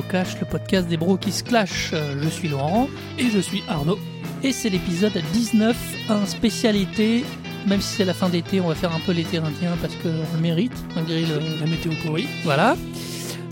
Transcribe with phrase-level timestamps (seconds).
[0.00, 1.92] Broclash, le podcast des bros qui se clashent.
[1.94, 2.86] Euh, Je suis Laurent
[3.18, 3.98] Et je suis Arnaud.
[4.42, 5.74] et c'est l'épisode 19,
[6.10, 7.24] un spécialité.
[7.66, 10.08] Même si c'est la fin d'été, on va faire un peu l'été indien parce qu'on
[10.34, 11.38] le mérite, malgré le.
[11.60, 12.28] La météo pourrie.
[12.44, 12.76] Voilà.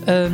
[0.07, 0.29] Euh,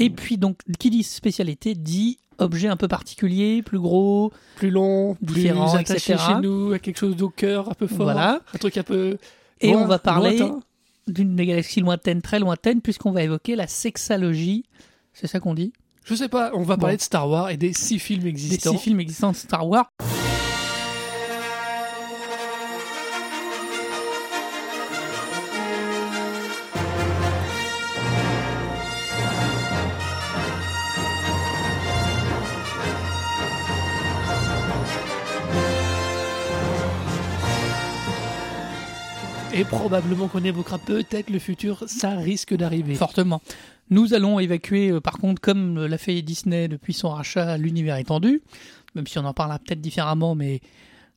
[0.00, 4.32] et puis, donc, qui dit spécialité dit objet un peu particulier, plus gros.
[4.56, 6.24] Plus long, Différent, plus attaché etc.
[6.34, 7.98] chez nous, à quelque chose au cœur, un peu fort.
[8.06, 8.40] Voilà.
[8.52, 9.18] Un truc un peu.
[9.60, 10.60] Et loin- on va parler lointain.
[11.12, 14.64] D'une galaxie lointaine, très lointaine, puisqu'on va évoquer la sexalogie.
[15.12, 15.72] C'est ça qu'on dit?
[16.04, 16.82] Je sais pas, on va Bon.
[16.82, 18.72] parler de Star Wars et des six films Des existants.
[18.72, 19.90] six films existants de Star Wars.
[39.60, 42.94] Et probablement qu'on évoquera peut-être le futur, ça risque d'arriver.
[42.94, 43.42] Fortement.
[43.90, 47.96] Nous allons évacuer, euh, par contre, comme euh, l'a fait Disney depuis son rachat, l'univers
[47.96, 48.40] étendu,
[48.94, 50.60] même si on en parlera peut-être différemment, mais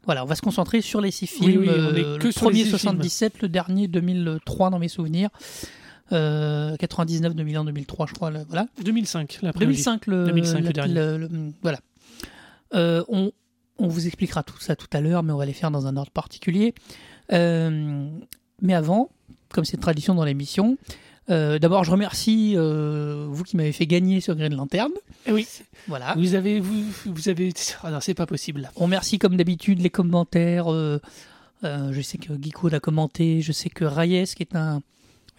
[0.05, 1.61] voilà, on va se concentrer sur les six Oui, films.
[1.61, 4.89] oui, on euh, est que le sur premier six 77, le dernier 2003 dans mes
[4.89, 5.29] souvenirs.
[6.11, 8.29] Euh, 99, 2001, 2003, je crois.
[8.29, 8.67] le- voilà.
[8.83, 9.77] 2005, la prélogie.
[9.83, 10.93] 2005, le, 2005, le dernier.
[10.93, 11.29] le-
[11.61, 11.79] voilà.
[12.73, 13.31] Euh, on,
[13.77, 15.95] on vous expliquera tout ça tout à l'heure, mais on va les faire dans un
[15.95, 16.73] ordre particulier.
[17.31, 18.09] Euh,
[18.61, 19.09] mais avant,
[19.53, 20.77] comme c'est tradition dans l'émission,
[21.29, 24.91] euh, d'abord je remercie euh, vous qui m'avez fait gagner sur Green Lantern.
[25.29, 25.47] Oui,
[25.87, 26.13] Voilà.
[26.17, 26.59] vous avez.
[26.59, 27.53] Vous, vous avez...
[27.83, 28.69] Ah non, c'est pas possible.
[28.75, 30.71] On remercie comme d'habitude les commentaires.
[30.71, 30.99] euh,
[31.63, 34.81] je sais que Geeko a commenté, je sais que Reyes, qui est un,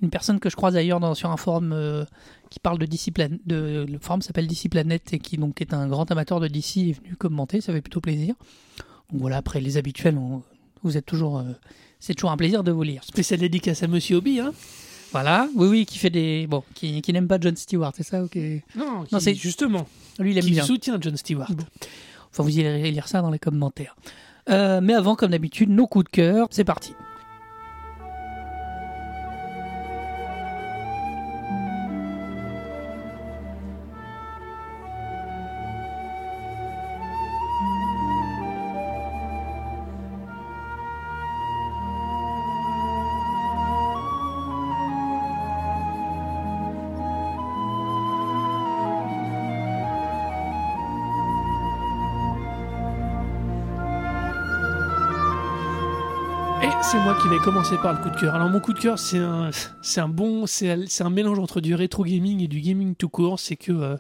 [0.00, 1.76] une personne que je croise ailleurs dans, sur un forum
[2.48, 5.74] qui parle de DC Plan- de le forum s'appelle DC Planet et qui donc est
[5.74, 8.34] un grand amateur de DC est venu commenter, ça fait plutôt plaisir.
[9.12, 10.42] Donc voilà, après les habituels, on-
[10.84, 11.44] vous êtes toujours, euh,
[12.00, 13.02] c'est toujours un plaisir de vous lire.
[13.04, 14.52] Spécial dédicace à Monsieur Obi, hein
[15.12, 18.22] Voilà, oui oui, qui fait des bon, qui, qui n'aime pas John Stewart, c'est ça
[18.22, 18.36] ok.
[18.76, 19.86] Non, Non, c'est- justement.
[20.18, 20.64] Lui il aime qui bien.
[20.64, 21.50] soutient John Stewart.
[21.52, 21.64] Bon.
[22.30, 23.96] Enfin, vous irez lire ça dans les commentaires.
[24.50, 26.48] Euh, mais avant, comme d'habitude, nos coups de cœur.
[26.50, 26.92] C'est parti.
[57.14, 58.34] Moi qui vais commencer par le coup de cœur.
[58.34, 59.50] Alors mon coup de cœur, c'est un,
[59.82, 63.38] c'est un bon, c'est, un mélange entre du rétro gaming et du gaming tout court.
[63.38, 63.96] C'est que euh,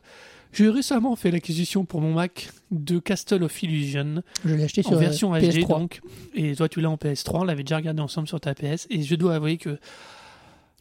[0.52, 4.88] j'ai récemment fait l'acquisition pour mon Mac de Castle of Illusion Je l'ai acheté en
[4.88, 5.68] sur euh, version HD PS3.
[5.68, 6.00] donc.
[6.34, 8.86] Et toi tu l'as en PS3, on l'avait déjà regardé ensemble sur ta PS.
[8.90, 9.78] Et je dois avouer que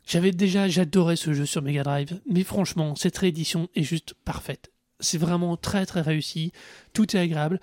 [0.08, 2.20] j'avais déjà, j'adorais ce jeu sur Mega Drive.
[2.30, 4.72] Mais franchement, cette réédition est juste parfaite.
[5.00, 6.52] C'est vraiment très très réussi.
[6.94, 7.60] Tout est agréable.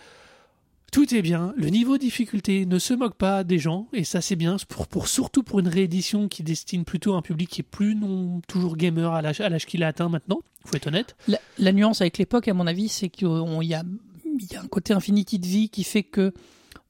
[0.90, 4.20] Tout est bien, le niveau de difficulté ne se moque pas des gens, et ça
[4.20, 7.64] c'est bien, pour, pour, surtout pour une réédition qui destine plutôt un public qui est
[7.64, 11.16] plus non toujours gamer à l'âge qu'il a atteint maintenant, faut être honnête.
[11.28, 13.82] La, la nuance avec l'époque, à mon avis, c'est qu'il y a,
[14.24, 16.32] il y a un côté infinity de vie qui fait que.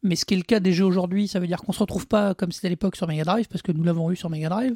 [0.02, 2.06] Mais ce qui est le cas des jeux aujourd'hui, ça veut dire qu'on se retrouve
[2.06, 4.48] pas comme c'était à l'époque sur Mega Drive, parce que nous l'avons eu sur Mega
[4.48, 4.74] Drive,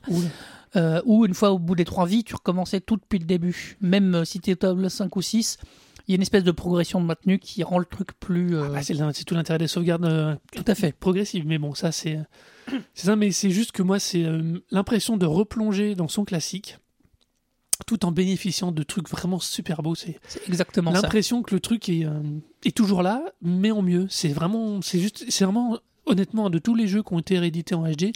[0.76, 3.78] euh, où une fois au bout des trois vies, tu recommençais tout depuis le début.
[3.80, 5.56] Même euh, si tu étais au level 5 ou 6,
[6.06, 8.56] il y a une espèce de progression de maintenue qui rend le truc plus.
[8.56, 10.92] euh, Ah, c'est l'in- c'est tout l'intérêt des sauvegardes euh, tout à fait.
[10.96, 12.18] progressives, mais bon, ça c'est.
[12.94, 16.78] C'est ça, mais c'est juste que moi, c'est euh, l'impression de replonger dans son classique,
[17.86, 19.94] tout en bénéficiant de trucs vraiment super beaux.
[19.94, 21.02] C'est exactement ça.
[21.02, 22.22] l'impression que le truc est, euh,
[22.64, 24.06] est toujours là, mais en mieux.
[24.08, 27.74] C'est vraiment, c'est juste, c'est vraiment, honnêtement, de tous les jeux qui ont été réédités
[27.74, 28.12] en HD,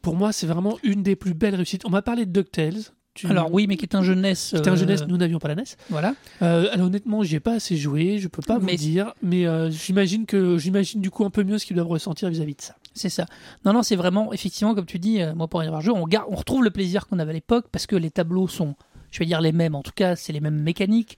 [0.00, 1.84] pour moi, c'est vraiment une des plus belles réussites.
[1.84, 2.80] On m'a parlé de DuckTales.
[3.14, 4.50] Tu- Alors oui, mais qui est un jeunesse.
[4.50, 5.64] qui était un euh, jeunesse, nous n'avions pas la NES.
[5.90, 6.14] Voilà.
[6.42, 9.46] Euh, alors honnêtement, j'y ai pas assez joué, je peux pas Mais- vous dire, mais
[9.46, 12.62] euh, j'imagine que j'imagine du coup un peu mieux ce qu'ils doivent ressentir vis-à-vis de
[12.62, 12.76] ça.
[12.94, 13.26] C'est ça.
[13.64, 16.06] Non, non, c'est vraiment, effectivement, comme tu dis, euh, moi pour y avoir joué, on,
[16.06, 18.74] garde, on retrouve le plaisir qu'on avait à l'époque parce que les tableaux sont,
[19.10, 21.16] je vais dire les mêmes, en tout cas, c'est les mêmes mécaniques,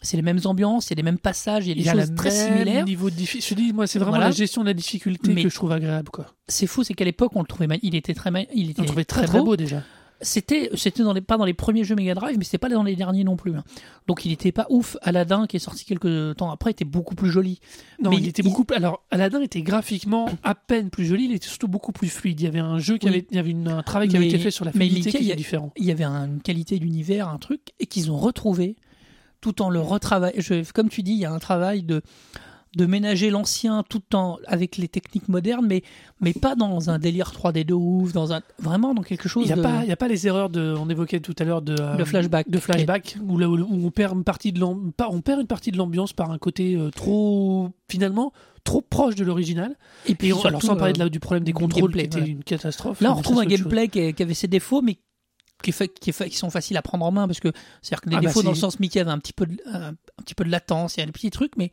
[0.00, 1.94] c'est les mêmes ambiances, c'est les mêmes passages, il y a des Il y a
[1.94, 2.84] choses très similaires.
[2.86, 4.26] niveau de diffi- Je te dis, moi, c'est vraiment Voilà.
[4.30, 6.26] la gestion de la difficulté Mais- que je trouve agréable, quoi.
[6.48, 8.86] C'est fou, c'est qu'à l'époque, on le trouvait, il était très, il était On le
[8.88, 9.82] trouvait très très beau, déjà.
[10.20, 12.82] C'était, c'était dans les, pas dans les premiers jeux Mega Drive, mais c'était pas dans
[12.82, 13.54] les derniers non plus.
[13.56, 13.64] hein.
[14.06, 14.96] Donc il était pas ouf.
[15.02, 17.60] Aladdin, qui est sorti quelques temps après, était beaucoup plus joli.
[18.02, 18.64] Non, Mais il il- était il- beaucoup.
[18.64, 22.40] plus- Alors, Aladdin était graphiquement à peine plus joli, il était surtout beaucoup plus fluide.
[22.40, 23.12] Il y avait un jeu qui Oui.
[23.16, 25.32] avait, il y avait une- un travail qui avait été fait sur la fluidité qui
[25.32, 25.72] a- différent.
[25.76, 28.76] il y avait un- une qualité d'univers, un truc, et qu'ils ont retrouvé
[29.40, 30.40] tout en le retravaillant.
[30.74, 32.00] Comme tu dis, il y a un travail de,
[32.76, 35.82] de ménager l'ancien tout en avec les techniques modernes, mais
[36.20, 39.44] mais pas dans un délire 3D de ouf, dans un vraiment dans quelque chose.
[39.44, 39.62] Il n'y a, de...
[39.62, 42.04] pas- y a pas les erreurs de, on évoquait tout à l'heure de, euh, De
[42.04, 42.48] flashback.
[42.50, 43.56] de flashback où, là, où
[43.86, 46.90] on perd une partie de on perd une partie de l'ambiance par un côté euh,
[46.90, 48.32] trop finalement
[48.64, 49.76] trop proche de l'original.
[50.06, 52.00] Et puis Et on- alors surtout, sans parler euh, de du problème des contrôles qui
[52.00, 53.00] était une catastrophe.
[53.02, 54.98] Là, on retrouve un gameplay qui, qui avait ses défauts, mais
[55.62, 58.08] qui, fait, qui, fait- qui sont faciles à prendre en main parce que c'est-à-dire que
[58.10, 59.94] les Ah bah, défauts dans le sens Mickey avait un petit peu de, un, un
[60.24, 61.72] petit peu de latence, il y a des petits trucs, mais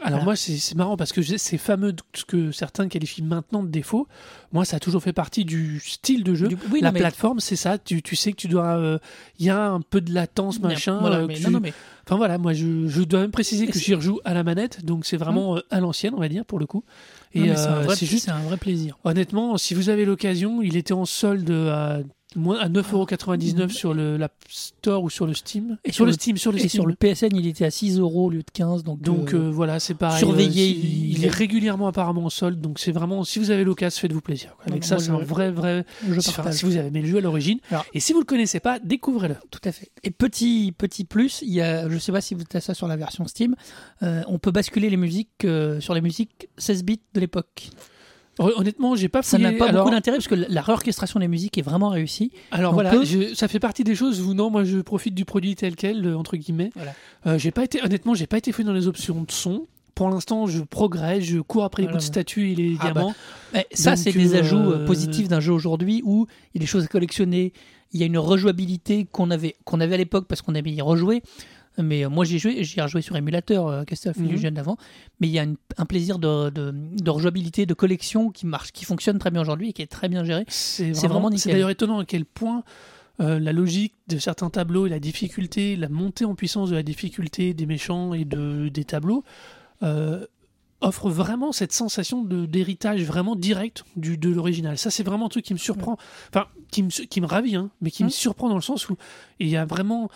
[0.00, 0.24] Alors Voilà.
[0.24, 4.08] moi, c'est marrant parce que ces fameux ce que certains qualifient maintenant de défauts,
[4.52, 6.48] moi, ça a toujours fait partie du style de jeu.
[6.48, 7.78] du- oui, la non, mais- plateforme, c'est ça.
[7.78, 8.98] Tu, tu sais que tu dois, euh,
[9.38, 10.98] il y a un peu de latence, machin.
[11.00, 11.72] voilà, euh, mais que non, tu- non, mais
[12.04, 15.06] Enfin voilà, moi, je, je dois même préciser que j'y rejoue à la manette, donc
[15.06, 16.82] c'est vraiment euh, à l'ancienne, on va dire pour le coup.
[17.32, 17.54] Et
[17.94, 18.98] c'est juste, c'est un vrai plaisir.
[19.04, 22.00] honnêtement, si vous avez l'occasion, il était en solde à
[22.36, 25.78] moins à 9,99€ sur le la Store ou sur le Steam.
[25.84, 26.70] Et sur, le Steam, sur le Et Steam.
[26.70, 29.38] sur le PSN, il était à 6 euros au lieu de 15, donc, Donc euh,
[29.48, 30.18] euh, voilà, c'est pareil.
[30.18, 30.80] surveillé, euh,
[31.18, 34.54] il, est- régulièrement apparemment en solde, donc c'est vraiment, si vous avez l'occasion, faites-vous plaisir.
[34.56, 34.66] quoi.
[34.68, 35.84] Avec non, ça, c'est un vrai, vrai.
[36.08, 37.58] je enfin, si vous avez aimé le jeu à l'origine,
[37.94, 39.36] et si vous le connaissez pas, découvrez-le.
[39.50, 39.90] Tout à fait.
[40.04, 42.88] Et petit petit plus, il y a, je sais pas si vous avez ça sur
[42.88, 43.54] la version Steam,
[44.02, 47.70] euh, on peut basculer les musiques euh, sur les musiques 16 bits de l'époque.
[48.38, 51.28] Hon- Honnêtement, j'ai pas Ça n'a pas alors, beaucoup d'intérêt parce que la réorchestration des
[51.28, 52.32] musiques est vraiment réussie.
[52.50, 55.24] alors voilà, peut- je- ça fait partie des choses où non, moi je profite du
[55.24, 56.70] produit tel quel, euh, entre guillemets.
[56.74, 56.94] Voilà.
[57.26, 59.66] Euh, j'ai pas été, honnêtement, j'ai pas été fouillé dans les options de son.
[59.94, 62.92] Pour l'instant, je progresse, je cours après les bouts de statues et les Ah bah,
[62.92, 63.14] diamants.
[63.52, 66.66] Mais ça, c'est des euh, ajouts positifs d'un jeu aujourd'hui où il y a des
[66.66, 67.52] choses à collectionner,
[67.92, 70.80] il y a une rejouabilité qu'on avait, qu'on avait à l'époque parce qu'on avait y
[70.80, 71.22] rejoué.
[71.78, 74.26] Mais euh, moi, j'ai joué, j'ai rejoué sur émulateur euh, Castle of Mhm.
[74.26, 74.76] Illusion d'avant.
[75.20, 78.72] Mais il y a une- un plaisir de, de, de rejouabilité, de collection qui marche,
[78.72, 80.44] qui fonctionne très bien aujourd'hui et qui est très bien géré.
[80.48, 82.62] C'est vraiment, vraiment c'est d'ailleurs étonnant à quel point
[83.20, 86.82] euh, la logique de certains tableaux et la difficulté, la montée en puissance de la
[86.82, 89.22] difficulté des méchants et de, des tableaux
[89.82, 90.26] euh,
[90.80, 94.76] offre vraiment cette sensation de- d'héritage vraiment direct du, de l'original.
[94.78, 95.96] Ça, c'est vraiment un truc qui me surprend,
[96.30, 98.12] enfin, qui me, qui me ravit, hein, mais qui me Mm.
[98.12, 98.96] surprend dans le sens où
[99.40, 100.10] il y a vraiment.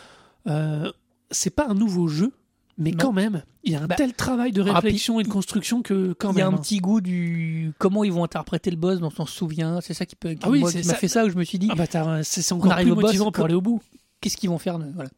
[0.48, 0.90] euh,
[1.30, 2.32] c'est pas un nouveau jeu.
[2.78, 2.98] Mais Non.
[2.98, 6.12] quand même, il y a un Bah, tel travail de réflexion et de construction que
[6.12, 6.52] quand il y a même.
[6.52, 6.60] un hein.
[6.60, 9.80] petit goût du comment ils vont interpréter le boss dont on se souvient.
[9.80, 10.98] C'est ça qui, peut, Ah oui, moi, c'est qui m'a ça.
[10.98, 13.04] fait ça où je me suis dit Ah bah c'est encore arrive plus au boss,
[13.04, 13.80] motivant pour aller au bout.
[14.20, 15.08] qu'est-ce qu'ils vont faire de- voilà.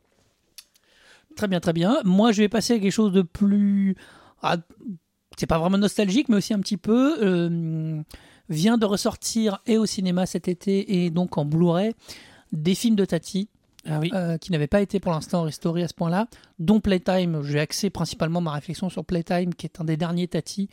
[1.36, 1.98] Très bien, très bien.
[2.04, 3.96] Moi, je vais passer à quelque chose de plus.
[4.42, 4.56] ah,
[5.36, 7.16] c'est pas vraiment nostalgique, mais aussi un petit peu.
[7.24, 8.00] euh,
[8.48, 11.92] vient de ressortir et au cinéma cet été et donc en Blu-ray
[12.52, 13.50] des films de Tati
[13.90, 14.10] Ah oui.
[14.14, 16.26] euh, qui n'avaient pas été pour l'instant restaurés à ce point-là,
[16.58, 17.42] dont Playtime.
[17.42, 20.68] J'ai axé principalement ma réflexion sur Playtime, qui est un des derniers Tati.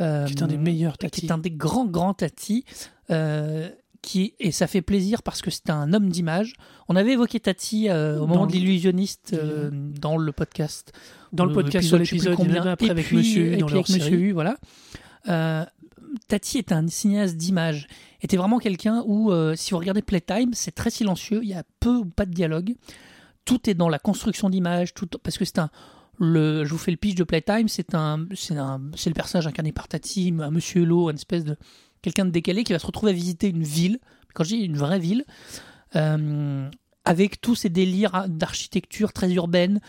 [0.00, 1.26] euh, qui est un des meilleurs qui Tati.
[1.26, 2.64] est un des grands grands Tati.
[3.10, 3.68] euh,
[4.02, 6.54] qui, et ça fait plaisir parce que c'est un homme d'image.
[6.88, 9.36] On avait évoqué Tati au moment de l'illusionniste
[9.72, 10.92] dans le podcast.
[11.34, 13.56] Dans le podcast sur l'épisode, il y en a après Et avec puis- Monsieur et
[13.58, 14.16] dans puis avec Monsieur.
[14.18, 14.56] U, voilà.
[16.28, 17.86] Tati est un cinéaste d'image.
[18.22, 21.40] Était vraiment quelqu'un où, euh, si vous regardez Playtime, c'est très silencieux.
[21.42, 22.74] Il y a peu ou pas de dialogue.
[23.44, 25.70] Tout est dans la construction d'image, tout parce que c'est un.
[26.18, 27.68] Le, je vous fais le pitch de Playtime.
[27.68, 28.54] C'est un, c'est
[29.10, 31.56] le personnage incarné par Tati, un Monsieur Hulot, une espèce de
[32.02, 33.98] quelqu'un de décalé qui va se retrouver à visiter une ville.
[34.34, 35.24] Quand je dis une vraie ville,
[35.96, 36.68] euh,
[37.04, 39.80] avec tous ces délires d'architecture très urbaine,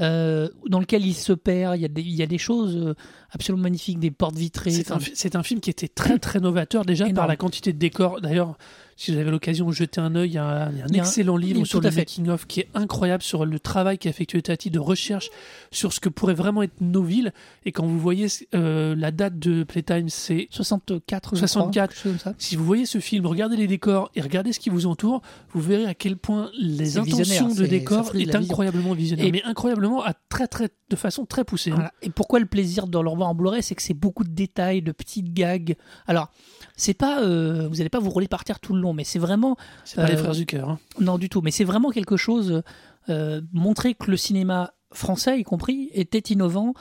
[0.00, 1.76] euh, dans lequel il se perd.
[1.76, 2.94] Il y a des, il y a des choses
[3.30, 4.70] absolument magnifiques, des portes vitrées.
[4.70, 8.20] C'est un, c'est film qui était très très novateur déjà par la quantité de décors.
[8.20, 8.56] D'ailleurs,
[8.96, 10.84] si vous avez l'occasion de jeter un œil, il y a un, il y a
[10.84, 13.44] un Il y a un- excellent livre sur le making of qui est incroyable sur
[13.46, 15.30] le travail qu'a effectué Tati de recherche
[15.70, 17.32] sur ce que pourraient vraiment être nos villes.
[17.64, 21.94] Et quand vous voyez euh, la date de Playtime, c'est 64, je 64.
[21.94, 22.34] crois, comme ça.
[22.38, 25.60] si vous voyez ce film, regardez les décors et regardez ce qui vous entoure, vous
[25.60, 30.14] verrez à quel point les intentions de décor est incroyablement visionnaire, Et- mais incroyablement à
[30.28, 31.70] très très de façon très poussée.
[31.70, 31.74] hein.
[31.74, 31.92] Voilà.
[32.02, 34.92] Et pourquoi le plaisir de le en Blu-ray, c'est que c'est beaucoup de détails, de
[34.92, 35.76] petites gags.
[36.06, 36.28] Alors,
[36.76, 39.18] c'est pas, euh, vous n'allez pas vous rouler par terre tout le long, mais c'est
[39.18, 40.68] vraiment, C'est pas les Euh, frères Zucker.
[40.68, 40.78] Hein.
[41.00, 42.62] non du tout, mais c'est vraiment quelque chose
[43.08, 46.74] euh, montrer que le cinéma français, y compris, était innovant,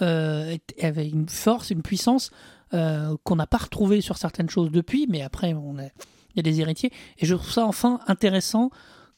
[0.00, 2.30] avait une force, une puissance
[2.70, 5.84] qu'on n'a pas retrouvée sur certaines choses depuis, mais après, on a-
[6.34, 6.90] il y a des héritiers.
[7.18, 8.70] Et je trouve ça enfin intéressant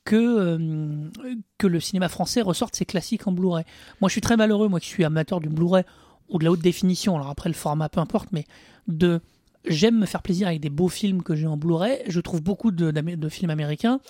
[0.04, 1.08] que, euh,
[1.58, 3.64] que le cinéma français ressorte ses classiques en Blu-ray.
[4.00, 5.84] Moi, je suis très malheureux, moi qui suis amateur du Blu-ray
[6.34, 8.44] ou de la haute définition, alors après le format, peu importe, mais
[8.88, 9.20] de
[9.66, 12.02] j'aime me faire plaisir avec des beaux films que j'ai en Blu-ray.
[12.06, 12.92] Je trouve beaucoup de,
[13.30, 14.00] films américains.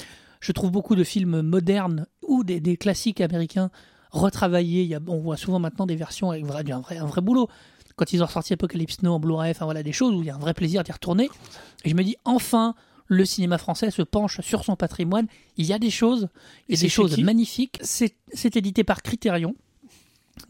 [0.40, 3.70] Je trouve beaucoup de films modernes ou des, des classiques américains
[4.10, 4.82] retravaillés.
[4.82, 7.20] Il y a, on voit souvent maintenant des versions avec vrai, un, vrai, un vrai
[7.20, 7.48] boulot.
[7.96, 10.30] Quand ils ont sorti Apocalypse Now en Blu-ray, enfin voilà, des choses où il y
[10.30, 11.28] a un vrai plaisir d'y retourner.
[11.84, 12.74] Et je me dis, enfin,
[13.06, 15.26] le cinéma français se penche sur son patrimoine.
[15.56, 16.28] Il y a des choses,
[16.68, 17.78] Et des choses magnifiques.
[17.82, 19.54] C'est c'est édité par Criterion.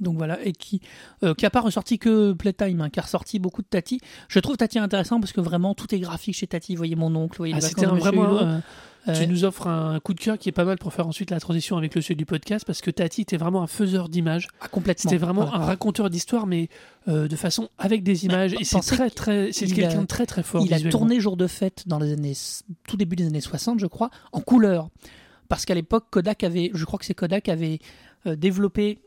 [0.00, 0.81] Donc voilà, et qui
[1.23, 4.00] euh, qui a pas ressorti que Playtime, hein, qui a ressorti beaucoup de Tati.
[4.29, 6.75] Je trouve Tati intéressant parce que vraiment tout est graphique chez Tati.
[6.75, 8.38] Vous voyez mon oncle, vous voyez Ah, c'était vraiment.
[8.41, 8.62] Un-
[9.07, 11.31] Euh, Tu nous offres un coup de cœur qui est pas mal pour faire ensuite
[11.31, 14.49] la transition avec le sujet du podcast parce que Tati était vraiment un faiseur d'images.
[14.62, 15.11] ah, complètement.
[15.11, 15.62] C'était vraiment Voilà.
[15.62, 16.71] un raconteur d'histoire, mais
[17.09, 18.55] euh, de façon avec des images.
[18.59, 19.53] et c'est très, très.
[19.53, 20.64] C'est quelqu'un de très, très fort.
[20.64, 22.33] Il a tourné Jour de fête dans les années
[22.88, 24.88] tout début des années 60, je crois, en couleur.
[25.50, 27.81] Parce qu'à l'époque, Kodak avait, je crois que c'est Kodak avait
[28.26, 29.00] euh, développé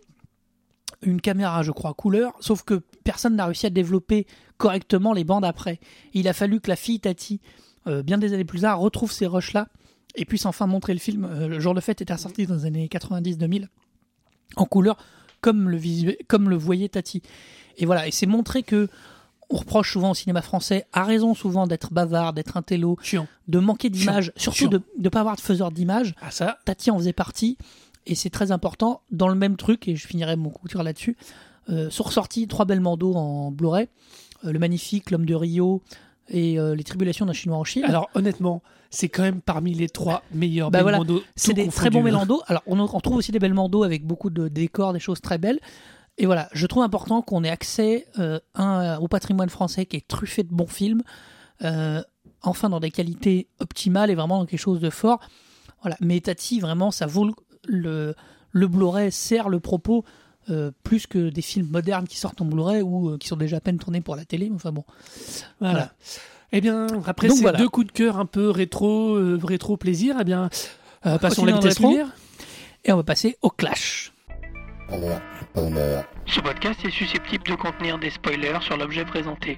[1.01, 4.25] une caméra, je crois, couleur, sauf que personne n'a réussi à développer
[4.57, 5.79] correctement les bandes après.
[6.13, 7.39] Il a fallu que la fille Tati,
[7.87, 9.67] euh, bien des années plus tard, retrouve ces rushs-là
[10.15, 11.25] et puisse enfin montrer le film.
[11.25, 13.67] Euh, le jour de fête était sorti dans les années 90-2000
[14.55, 14.97] en couleur,
[15.41, 15.79] comme le,
[16.27, 17.21] comme le voyait Tati.
[17.77, 18.89] Et voilà, et c'est montrer que
[19.49, 22.97] on reproche souvent au cinéma français, à raison souvent d'être bavard, d'être un télo,
[23.47, 24.69] de manquer d'images, surtout chiant.
[24.69, 26.15] de ne pas avoir de faiseur d'images.
[26.21, 26.57] Ah, ça.
[26.65, 27.57] Tati en faisait partie,
[28.07, 29.01] et c'est très important.
[29.11, 31.17] Dans le même truc, et je finirai mon coup de là-dessus,
[31.69, 33.87] euh, sont ressortis trois belles bandeaux en Blu-ray
[34.45, 35.81] Euh, Le Magnifique, L'Homme de Rio
[36.29, 37.83] et euh, Les Tribulations d'un Chinois en Chine.
[37.83, 41.75] Alors, honnêtement, c'est quand même parmi les trois meilleurs Bah voilà, Belmondo, c'est des confondu,
[41.75, 42.03] très bons hein.
[42.03, 42.41] mélandos.
[42.47, 45.37] Alors, on, on trouve aussi des belles mandos avec beaucoup de décors, des choses très
[45.37, 45.59] belles.
[46.17, 48.07] Et voilà, je trouve important qu'on ait accès
[48.55, 51.03] un, au patrimoine français qui est truffé de bons films,
[52.41, 55.19] enfin dans des qualités optimales et vraiment dans quelque chose de fort.
[55.81, 57.29] Voilà, mais Tati, vraiment, ça vaut
[57.67, 58.15] le,
[58.51, 60.03] le, Blu-ray sert le propos
[60.49, 63.57] euh, plus que des films modernes qui sortent en Blu-ray ou euh, qui sont déjà
[63.57, 64.49] à peine tournés pour la télé.
[64.53, 64.83] Enfin bon,
[65.59, 65.73] Voilà.
[65.73, 65.91] Voilà.
[66.53, 67.57] Eh bien, après Donc ces voilà.
[67.57, 70.49] deux coups de cœur un peu rétro, euh, rétro plaisir, eh bien,
[71.05, 72.07] euh, passons à la vitesse lumière.
[72.85, 74.13] et on va passer au clash.
[76.25, 79.57] Ce podcast est susceptible de contenir des spoilers sur l'objet présenté.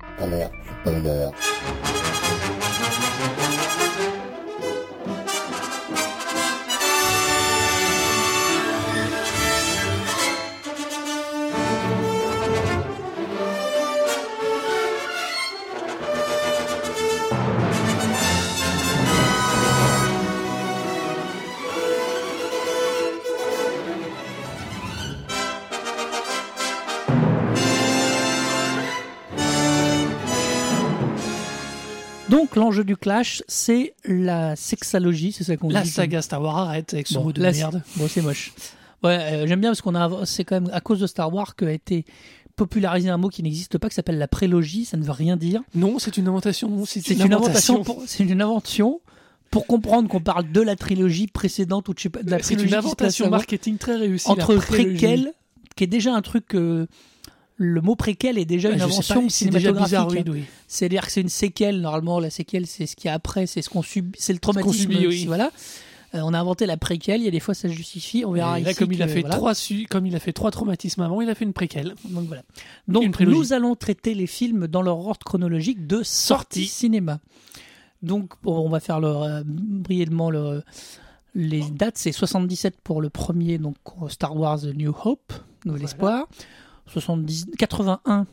[32.29, 35.89] Donc l'enjeu du clash, c'est la sexalogie, c'est ça qu'on La dit.
[35.89, 37.81] saga Star Wars arrête avec ce Bon, mot de là, merde.
[37.95, 38.53] Bon, c'est moche.
[39.03, 41.55] Ouais, euh, j'aime bien parce qu'on a, c'est quand même à cause de Star Wars
[41.55, 42.05] qu'a été
[42.55, 44.85] popularisé un mot qui n'existe pas, qui s'appelle la prélogie.
[44.85, 45.61] Ça ne veut rien dire.
[45.73, 46.85] Non, c'est une invention.
[46.85, 47.83] C'est C'est une, une invention.
[48.05, 48.99] C'est une invention
[49.49, 53.29] pour comprendre qu'on parle de la trilogie précédente ou de, la C'est trilogie une invention
[53.29, 54.29] marketing très réussie.
[54.29, 54.97] entre la prélogie.
[54.97, 55.33] préquel,
[55.75, 56.53] qui est déjà un truc.
[56.53, 56.85] euh,
[57.61, 59.83] le mot préquel est déjà une invention pas, cinématographique.
[59.83, 60.45] bizarre, oui.
[60.67, 61.81] C'est-à-dire que c'est une séquelle.
[61.81, 64.39] Normalement, la séquelle, c'est ce qu'il y a après, c'est ce qu'on subit, c'est le
[64.39, 64.91] traumatisme.
[64.91, 65.25] subit, oui.
[65.25, 65.51] Voilà.
[66.15, 67.19] Euh, on a inventé la préquelle.
[67.19, 68.23] Il y a des fois, ça se justifie.
[68.25, 69.35] On verra là, ici comme il a que, fait voilà.
[69.35, 69.53] trois
[69.89, 71.95] comme il a fait trois traumatismes avant, il a fait une préquelle.
[72.05, 72.43] Donc voilà.
[72.87, 76.65] Donc nous allons traiter les films dans leur ordre chronologique de sortie Sortie.
[76.65, 77.19] cinéma.
[78.01, 80.63] Donc on va faire euh, brièvement le,
[81.35, 81.97] les dates.
[81.97, 83.75] C'est 77 pour le premier, donc
[84.07, 85.33] StarArs The New Hope,
[85.65, 85.85] Nouvel Voilà.
[85.85, 86.27] Espoir.
[86.91, 88.25] 70, 81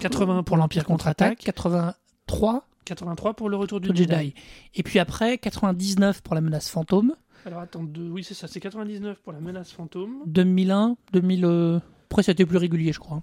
[0.00, 1.38] 81 pour l'Empire contre-attaque.
[1.38, 4.02] 83 83 pour le retour du Jedi.
[4.04, 4.34] Jedi.
[4.74, 7.14] Et puis après 99 pour la menace fantôme.
[7.46, 10.16] Alors attends, deux- oui c'est ça, c'est 99 pour la menace fantôme.
[10.26, 11.44] 2001, 2000.
[11.44, 11.78] euh,
[12.10, 13.22] Après c'était plus régulier, je crois.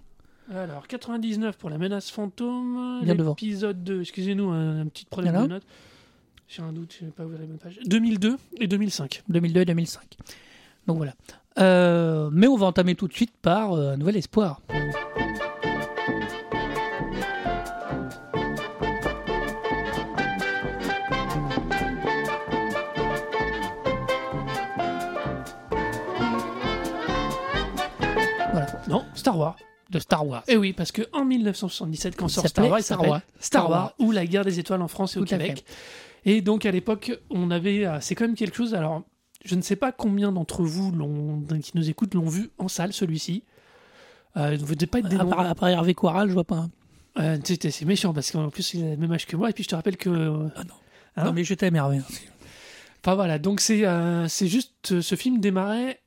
[0.53, 3.01] Alors 99 pour la menace fantôme.
[3.31, 5.65] L'épisode 2, excusez-nous, un, un petit problème de notes.
[6.47, 7.79] J'ai un doute, je n'ai pas ouvert les bonnes pages.
[7.85, 9.23] 2002 et 2005.
[9.29, 10.17] 2002 et 2005.
[10.87, 11.13] Donc voilà.
[11.59, 14.61] Euh, mais on va entamer tout de suite par euh, un nouvel espoir.
[28.87, 29.55] Non, Star Wars.
[29.89, 30.43] De Star Wars.
[30.47, 33.21] Eh oui, parce que en 1977, quand sort Star Wars, Star Wars.
[33.39, 35.63] Star Wars ou la guerre des étoiles en France et au Québec.
[36.25, 38.73] Et donc à l'époque, on avait, euh, c'est quand même quelque chose.
[38.73, 39.03] Alors,
[39.43, 40.91] je ne sais pas combien d'entre vous
[41.61, 43.43] qui nous écoutent l'ont vu en salle celui-ci.
[44.37, 46.55] Euh, vous devez pas être des À part, à part Hervé Coiral, je vois pas.
[46.55, 46.69] un.
[47.19, 49.63] Euh, c'est méchant parce qu'en plus il a le même âge que moi et puis
[49.63, 50.73] je te rappelle que euh, Ah non.
[51.17, 51.99] Hein non, mais je t'aime, Hervé.
[53.03, 56.01] enfin voilà donc c'est euh, juste ce film démarrait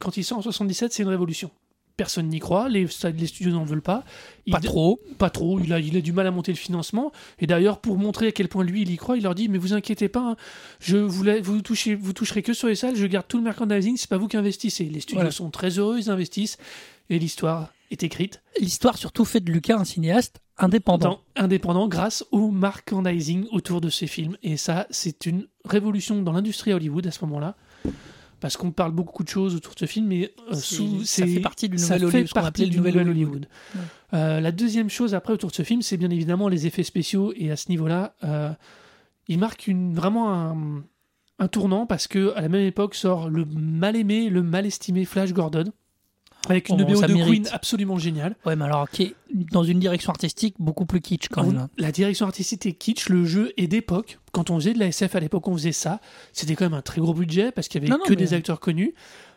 [0.00, 1.50] quand il sort en 77 c'est une révolution
[1.98, 4.04] personne n'y croit les, les studios n'en veulent pas
[4.46, 4.98] Il Pas trop.
[5.18, 7.98] pas trop il a il a du mal à monter le financement et d'ailleurs pour
[7.98, 10.30] montrer à quel point lui il y croit il leur dit mais vous inquiétez pas
[10.30, 10.36] hein,
[10.80, 14.08] je vous touchez vous toucherez que sur les salles je garde tout le merchandising c'est
[14.08, 15.30] pas vous qui investissez les studios Voilà.
[15.32, 16.56] sont très heureux ils investissent
[17.10, 21.06] et l'histoire est écrite L'histoire surtout fait de Lucas un cinéaste indépendant.
[21.36, 24.36] indépendant, indépendant grâce au merchandising autour de ces films.
[24.42, 27.54] Et ça, c'est une révolution dans l'industrie Hollywood à ce moment-là.
[28.40, 31.40] Parce qu'on parle beaucoup de choses autour de ce film, mais euh, sous- ça fait
[31.40, 33.48] partie du ça nouvel fait Hollywood, appelait le du nouvel Hollywood.
[34.14, 37.32] Euh, la deuxième chose après autour de ce film, c'est bien évidemment les effets spéciaux,
[37.36, 38.50] et à ce niveau-là, euh,
[39.28, 40.82] il marque une, vraiment un,
[41.38, 45.04] un tournant parce que à la même époque sort le mal aimé, le mal estimé
[45.04, 45.64] Flash Gordon.
[46.48, 47.44] Avec une BO de mérite.
[47.44, 48.36] Queen absolument géniale.
[48.46, 49.14] Ouais, mais alors, qui est
[49.52, 51.68] dans une direction artistique beaucoup plus kitsch quand même.
[51.76, 54.18] La direction artistique est kitsch, le jeu est d'époque.
[54.32, 56.00] Quand on faisait de la SF à l'époque, on faisait ça.
[56.32, 58.16] C'était quand même un très gros budget parce qu'il y avait Non, non, que mais-
[58.16, 58.94] des acteurs connus.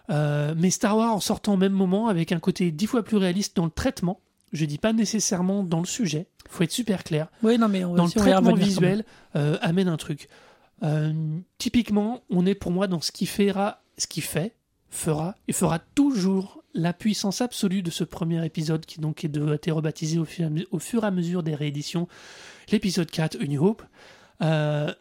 [0.09, 3.17] Euh, mais Star Wars en sortant au même moment avec un côté dix fois plus
[3.17, 4.19] réaliste dans le traitement.
[4.51, 6.27] Je dis pas nécessairement dans le sujet.
[6.49, 7.27] Faut être super clair.
[7.43, 9.05] Oui, non, mais on, Dans le traitement visuel,
[9.37, 10.27] euh, amène un truc.
[10.83, 11.13] Euh,
[11.57, 14.55] typiquement, on est pour moi dans ce qui fera, ce qui fait,
[14.89, 19.71] fera et fera toujours la puissance absolue de ce premier épisode qui donc a été
[19.71, 22.07] rebaptisé au fur, et à me- au fur et à mesure des rééditions,
[22.71, 23.83] l'épisode 4, A New Hope.
[24.41, 24.93] Euh,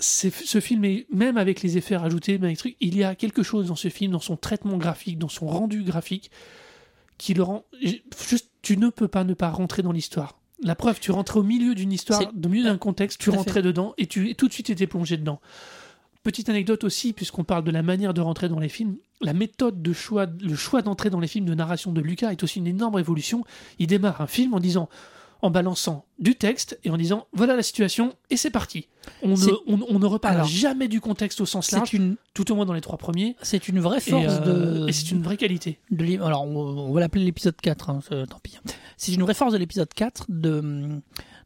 [0.00, 3.14] ce film est, même avec les effets rajoutés, même avec les trucs, il y a
[3.14, 6.30] quelque chose dans ce film, dans son traitement graphique, dans son rendu graphique,
[7.18, 7.64] qui le rend.
[8.28, 10.40] Juste, tu ne peux pas ne pas rentrer dans l'histoire.
[10.60, 13.94] La preuve, tu rentrais au milieu d'une histoire, au milieu d'un contexte, tu rentrais dedans
[13.98, 15.40] et tu et tout de suite étais plongé dedans.
[16.22, 19.82] Petite anecdote aussi, puisqu'on parle de la manière de rentrer dans les films, la méthode
[19.82, 22.66] de choix, le choix d'entrer dans les films de narration de Lucas est aussi une
[22.68, 23.44] énorme révolution.
[23.80, 24.88] Il démarre un film en disant,
[25.42, 28.86] en balançant du texte et en disant voilà la situation et c'est parti.
[29.24, 32.14] On ne, C'est- on, on ne reparle Alors, jamais du contexte au sens large, une,
[32.34, 33.34] tout au moins dans les trois premiers.
[33.42, 34.88] c'est une vraie Et, force euh, de.
[34.88, 35.80] et c'est une vraie qualité.
[35.90, 37.98] de alors, on, va l'appeler l'épisode 4, hein,
[38.30, 38.56] tant pis.
[38.96, 41.00] C'est une vraie force de l'épisode 4 de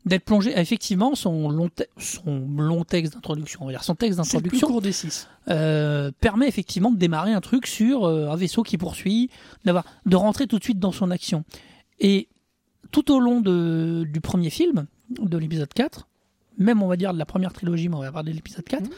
[0.07, 0.53] d'être plongé.
[0.57, 4.67] ah, Effectivement, son long, te- son long texte d'introduction, on va dire son texte d'introduction,
[4.69, 5.29] court des six.
[5.51, 9.29] euh, permet effectivement de démarrer un truc sur euh, un vaisseau qui poursuit,
[9.65, 11.45] d'avoir, de rentrer tout de suite dans son action.
[12.01, 12.29] Et
[12.93, 16.07] tout au long de, du premier film, de l'épisode 4,
[16.59, 18.83] même on va dire de la première trilogie, mais on va parler de l'épisode 4,
[18.85, 18.89] Mhm.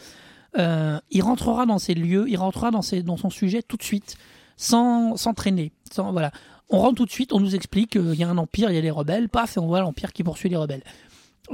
[0.59, 3.83] euh, il rentrera dans ces lieux, il rentrera dans, ses, dans son sujet tout de
[3.83, 4.17] suite,
[4.57, 5.73] sans, sans traîner.
[5.93, 6.33] Sans, voilà.
[6.71, 8.79] On rentre tout de suite, on nous explique qu'il y a un empire, il y
[8.79, 10.83] a des rebelles, paf, et on voit l'empire qui poursuit les rebelles.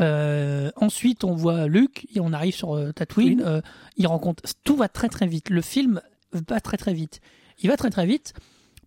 [0.01, 3.43] Euh, ensuite, on voit Luke et on arrive sur euh, Tatooine.
[3.47, 3.61] Euh,
[3.97, 4.43] il rencontre.
[4.65, 5.51] Tout va très très vite.
[5.51, 6.01] Le film
[6.33, 7.21] va très très vite.
[7.63, 8.33] Il va très très vite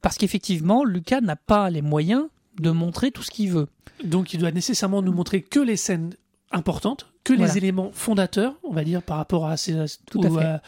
[0.02, 2.26] parce qu'effectivement, Lucas n'a pas les moyens
[2.60, 3.68] de montrer tout ce qu'il veut.
[4.04, 6.14] Donc il doit nécessairement nous montrer que les scènes
[6.52, 7.52] importantes, que Voilà.
[7.54, 9.76] les éléments fondateurs, on va dire, par rapport à, ces,
[10.12, 10.44] Tout à au, fait.
[10.44, 10.62] à-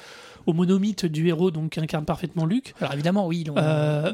[0.46, 2.74] au monomythe du héros, donc qui incarne parfaitement Luke.
[2.80, 4.14] Alors évidemment, oui, on Euh,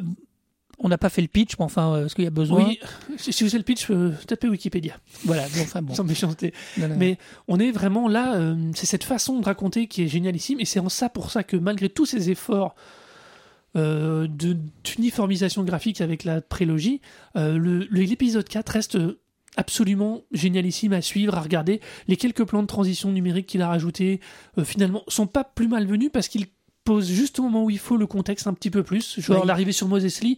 [0.77, 2.79] on n'a pas fait le pitch, mais enfin, euh, est-ce qu'il y a besoin oui,
[3.17, 5.93] si vous avez le pitch, euh, tapez Wikipédia, Voilà, enfin bon.
[5.95, 6.53] sans méchanceté.
[6.77, 10.07] Non, non, Mais on est vraiment là, euh, c'est cette façon de raconter qui est
[10.07, 12.75] génialissime, et c'est en ça pour ça que malgré tous ces efforts
[13.75, 14.27] euh,
[14.83, 17.01] d'uniformisation graphique avec la prélogie,
[17.35, 18.97] l'épisode 4 reste
[19.57, 21.81] absolument génialissime à suivre, à regarder.
[22.07, 24.19] Les quelques plans de transition numérique qu'il a rajoutés,
[24.57, 26.47] euh, finalement, sont pas plus malvenus parce qu'il
[26.85, 29.19] pose juste au moment où il faut le contexte un petit peu plus.
[29.19, 30.37] Genre l'arrivée sur Moses Lee,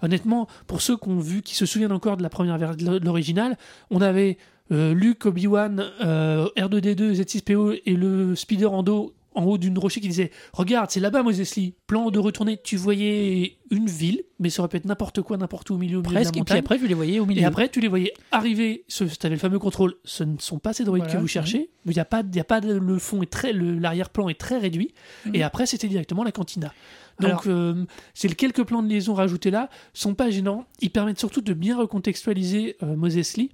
[0.00, 3.04] honnêtement, pour ceux qui ont vu, qui se souviennent encore de la première ver- de
[3.04, 3.58] l'original,
[3.90, 4.38] on avait
[4.70, 10.00] euh, Luke, Obi-Wan, euh, R2D2, Z6PO et le Speeder en dos en haut d'une rocher
[10.00, 11.74] qui disait Regarde, c'est là-bas, Moses Lee.
[11.86, 15.70] Plan de retourner, tu voyais une ville, mais ça aurait pu être n'importe quoi, n'importe
[15.70, 17.26] où au milieu, au milieu de la Presque, et puis après, je les voyais au
[17.26, 17.42] milieu.
[17.42, 18.84] Et après, tu les voyais arriver.
[18.88, 19.94] Ce, avais le fameux contrôle.
[20.04, 21.70] Ce ne sont pas ces droïdes Voilà, que vous cherchez.
[21.86, 24.38] Il y a pas, il y a pas de- le fond est très, l'arrière-plan est
[24.38, 24.92] très réduit.
[25.26, 25.34] Mhm.
[25.36, 26.72] Et après, c'était directement la cantina.
[27.20, 30.66] Donc, euh, c'est quelques plans de liaison rajoutés là sont pas gênants.
[30.80, 33.50] Ils permettent surtout de bien recontextualiser euh, Moses Lee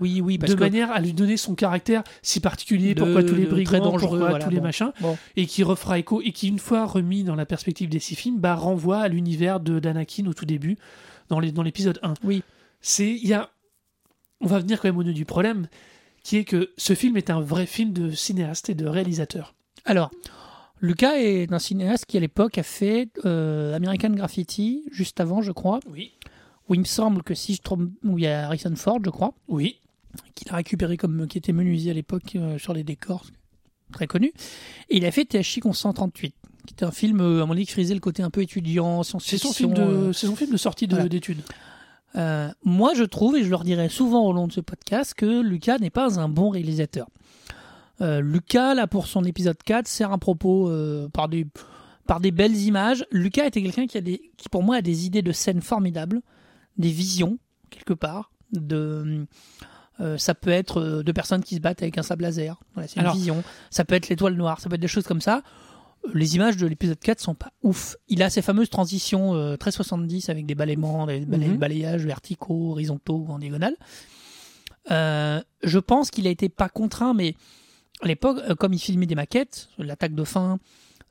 [0.00, 2.94] oui, oui, parce de que manière à lui donner son caractère si particulier.
[2.94, 4.62] De- pourquoi tous les brigands, dangereux, pourquoi voilà, tous les bon.
[4.64, 5.16] machins, Bon.
[5.36, 8.38] et qui refera écho et qui une fois remis dans la perspective des six films,
[8.38, 10.76] bah renvoie à l'univers de d'Anakin au tout début
[11.28, 12.42] dans les dans l'épisode 1 Oui.
[12.80, 13.50] c'est il y a
[14.40, 15.66] on va venir quand même au nœud du problème
[16.22, 20.10] qui est que ce film est un vrai film de cinéaste et de réalisateur Alors,
[20.80, 25.52] Lucas est un cinéaste qui, à l'époque, a fait euh, American Graffiti, juste avant, je
[25.52, 26.12] crois, oui
[26.68, 29.08] où il me semble que si je trompe, où il y a Harrison Ford, je
[29.08, 29.80] crois, oui
[30.34, 33.24] qu'il a récupéré comme qui était menuisier à l'époque euh, sur les décors,
[33.92, 34.32] très connu.
[34.88, 36.34] Et il a fait THX 1138,
[36.66, 39.02] qui était un film, euh, à mon avis, qui frisait le côté un peu étudiant,
[39.02, 39.52] c'est son science-fiction.
[39.52, 41.08] film de euh, c'est son film de sortie de- voilà.
[41.08, 41.42] d'études
[42.16, 45.42] Euh, moi, je trouve, et je le redirai souvent au long de ce podcast, que
[45.42, 47.06] Lucas n'est pas un bon réalisateur.
[48.00, 51.46] Euh, Lucas, là, pour son épisode 4, sert un propos euh, par, des,
[52.06, 53.04] par des belles images.
[53.10, 56.22] Lucas était quelqu'un qui, a des, qui, pour moi, a des idées de scènes formidables,
[56.78, 57.38] des visions,
[57.70, 58.30] quelque part.
[58.52, 59.26] De,
[60.00, 62.58] euh, ça peut être euh, deux personnes qui se battent avec un sable laser.
[62.74, 63.42] Voilà, c'est une Alors- vision.
[63.70, 65.42] Ça peut être l'étoile noire, ça peut être des choses comme ça.
[66.06, 67.96] Euh, Les images de l'épisode 4 sont pas ouf.
[68.08, 71.56] Il a ces fameuses transitions euh, très 70 avec des balayements, des balay- Mhm.
[71.56, 73.74] balayages verticaux, horizontaux ou en diagonale.
[74.90, 77.34] Euh, je pense qu'il a été pas contraint, mais
[78.00, 80.58] à l'époque, comme il filmait des maquettes, l'attaque de fin,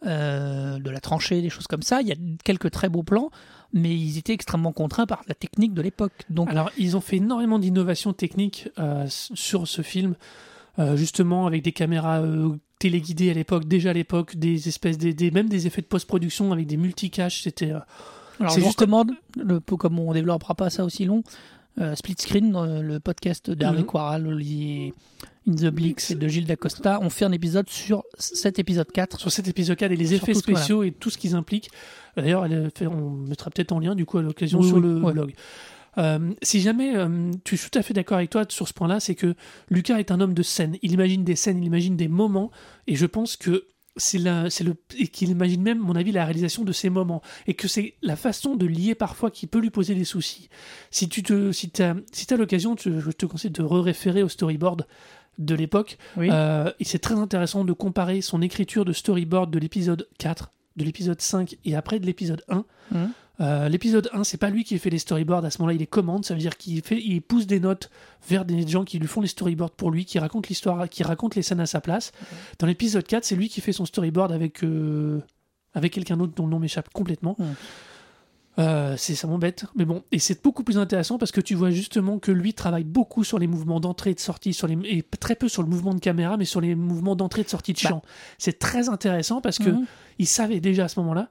[0.04, 2.02] de la tranchée, des choses comme ça.
[2.02, 3.30] Il y a quelques très beaux plans,
[3.73, 6.13] mais ils étaient extrêmement contraints par la technique de l'époque.
[6.30, 10.15] Donc, Alors, ils ont fait énormément d'innovations techniques euh, sur ce film,
[10.80, 15.13] euh, justement avec des caméras euh, téléguidées à l'époque, déjà à l'époque, des espèces, des,
[15.13, 17.41] des- même des effets de post-production avec des multicaches.
[17.43, 17.71] C'était
[18.39, 21.23] alors c'est je recommande, le, comme on développera pas ça aussi long,
[21.79, 23.85] euh, Split Screen, euh, le podcast d'Hervé Mhm.
[23.85, 24.93] Quaral, Olivier
[25.47, 26.99] In the Blix et de Gilles Dacosta.
[27.01, 29.19] On fait un épisode sur cet épisode 4.
[29.19, 30.39] sur cet épisode 4 et les effets voilà.
[30.59, 31.69] spéciaux et tout ce qu'ils impliquent.
[32.15, 32.47] D'ailleurs,
[32.81, 35.13] on mettra peut-être en lien du coup à l'occasion Oui, sur le ouais.
[35.13, 35.33] blog.
[35.97, 38.99] Euh, si jamais euh, tu es tout à fait d'accord avec toi sur ce point-là,
[38.99, 39.33] c'est que
[39.71, 40.77] Lucas est un homme de scène.
[40.83, 42.51] Il imagine des scènes, il imagine des moments,
[42.85, 43.65] et je pense que
[43.97, 47.53] c'est le, et qu'il imagine même, à mon avis, la réalisation de ces moments, et
[47.53, 50.49] que c'est la façon de lier parfois qui peut lui poser des soucis.
[50.91, 54.86] Si tu te, si t'as, si t'as l'occasion, je te conseille de re-référer au storyboard
[55.38, 55.97] de l'époque.
[56.15, 56.29] Oui.
[56.31, 60.83] Euh, et c'est très intéressant de comparer son écriture de storyboard de l'épisode 4, de
[60.83, 62.65] l'épisode 5 et après de l'épisode 1.
[62.91, 63.12] Mhm.
[63.39, 65.86] Euh, l'épisode 1, c'est pas lui qui fait les storyboards, à ce moment-là, il les
[65.88, 67.91] commande, ça veut dire qu'il fait, il pousse des notes
[68.28, 71.36] vers des gens qui lui font les storyboards pour lui, qui racontent l'histoire, qui racontent
[71.36, 72.12] les scènes à sa place.
[72.58, 75.21] Dans l'épisode 4, c'est lui qui fait son storyboard avec, euh,
[75.76, 77.38] avec quelqu'un d'autre dont le nom m'échappe complètement.
[78.60, 81.69] Euh, c'est ça m'embête, mais bon, et c'est beaucoup plus intéressant parce que tu vois
[81.69, 85.04] justement que lui travaille beaucoup sur les mouvements d'entrée et de sortie, sur les et
[85.04, 87.73] très peu sur le mouvement de caméra, mais sur les mouvements d'entrée et de sortie
[87.73, 87.89] de Bah.
[87.89, 88.02] champ.
[88.39, 89.86] C'est très intéressant parce que Mhm.
[90.17, 91.30] il savait déjà à ce moment-là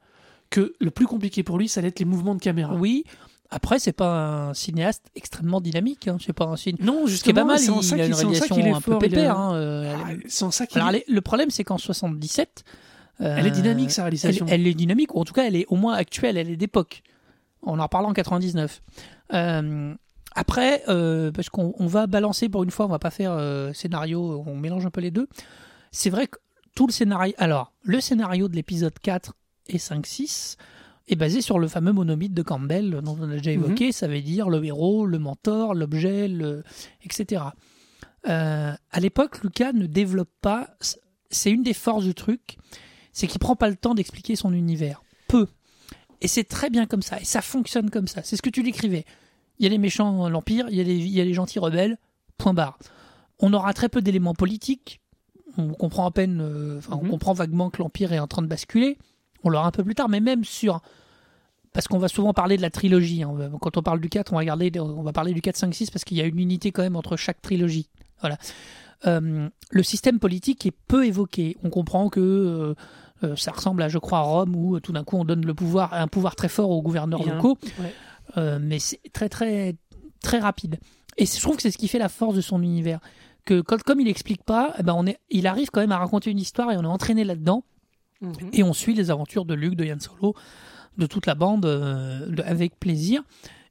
[0.50, 2.74] que le plus compliqué pour lui, ça allait être les mouvements de caméra.
[2.74, 3.04] Oui.
[3.50, 6.08] Après, c'est pas un cinéaste extrêmement dynamique.
[6.08, 6.16] Hein.
[6.20, 6.78] C'est pas un ciné...
[6.82, 8.98] Non, justement, pas mal, c'est en ça qu'il est un peu fort.
[8.98, 9.38] pépère.
[9.38, 12.64] hein, euh, Ah, C'est en ça qu'il est- le problème, c'est qu'en 77,
[13.20, 14.46] euh, Elle est dynamique, sa elle, réalisation.
[14.48, 17.02] elle est dynamique, ou en tout cas, elle est au moins actuelle, elle est d'époque.
[17.62, 18.82] On en reparlera en 99.
[19.32, 19.94] Euh,
[20.34, 23.72] après, euh, parce qu'on on va balancer pour une fois, on va pas faire euh,
[23.72, 25.28] scénario, on mélange un peu les deux.
[25.92, 26.38] C'est vrai que
[26.74, 27.32] tout le scénario.
[27.38, 29.34] Alors, le scénario de l'épisode 4
[29.68, 30.56] et 5-6
[31.08, 33.92] est basé sur le fameux monomythe de Campbell dont on a déjà évoqué.
[33.92, 36.64] Ça veut dire le héros, le mentor, l'objet, le...
[37.04, 37.44] etc.
[38.28, 40.70] Euh, à l'époque, Lucas ne développe pas.
[41.30, 42.58] C'est une des forces du truc,
[43.12, 45.02] c'est qu'il prend pas le temps d'expliquer son univers.
[45.28, 45.46] Peu.
[46.20, 47.20] Et c'est très bien comme ça.
[47.20, 48.22] Et ça fonctionne comme ça.
[48.24, 49.04] C'est ce que tu décrivais.
[49.58, 51.58] Il y a les méchants, l'Empire, il y a les, il y a les gentils
[51.58, 51.98] rebelles,
[52.36, 52.78] point barre.
[53.38, 55.00] On aura très peu d'éléments politiques.
[55.56, 57.10] On comprend à peine, euh, enfin, on Mhm.
[57.10, 58.98] comprend vaguement que l'Empire est en train de basculer.
[59.46, 60.80] On l'aura un peu plus tard, mais même sur.
[61.72, 63.22] Parce qu'on va souvent parler de la trilogie.
[63.22, 63.34] hein.
[63.60, 65.90] Quand on parle du 4, on va, regarder, on va parler du 4, 5, 6
[65.90, 67.88] parce qu'il y a une unité quand même entre chaque trilogie.
[68.20, 68.38] Voilà.
[69.06, 71.56] Euh, le système politique est peu évoqué.
[71.62, 72.74] On comprend que euh,
[73.24, 75.92] euh, ça ressemble à, je crois, Rome où tout d'un coup on donne le pouvoir,
[75.92, 77.92] un pouvoir très fort aux gouverneurs locaux, ouais.
[78.38, 79.76] Euh, mais c'est très très
[80.22, 80.78] très rapide.
[81.18, 83.00] Et je trouve que c'est ce qui fait la force de son univers.
[83.44, 85.98] Que quand- comme il explique pas, eh ben on est, il arrive quand même à
[85.98, 87.64] raconter une histoire et on est entraîné là-dedans
[88.20, 88.32] Mhm.
[88.52, 90.34] et on suit les aventures de Luc, de Yann Solo,
[90.98, 93.22] de toute la bande euh, de- avec plaisir.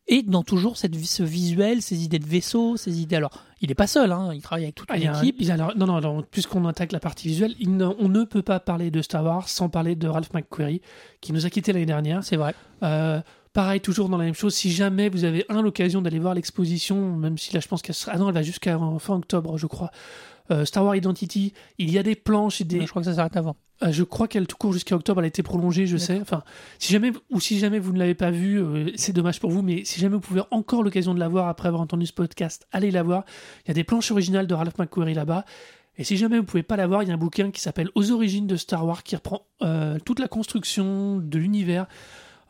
[0.07, 3.15] Et dans toujours cette, ce visuel, ces idées de vaisseau, ces idées.
[3.15, 3.31] Alors,
[3.61, 5.21] il n'est pas seul, hein, il travaille avec toute Ah, il y une a un-
[5.23, 5.37] équipe.
[5.39, 8.07] il y a alors- non, non, non, puisqu'on attaque la partie visuelle, il ne- on
[8.07, 10.81] ne peut pas parler de Star Wars sans parler de Ralph McQuarrie,
[11.21, 12.23] qui nous a quittés l'année dernière.
[12.23, 12.53] C'est vrai.
[12.83, 13.19] Euh,
[13.53, 17.15] pareil, toujours dans la même chose, si jamais vous avez un l'occasion d'aller voir l'exposition,
[17.17, 18.11] même si là je pense qu'elle sera...
[18.13, 19.89] Ah non, elle va jusqu'à fin octobre, je crois.
[20.51, 22.81] Euh, Star Wars Identity, il y a des planches et des...
[22.81, 23.55] Je crois que ça s'arrête avant.
[23.83, 26.19] Euh, je crois qu'elle tout court jusqu'à octobre, elle a été prolongée, je sais.
[26.21, 26.43] Enfin,
[26.79, 29.61] si jamais ou si jamais vous ne l'avez pas vue, euh, c'est dommage pour vous,
[29.61, 32.67] mais si jamais vous pouvez encore l'occasion de la voir après avoir entendu ce podcast,
[32.71, 33.25] allez la voir.
[33.65, 35.45] Il y a des planches originales de Ralph McQuarrie là-bas.
[35.97, 37.89] Et si jamais vous pouvez pas la voir, il y a un bouquin qui s'appelle
[37.95, 39.47] Aux origines de Star Wars qui reprend
[40.03, 41.87] toute la construction de l'univers.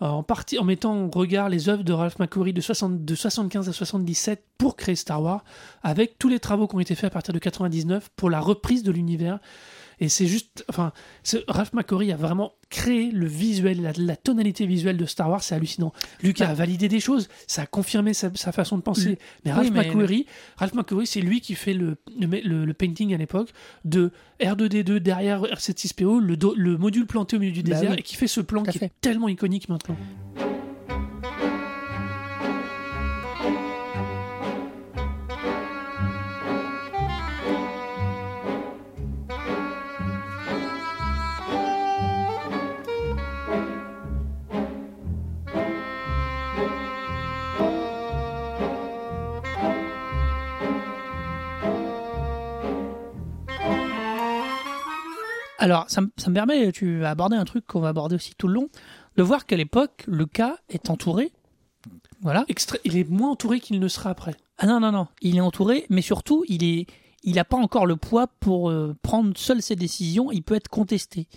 [0.01, 3.73] Euh, en mettant en regard les œuvres de Ralph McQuarrie de, 60 de 75 à
[3.73, 5.43] 77 pour créer Star Wars,
[5.83, 8.83] avec tous les travaux qui ont été faits à partir de 99 pour la reprise
[8.83, 9.39] de l'univers.
[9.99, 10.91] Et c'est juste, enfin,
[11.23, 15.41] ce- Ralph McQuarrie a vraiment créé le visuel, la, la tonalité visuelle de Star Wars,
[15.43, 15.93] c'est hallucinant.
[16.23, 16.51] Lucas Bah.
[16.51, 19.09] a validé des choses, ça a confirmé sa, sa façon de penser.
[19.09, 19.17] Oui.
[19.45, 20.25] Mais Ralph mais- McQuarrie,
[20.57, 23.49] Ralph McQuarrie, c'est lui qui fait le, le, le- le painting à l'époque
[23.85, 27.97] de R2D2 derrière R7-6PO, le, do- le module planté au milieu du Bah désert, oui.
[27.99, 28.85] et qui fait ce plan qui fait.
[28.87, 29.95] est tellement iconique maintenant.
[55.65, 58.33] Alors, ça, me- ça me permet, tu as abordé un truc qu'on va aborder aussi
[58.37, 58.69] tout le long,
[59.17, 61.31] de voir qu'à l'époque, le cas est entouré.
[62.21, 62.45] Voilà.
[62.47, 64.35] Extra- il est moins entouré qu'il ne sera après.
[64.59, 65.07] Ah non, non, non.
[65.21, 66.85] Il est entouré, mais surtout, il est,
[67.23, 70.31] il n'a pas encore le poids pour euh, prendre seul ses décisions.
[70.31, 71.27] Il peut être contesté.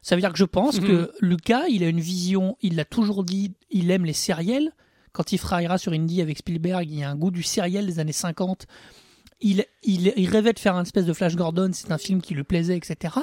[0.00, 0.86] Ça veut dire que je pense Mhm.
[0.86, 4.72] que Lucas, il a une vision, il l'a toujours dit, il aime les sériels.
[5.12, 7.98] Quand il travaillera sur Indie avec Spielberg, il y a un goût du sériel des
[8.00, 8.66] années 50.
[9.40, 12.34] Il, il, il rêvait de faire un espèce de Flash Gordon, c'est un film qui
[12.34, 13.14] lui plaisait, etc.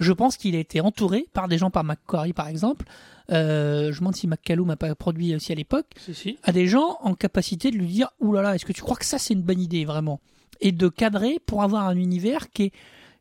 [0.00, 2.86] Je pense qu'il a été entouré par des gens, par McQuarrie par exemple.
[3.30, 6.38] Euh, je me demande si McCallum n'a pas produit aussi à l'époque Si, si.
[6.42, 8.96] à des gens en capacité de lui dire Ouh là là, est-ce que tu crois
[8.96, 10.20] que ça c'est une bonne idée vraiment?
[10.60, 12.72] Et de cadrer pour avoir un univers qui est,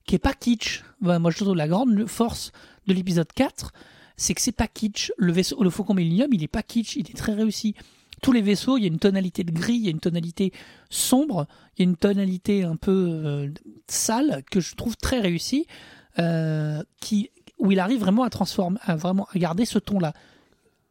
[0.06, 0.84] qui est pas kitsch.
[1.02, 2.52] Voilà, moi je trouve la grande force
[2.88, 3.72] de l'épisode 4,
[4.18, 5.12] c'est que c'est pas kitsch.
[5.18, 7.76] Le vaisseau, le Faucon Millennium, il est pas kitsch, il est très réussi.
[8.22, 10.52] Tous les vaisseaux, il y a une tonalité de gris, il y a une tonalité
[10.90, 11.46] sombre,
[11.78, 13.48] il y a une tonalité un peu euh,
[13.88, 15.68] sale que je trouve très réussie,
[16.18, 20.14] euh, qui, où il arrive vraiment à transformer, à vraiment à garder ce ton-là.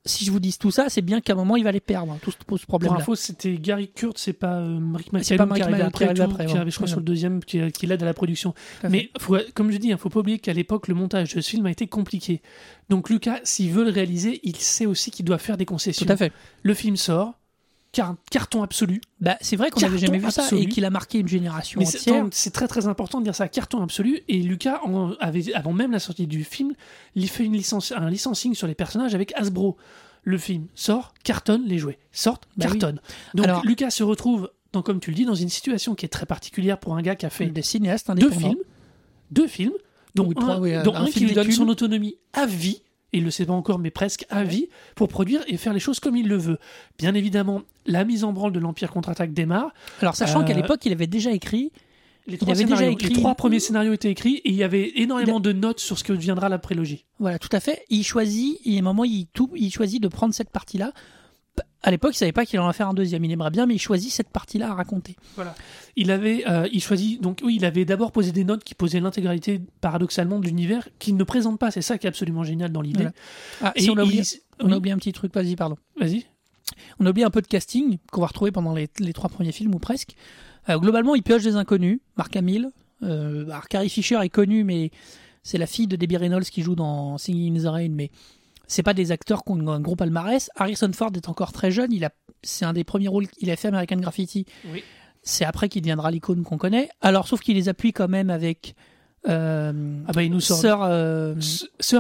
[0.04, 2.12] Si je vous dis tout ça, c'est bien qu'à un moment il va les perdre,
[2.12, 2.98] hein, tout ce, ce Pour problème-là.
[3.00, 6.09] info, c'était Gary Kurt, c'est pas euh, Rick C'est pas McCallum Rick qui arrive après,
[6.09, 6.59] qui tout, après, qui ouais.
[6.61, 6.90] arrive, je crois, Ouais.
[6.90, 8.54] sur le deuxième, qui, qui l'aide à la production.
[8.88, 11.50] Mais faut- comme je dis, il faut pas oublier qu'à l'époque, le montage de ce
[11.50, 12.40] film a été compliqué.
[12.88, 16.07] Donc Lucas, s'il veut le réaliser, il sait aussi qu'il doit faire des concessions.
[16.07, 16.33] tout à fait.
[16.62, 17.38] Le film sort,
[17.92, 19.01] car- carton absolu.
[19.20, 21.87] Bah, c'est vrai qu'on n'avait jamais vu ça et qu'il a marqué une génération Mais
[21.87, 22.27] entière.
[22.33, 24.20] c'est très très important de dire ça, carton absolu.
[24.29, 26.72] Et Lucas en avait, avant même la sortie du film,
[27.14, 29.77] il fait une licence, un licensing sur les personnages avec Hasbro.
[30.24, 32.79] Le film sort, cartonne, les jouets sortent, Bah oui.
[32.79, 33.01] cartonne.
[33.35, 36.11] Donc Alors- Lucas se retrouve, dans, comme tu le dis, dans une situation qui est
[36.11, 38.57] très particulière pour un gars qui a fait des cinéastes deux films,
[39.31, 39.72] deux films,
[40.14, 43.25] dont Ou trois, un, oui, dont un qui lui donne son autonomie à vie, il
[43.25, 46.16] le sait pas encore, mais presque à vie, pour produire et faire les choses comme
[46.16, 46.59] il le veut.
[46.99, 49.73] Bien évidemment, la mise en branle de l'Empire contre-attaque démarre.
[50.01, 51.73] Alors, sachant Euh, qu'à l'époque, il avait déjà écrit.
[52.27, 54.62] Les Il trois, avait déjà écrit- les trois premiers scénarios étaient écrits et il y
[54.62, 57.07] avait énormément de notes sur ce que deviendra la prélogie.
[57.18, 57.85] Voilà, tout à fait.
[57.88, 60.92] Il choisit, et à un moment, il, tout, il choisit de prendre cette partie-là.
[61.83, 63.25] À l'époque, il savait pas qu'il en allait faire un deuxième.
[63.25, 65.16] Il aimerait bien, mais il choisit cette partie-là à raconter.
[65.97, 69.01] Il avait, euh, il choisit, donc oui, il avait d'abord posé des notes qui posaient
[69.01, 71.71] l'intégralité, paradoxalement, de l'univers qu'il ne présente pas.
[71.71, 73.05] C'est ça qui est absolument génial dans l'idée.
[73.05, 73.12] Voilà.
[73.62, 75.55] Ah, Et si on a oublié, il- on a oui, oublié un petit truc, vas-y,
[75.57, 75.77] pardon.
[76.01, 76.25] Vas-y.
[77.01, 79.53] On a oublié un peu de casting qu'on va retrouver pendant les, les trois premiers
[79.53, 80.14] films ou presque.
[80.68, 82.01] Euh, globalement, il pioche des inconnus.
[82.16, 82.71] Mark Hamill.
[83.05, 84.90] Euh, alors, Carrie Fisher est connue, mais
[85.44, 87.88] c'est la fille de Debbie Reynolds qui joue dans Singing in the Rain.
[87.90, 88.11] Mais
[88.68, 90.50] c'est pas des acteurs qui ont un gros palmarès.
[90.54, 91.92] Harrison Ford est encore très jeune.
[91.92, 92.11] Il a,
[92.44, 94.46] c'est un des premiers rôles qu'il a fait American Graffiti.
[94.72, 94.85] Oui.
[95.24, 96.88] C'est après qu'il deviendra l'icône qu'on connaît.
[97.00, 98.76] Alors, sauf qu'il les appuie quand même avec
[99.28, 99.72] euh,
[100.07, 100.59] Ah bah il nous sort.
[100.59, 101.35] Sir, euh,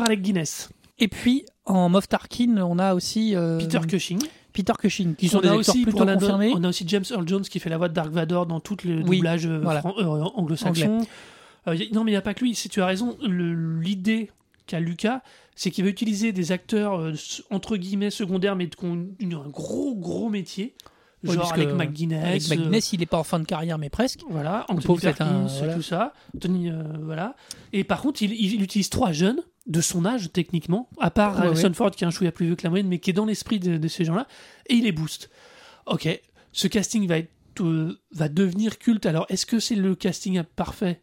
[0.04, 4.20] Alec Guinness, et puis en Moff Tarkin, on a aussi euh, Peter Cushing.
[4.52, 6.52] Peter Cushing, qui sont on des acteurs aussi plutôt confirmés.
[6.54, 8.76] on a aussi James Earl Jones qui fait la voix de Dark Vador dans tout
[8.84, 9.82] le Oui, doublage voilà.
[9.84, 11.06] anglo-saxon.
[11.92, 14.30] Non mais il n'y a pas que lui, si tu as raison, le- l'idée
[14.66, 15.22] qu'a Lucas,
[15.58, 17.12] c'est qu'il va utiliser des acteurs euh,
[17.50, 20.74] entre guillemets secondaires mais qui ont un gros gros métier,
[21.24, 22.24] Oui, genre avec McGuinness.
[22.24, 24.20] Avec euh, McGuinness, il n'est pas en fin de carrière, mais presque.
[24.30, 25.74] Voilà, Anthony Perkins, voilà.
[25.74, 26.12] tout ça.
[26.36, 27.34] Anthony, euh, voilà.
[27.72, 31.46] Et par contre, il, il utilise trois jeunes de son âge, techniquement, à part Ouais,
[31.46, 31.74] Harrison ouais.
[31.74, 33.58] Ford qui est un chouïa plus vieux que la moyenne, mais qui est dans l'esprit
[33.58, 34.28] de, de ces gens-là,
[34.68, 35.28] et il les booste.
[35.86, 36.08] Ok,
[36.52, 37.30] ce casting va, être,
[37.62, 39.06] euh, va devenir culte.
[39.06, 41.02] Alors, est-ce que c'est le casting parfait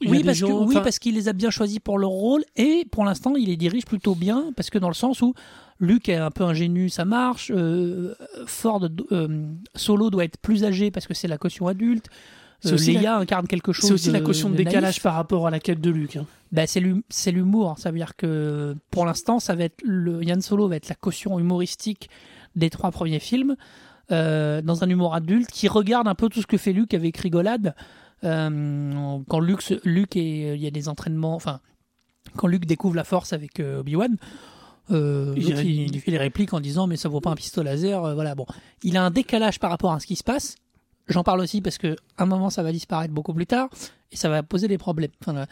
[0.00, 2.86] Il Oui, parce, que, oui parce qu'il les a bien choisis pour leur rôle et
[2.90, 5.34] pour l'instant, il les dirige plutôt bien parce que dans le sens où
[5.78, 7.50] Luke est un peu ingénu, ça marche.
[7.54, 8.14] euh,
[8.46, 12.06] Ford euh, Solo doit être plus âgé parce que c'est la caution adulte.
[12.66, 13.86] Euh, Leia incarne quelque chose.
[13.88, 15.02] C'est aussi la caution de, de décalage naïf.
[15.02, 16.16] par rapport à la quête de Luke.
[16.16, 16.26] hein.
[16.66, 17.74] C'est l'hum- c'est l'humour.
[17.78, 20.94] Ça veut dire que pour l'instant, ça va être le Yann Solo va être la
[20.94, 22.10] caution humoristique
[22.56, 23.56] des trois premiers films,
[24.12, 27.16] euh, dans un humour adulte qui regarde un peu tout ce que fait Luke avec
[27.16, 27.74] rigolade.
[28.24, 31.60] Euh, quand Luke, et il y a des entraînements, enfin,
[32.36, 34.16] quand Luke découvre la Force avec euh, Obi-Wan.
[34.90, 38.04] euh, Il- il, fait les répliques en disant mais ça vaut pas un pistolet laser
[38.04, 38.34] euh, voilà.
[38.34, 38.44] Bon
[38.82, 40.56] il a un décalage par rapport à ce qui se passe.
[41.08, 43.68] J'en parle aussi parce que à un moment ça va disparaître beaucoup plus tard
[44.12, 45.10] et ça va poser des problèmes.
[45.24, 45.46] Enfin,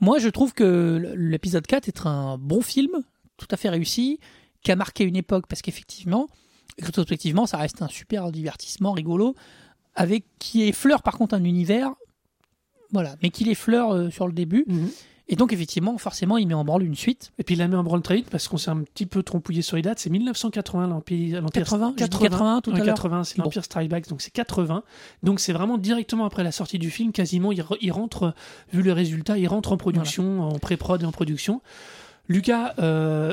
[0.00, 2.90] moi je trouve que l'épisode 4 est un bon film
[3.36, 4.18] tout à fait réussi
[4.62, 6.26] qui a marqué une époque parce qu'effectivement
[6.82, 9.34] rétrospectivement ça reste un super divertissement rigolo
[9.94, 11.92] avec qui effleure par contre un univers
[12.92, 14.64] voilà mais qui l'effleure euh, sur le début
[15.28, 17.76] et donc effectivement forcément il met en branle une suite Et puis il la met
[17.76, 20.00] en branle très vite parce qu'on s'est un petit peu trompouillé sur les dates.
[20.00, 21.40] C'est 1980 l'Empire.
[21.40, 22.86] l'Empire- 80, j'ai dit 80 tout à l'heure.
[22.86, 23.44] 80, c'est Bon.
[23.44, 24.82] l'Empire Strike Back, donc c'est 80.
[25.22, 28.30] Donc c'est vraiment directement après la sortie du film, quasiment il, re- il rentre, euh,
[28.72, 31.62] vu le résultat, il rentre en production, en pré-prod et en production.
[32.28, 33.32] Lucas euh,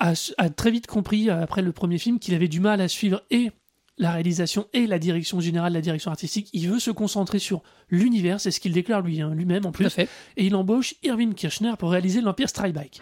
[0.00, 3.22] a, a très vite compris, après le premier film, qu'il avait du mal à suivre
[3.30, 3.50] et
[3.98, 6.48] la réalisation et la direction générale, la direction artistique.
[6.52, 9.82] Il veut se concentrer sur l'univers, c'est ce qu'il déclare lui, hein, lui-même en tout
[9.82, 9.90] à plus.
[9.90, 13.00] fait Et il embauche Irving Kirchner pour réaliser l'Empire Strike Back.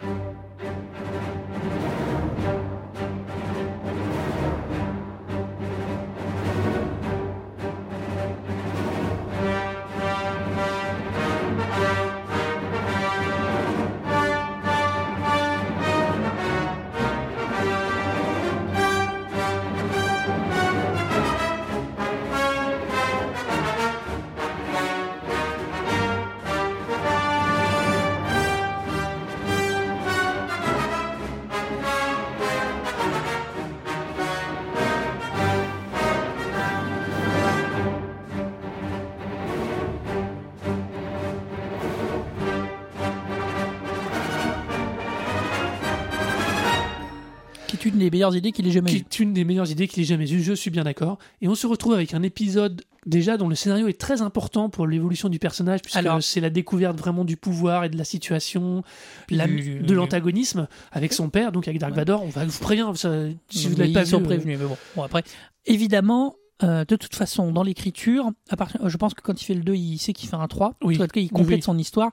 [47.93, 48.99] Une des meilleures idées qu'il ait jamais qui eues.
[48.99, 51.17] est une des meilleures idées qu'il ait jamais eues, je suis bien d'accord.
[51.41, 54.85] Et on se retrouve avec un épisode déjà dont le scénario est très important pour
[54.87, 58.83] l'évolution du personnage, puisque Alors- c'est la découverte vraiment du pouvoir et de la situation,
[59.29, 61.97] la- de l'antagonisme avec son père, donc avec Dark Ouais.
[61.99, 62.23] Vador.
[62.23, 63.11] On va vous prévenir, ça,
[63.49, 64.59] si vous Mais l'avez pas vu, euh, prévenus.
[64.59, 65.23] Mais bon, bon après,
[65.65, 69.55] évidemment, euh, de toute façon, dans l'écriture, à partir, je pense que quand il fait
[69.55, 70.75] le 2, il sait qu'il fait un 3.
[70.83, 70.95] Oui.
[70.95, 71.63] En tout cas, il complète oui.
[71.63, 72.11] son histoire.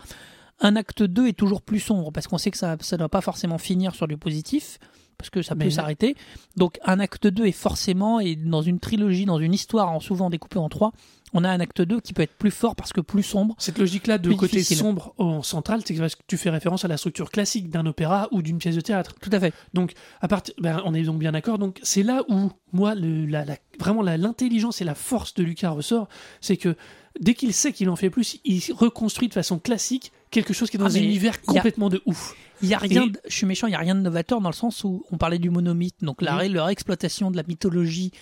[0.60, 3.20] Un acte 2 est toujours plus sombre parce qu'on sait que ça ne doit pas
[3.20, 4.78] forcément finir sur du positif.
[5.18, 6.16] Parce que ça peut s'arrêter.
[6.56, 10.30] Donc, un acte 2 est forcément, et dans une trilogie, dans une histoire en souvent
[10.30, 10.92] découpée en 3,
[11.34, 13.54] on a un acte 2 qui peut être plus fort parce que plus sombre.
[13.58, 14.76] Cette logique-là de côté difficile.
[14.78, 18.28] sombre en central, c'est parce que tu fais référence à la structure classique d'un opéra
[18.30, 19.14] ou d'une pièce de théâtre.
[19.20, 19.52] Tout à fait.
[20.22, 21.58] À partir, ben, on est donc bien d'accord.
[21.58, 25.70] Donc c'est là où moi, le, la, la- vraiment l'intelligence et la force de Lucas
[25.70, 26.08] ressort,
[26.40, 26.76] c'est que
[27.20, 30.76] dès qu'il sait qu'il en fait plus, il reconstruit de façon classique quelque chose qui
[30.76, 32.34] est dans Ah, un univers a- complètement de ouf.
[32.62, 34.40] Il y a rien, Et- de- je suis méchant, il y a rien de novateur
[34.40, 37.42] dans le sens où on parlait du monomythe, donc la, ré- leur exploitation de la
[37.44, 38.12] mythologie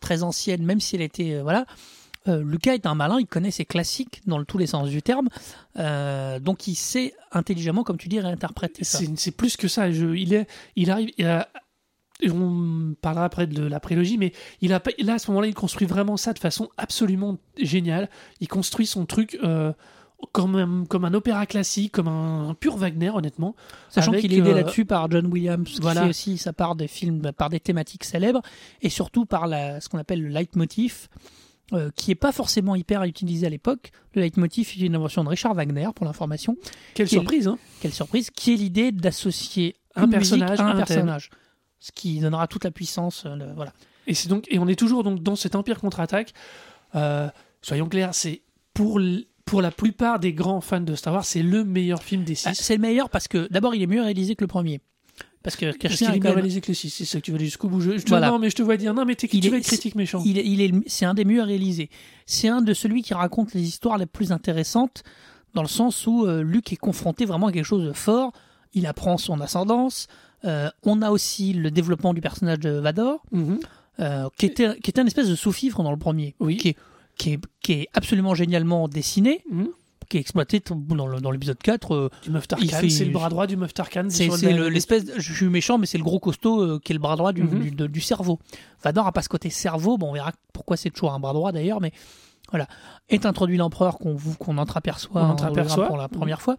[0.00, 1.66] très ancienne, même si elle était, euh, voilà.
[2.26, 5.02] Euh, Lucas est un malin, il connaît ses classiques dans le- tous les sens du
[5.02, 5.28] terme,
[5.78, 8.98] euh, donc il sait intelligemment, comme tu dis, réinterpréter ça.
[9.16, 9.90] C'est plus que ça.
[9.90, 11.10] Je, il, est, il arrive.
[11.18, 11.48] il a-
[12.20, 15.54] et on parlera après de la prélogie, mais il a, là, à ce moment-là, il
[15.54, 18.08] construit vraiment ça de façon absolument géniale.
[18.40, 19.36] Il construit son truc
[20.32, 23.54] comme, un, comme un opéra classique, comme un, un pur Wagner, honnêtement.
[23.88, 26.02] Sachant qu'il est aidé euh, là-dessus par John Williams, qui voilà.
[26.02, 28.42] fait aussi sa part des films, par des thématiques célèbres,
[28.82, 31.08] et surtout par la, ce qu'on appelle le leitmotiv,
[31.72, 33.90] euh, qui est pas forcément hyper utilisé à l'époque.
[34.14, 36.56] Le leitmotiv est une invention de Richard Wagner, pour l'information.
[36.94, 40.68] Quelle Qui est- surprise, hein quelle surprise, qui est l'idée d'associer Un personnage à un,
[40.70, 40.84] thème.
[40.86, 41.30] personnage.
[41.80, 43.24] Ce qui donnera toute la puissance.
[43.26, 43.72] euh, le- voilà.
[44.06, 46.32] Et c'est donc et on est toujours donc dans cet empire contre-attaque.
[47.62, 48.42] Soyons clairs, c'est
[48.74, 52.24] pour l- pour la plupart des grands fans de Star Wars, c'est le meilleur film
[52.24, 52.48] des six.
[52.48, 54.80] Ah, C'est le meilleur parce que d'abord il est mieux réalisé que le premier.
[55.42, 57.30] Parce que qu'il est est mieux même- réalisé que les six, c'est ça que tu
[57.30, 57.80] veux aller jusqu'au bout.
[57.80, 58.30] Je, je te- Voilà.
[58.30, 60.22] Non, mais je te vois dire non, mais Il tu vas être critique méchant.
[60.24, 61.90] il est, il est, c'est un des mieux réalisés.
[62.24, 65.02] C'est un de celui qui raconte les histoires les plus intéressantes
[65.52, 68.32] dans le sens où euh, Luke est confronté vraiment à quelque chose de fort.
[68.72, 70.06] Il apprend son ascendance.
[70.46, 73.60] Euh, on a aussi le développement du personnage de Vador, Mhm.
[74.00, 76.56] euh, qui, était, qui était un espèce de sous-fifre dans le premier, Oui.
[76.56, 76.76] qui, est,
[77.16, 79.68] qui, est, qui est absolument génialement dessiné, Mhm.
[80.08, 81.94] qui est exploité dans l'épisode 4.
[81.94, 82.30] euh, Du
[82.90, 84.06] c'est le bras droit du Moff Tarkan.
[84.10, 84.28] C'est
[84.68, 87.32] l'espèce, je suis méchant, mais c'est le gros costaud euh, qui est le bras droit
[87.32, 87.58] du, Mhm.
[87.60, 88.38] du, de- du cerveau.
[88.82, 91.52] Vador a pas ce côté cerveau, bon, on verra pourquoi c'est toujours un bras droit
[91.52, 91.92] d'ailleurs, mais
[92.50, 92.68] voilà.
[93.08, 95.62] Est introduit l'empereur qu'on entreaperçoit, On en entreaperçoit.
[95.84, 96.56] hologramme pour la première fois.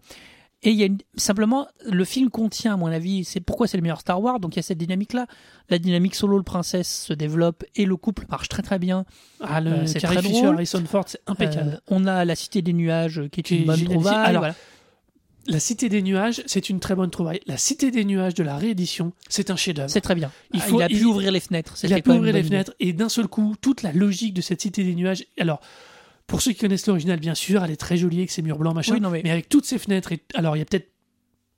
[0.64, 3.78] Et il y a une- simplement, le film contient, à mon avis, c'est pourquoi c'est
[3.78, 5.28] le meilleur Star Wars, donc il y a cette dynamique-là.
[5.70, 9.06] La dynamique solo, le princesse se développe et le couple marche très très bien.
[9.42, 10.56] Ah, le Euh, c'est Carrie très Fisher, drôle.
[10.56, 11.74] Harrison Ford, c'est impeccable.
[11.76, 14.16] Euh, on a la Cité des Nuages qui est une bonne trouvaille.
[14.26, 14.56] Alors, voilà.
[15.48, 17.40] La Cité des Nuages, c'est une très bonne trouvaille.
[17.46, 19.92] La Cité des Nuages de la réédition, c'est un chef-d'œuvre.
[19.92, 20.32] C'est très bien.
[20.52, 21.76] il Il, faut- a pu il- ouvrir les fenêtres.
[21.84, 24.62] Il a pu ouvrir les fenêtres et d'un seul coup, toute la logique de cette
[24.62, 25.24] Cité des Nuages.
[25.40, 25.60] Alors,
[26.28, 28.76] pour ceux qui connaissent l'original, bien sûr, elle est très jolie avec ses murs blancs,
[28.76, 28.94] machin.
[28.94, 29.32] Oui, non, mais- mais...
[29.32, 30.22] avec toutes ces fenêtres, et...
[30.34, 30.90] alors il y a peut-être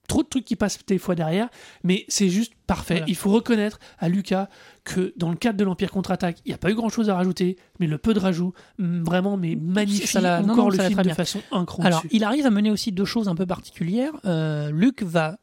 [0.08, 1.50] trop de trucs qui passent des fois derrière,
[1.84, 2.96] mais c'est juste parfait.
[2.96, 3.06] Voilà.
[3.10, 4.48] Il faut reconnaître à Lucas
[4.86, 7.58] que dans le cadre de l'Empire contre-attaque, il n'y a pas eu grand-chose à rajouter,
[7.82, 10.88] mais le peu de rajout, mm, vraiment, mais magnifique Ça l'a- encore non, le ça
[10.88, 11.96] film de façon incroyable.
[11.98, 14.14] Alors, il arrive à mener aussi deux choses un peu particulières.
[14.24, 15.40] Euh, Luc va.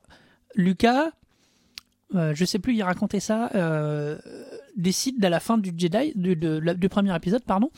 [0.55, 1.11] Lucas,
[2.15, 4.17] euh, je sais plus, il racontait ça, euh,
[4.77, 7.71] décide à la fin du Jedi, du, de- la- du premier épisode, pardon,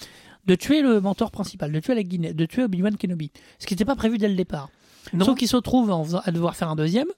[0.46, 3.30] de tuer le mentor principal, de tuer la Guinée, de tuer Obi-Wan Kenobi.
[3.59, 4.70] Ce qui n'était pas prévu dès le départ.
[5.12, 5.24] Non.
[5.24, 7.09] Sauf qu'il se retrouve en faisant- à devoir faire un deuxième,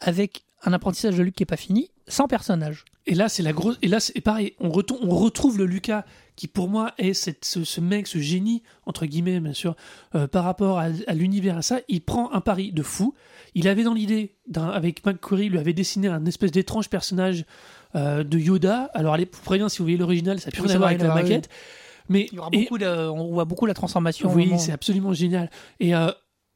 [0.00, 2.84] avec un apprentissage de Luc qui n'est pas fini, sans personnage.
[3.06, 3.78] Et là, c'est la grosse.
[3.82, 4.54] Et là, c'est pareil.
[4.60, 4.70] On,
[5.02, 6.04] on retrouve le Lucas
[6.36, 9.76] qui, pour moi, est cette, ce, ce mec, ce génie entre guillemets, bien sûr,
[10.14, 11.80] euh, par rapport à, à l'univers à ça.
[11.88, 13.14] Il prend un pari de fou.
[13.54, 17.44] Il avait dans l'idée, avec McQuarrie, il lui avait dessiné un espèce d'étrange personnage
[17.94, 18.90] euh, de Yoda.
[18.94, 21.02] Alors, allez, pour prévenir, si vous voyez l'original, ça n'a plus rien à voir avec
[21.02, 21.48] la maquette.
[22.08, 24.32] Mais Il y aura et- beaucoup de- on voit beaucoup la transformation.
[24.34, 25.50] oui, c'est absolument génial.
[25.80, 26.10] Et, euh,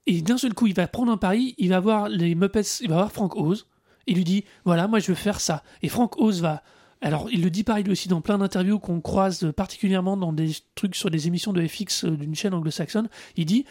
[0.07, 2.88] et d'un seul coup, il va prendre un pari, il va voir les Muppets, il
[2.88, 3.66] va voir Frank Oz,
[4.07, 5.62] il lui dit voilà, moi je veux faire ça.
[5.82, 6.62] Et Frank Oz va.
[7.01, 10.51] Alors, il le dit pareil lui aussi dans plein d'interviews qu'on croise particulièrement dans des
[10.74, 13.09] trucs sur des émissions de FX euh, d'une chaîne anglo-saxonne.
[13.36, 13.64] Il dit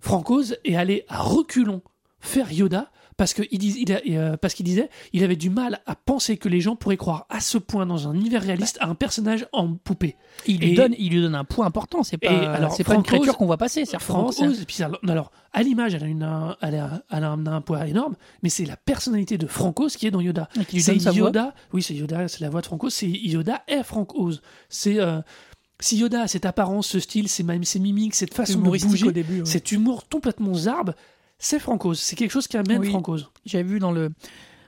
[0.00, 1.80] Frank Oz est allé à reculons
[2.20, 3.84] faire Yoda parce il
[4.16, 7.26] euh, parce qu'il disait il avait du mal à penser que les gens pourraient croire
[7.30, 10.16] à ce point dans un univers réaliste à un personnage en poupée.
[10.46, 12.02] Il lui, Et- donne, il lui donne un point important.
[12.02, 13.84] C'est pas, alors, c'est pas une créature qu'on voit passer.
[13.84, 17.24] c'est c'est et puis alors, alors, à l'image, elle a, une, un- elle, a, elle
[17.24, 20.20] a un, un poids énorme, mais c'est la personnalité de Frank Oz qui est dans
[20.20, 20.48] Yoda.
[20.78, 20.96] C'est.
[21.14, 24.40] Yoda, oui, c'est Yoda, c'est la voix de Frank Oz, c'est Yoda et Frank Oz.
[24.68, 25.20] C'est euh,
[25.80, 29.08] si Yoda a cette apparence, ce style, ces, même ses mimiques, cette façon de bouger,
[29.08, 29.40] au début.
[29.40, 29.44] ouais.
[29.46, 30.94] cet humour complètement zarbe,
[31.44, 31.98] c'est Frank Oz.
[31.98, 32.88] C'est quelque chose qui amène Oui.
[32.90, 33.30] Frank Oz.
[33.44, 34.10] J'avais vu dans le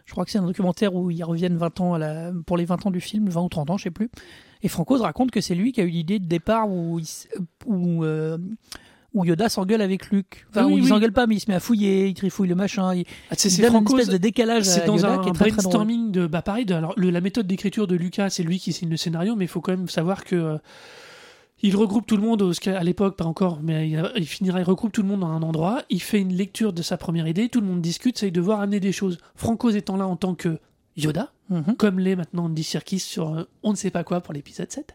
[0.06, 2.64] Je crois que c'est un documentaire où ils reviennent 20 ans à la, pour les
[2.66, 4.10] 20 ans du film, 20 ou 30 ans, je sais plus.
[4.62, 7.06] Et Franco se raconte que c'est lui qui a eu l'idée de départ où, il
[7.66, 8.36] où, euh,
[9.14, 10.46] où Yoda s'engueule avec Luke.
[10.50, 10.88] Enfin, Oui, où il oui.
[10.88, 12.94] s'engueule pas, mais il se met à fouiller, il trifouille le machin.
[12.94, 15.32] Il, Ah, il c'est donne une espèce de décalage C'est dans Yoda un qui est
[15.32, 16.64] très, très brainstorming de bah pareil.
[16.66, 19.44] de- alors le- la méthode d'écriture de Lucas, c'est lui qui signe le scénario, mais
[19.44, 20.58] il faut quand même savoir que euh,
[21.64, 22.52] il regroupe tout le monde.
[22.66, 25.82] À l'époque, pas encore, mais il, finira, il regroupe tout le monde dans un endroit.
[25.88, 27.48] Il fait une lecture de sa première idée.
[27.48, 29.16] Tout le monde discute, c'est devoir amener des choses.
[29.34, 30.58] Franco étant là en tant que
[30.96, 31.76] Yoda, Mhm.
[31.76, 34.94] comme l'est maintenant Andy Serkis sur euh, on ne sait pas quoi pour l'épisode 7.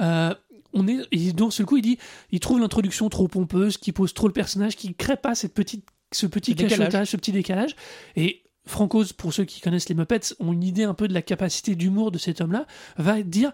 [0.00, 0.34] Euh,
[0.72, 1.98] on est, et dans ce coup, il dit,
[2.32, 5.84] il trouve l'introduction trop pompeuse, qui pose trop le personnage, qui crée pas cette petite,
[6.12, 7.76] ce petit cachotage, ce petit décalage.
[8.16, 11.22] Et Franco, pour ceux qui connaissent les Muppets, ont une idée un peu de la
[11.22, 13.52] capacité d'humour de cet homme-là, va dire,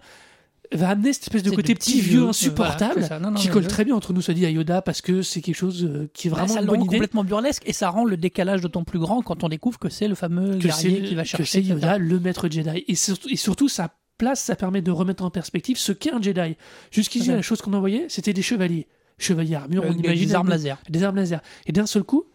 [0.71, 3.19] va amener cette espèce de côté de petit vieux vieux, insupportable, voilà, c'est ça.
[3.19, 5.41] Non, non, qui colle très bien entre nous, se dit à Yoda, parce que c'est
[5.41, 6.97] quelque chose euh, qui est Bah, vraiment ça une le bonne rend idée.
[6.97, 10.07] complètement burlesque et ça rend le décalage d'autant plus grand quand on découvre que c'est
[10.07, 11.45] le fameux que guerrier qui va que chercher.
[11.45, 12.83] c'est Yoda, le maître Jedi.
[12.87, 16.21] Et surtout, et surtout, sa place, ça permet de remettre en perspective ce qu'est un
[16.21, 16.55] Jedi.
[16.91, 17.35] Jusqu'ici, Ouais.
[17.37, 18.87] la chose qu'on envoyait, c'était des chevaliers.
[19.17, 20.77] Chevaliers armure, on Avec imagine des armes laser.
[20.89, 21.41] des armes laser.
[21.65, 22.25] Et d'un seul coup,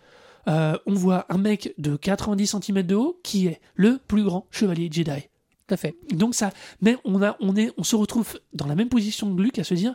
[0.49, 4.47] euh, on voit un mec de 90 cm de haut qui est le plus grand
[4.51, 5.29] chevalier Jedi.
[5.67, 5.95] Tout à fait.
[6.13, 6.51] Donc ça,
[6.81, 9.65] mais on a, on est, on se retrouve dans la même position que Luke à
[9.65, 9.95] se dire,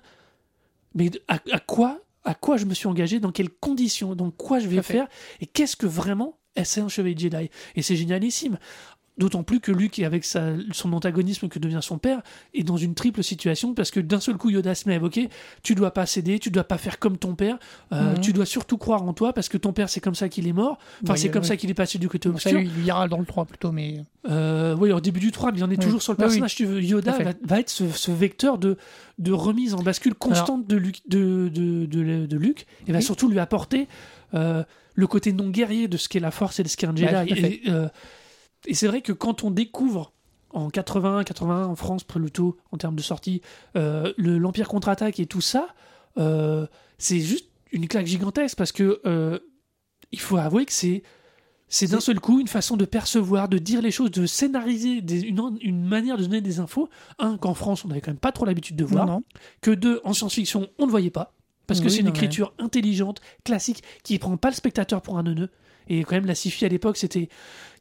[0.95, 4.59] mais à, à quoi, à quoi je me suis engagé, dans quelles conditions, dans quoi
[4.59, 4.93] je Tout vais fait.
[4.93, 5.07] faire,
[5.41, 8.57] et qu'est-ce que vraiment est-ce un chevalier Jedi Et c'est génialissime.
[9.20, 12.22] D'autant plus que Luke, avec sa, son antagonisme que devient son père,
[12.53, 15.30] est dans une triple situation parce que d'un seul coup, Yoda se met à évoquer
[15.61, 17.59] tu dois pas céder, tu dois pas faire comme ton père,
[17.91, 20.47] euh, tu dois surtout croire en toi parce que ton père, c'est comme ça qu'il
[20.47, 21.47] est mort, enfin, Oui, c'est comme oui.
[21.49, 22.57] ça qu'il est passé du côté obscur.
[22.59, 23.97] lui, il ira dans le 3 plutôt, mais.
[24.30, 25.84] Euh, oui, au début du 3, mais il en est Oui.
[25.84, 26.28] toujours sur le Oui, oui.
[26.30, 26.55] personnage.
[26.55, 28.78] Tu veux, Yoda va, être ce, ce vecteur de,
[29.17, 33.03] de remise en bascule constante de, Luke, de, de, de, de Luke et va Oui.
[33.03, 33.88] surtout lui apporter
[34.34, 34.63] euh,
[34.95, 37.34] le côté non guerrier de ce qu'est la force et de ce qu'est un Jedi.
[37.34, 37.88] Et euh,
[38.70, 40.13] et c'est vrai que quand on découvre
[40.51, 43.41] en 81, 81 en France, plutôt en termes de sortie,
[43.76, 45.67] euh, le- l'Empire contre-attaque et tout ça,
[46.17, 46.65] euh,
[46.97, 49.39] c'est juste une claque gigantesque parce que euh,
[50.11, 51.03] il faut avouer que c'est
[51.72, 55.22] c'est d'un seul coup une façon de percevoir, de dire les choses, de scénariser des-
[55.22, 56.89] une, une manière de donner des infos.
[57.20, 59.05] Un, qu'en France, on n'avait quand même pas trop l'habitude de voir.
[59.05, 59.24] Non, non.
[59.61, 61.36] Que deux, en science-fiction, on ne voyait pas.
[61.67, 65.22] Parce que Oui, c'est une écriture intelligente, classique, qui prend pas le spectateur pour un
[65.24, 65.49] neuneu.
[65.89, 67.29] Et quand même, la sci-fi à l'époque, c'était.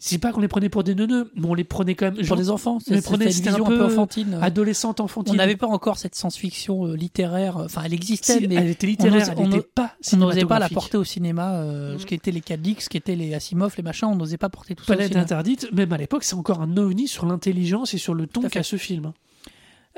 [0.01, 2.25] C'est pas qu'on les prenait pour des neuneux, mais on les prenait quand même.
[2.25, 4.39] Pour des enfants, c'est c'était un un peu, enfantine.
[4.41, 5.35] adolescente, enfantine.
[5.35, 7.57] On n'avait pas encore cette science-fiction euh, littéraire.
[7.57, 10.69] Enfin, elle existait, Si, mais elle était littéraire, on n'osait- pas on n'osait pas la
[10.69, 11.57] porter au cinéma.
[11.57, 11.99] euh, Mhm.
[11.99, 14.49] Ce qui était les Cadix, ce qui était les Asimov, les machins, on n'osait pas
[14.49, 17.93] porter tout ça au Palette interdite, même à l'époque, c'est encore un ovni sur l'intelligence
[17.93, 19.13] et sur le ton qu'a ce film.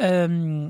[0.03, 0.69] Euh,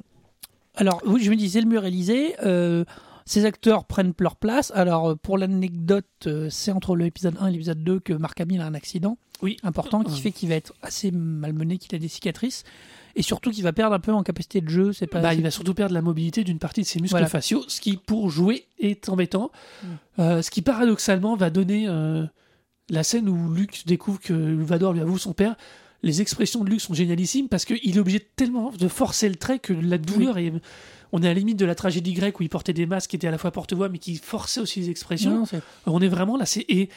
[0.75, 2.85] alors, oui, je me disais, le mur Élysée, euh,
[3.27, 4.73] ces acteurs prennent leur place.
[4.75, 8.61] Alors, euh, pour l'anecdote, euh, c'est entre l'épisode 1 et l'épisode 2 que Mark Hamill
[8.61, 9.57] a un accident Oui.
[9.63, 10.17] important qui Euh.
[10.23, 12.65] fait qu'il va être assez malmené, qu'il a des cicatrices.
[13.17, 14.93] Et surtout qu'il va perdre un peu en capacité de jeu.
[14.93, 15.21] C'est pas.
[15.21, 17.29] Bah, il va surtout perdre la mobilité d'une partie de ses muscles Voilà.
[17.29, 19.51] faciaux, ce qui, pour jouer, est embêtant.
[19.83, 19.87] Mm.
[20.21, 22.25] Euh, ce qui, paradoxalement, va donner euh,
[22.89, 25.57] la scène où Luke découvre que Vador lui avoue son père.
[26.03, 29.59] Les expressions de Luke sont génialissimes parce qu'il est obligé tellement de forcer le trait
[29.59, 30.53] que la douleur est.
[31.13, 33.17] On est à la limite de la tragédie grecque où il portait des masques qui
[33.17, 35.41] étaient à la fois porte-voix mais qui forçaient aussi les expressions.
[35.41, 36.89] Non, c'est- On est vraiment là, c'est et,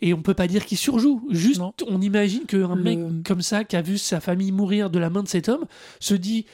[0.00, 1.26] et on peut pas dire qu'il surjoue.
[1.30, 1.72] Juste, Non.
[1.88, 5.10] on imagine qu'un Le- mec comme ça, qui a vu sa famille mourir de la
[5.10, 5.64] main de cet homme,
[6.00, 6.44] se dit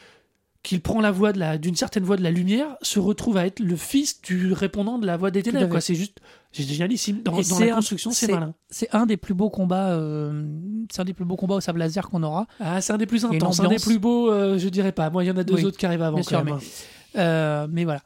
[0.62, 3.46] qu'il prend la voix de la d'une certaine voix de la lumière, se retrouve à
[3.46, 5.80] être le fils du répondant de la voix des ténèbres.
[5.80, 6.20] C'est juste,
[6.53, 7.22] c'est génialissime.
[7.22, 8.55] Dans, Et dans c'est la construction, c'est malin.
[8.70, 9.90] c'est un des plus beaux combats.
[9.90, 10.44] euh,
[10.90, 12.46] c'est un des plus beaux combats au sable laser qu'on aura.
[12.61, 14.30] Ah, c'est un des plus intenses, un des plus beaux.
[14.30, 15.11] euh, je dirais pas.
[15.11, 16.16] Moi, il y en a deux Oui, autres qui arrivent avant.
[16.16, 17.22] bien quand sûr, même, mais- hein.
[17.22, 18.01] Euh, mais voilà.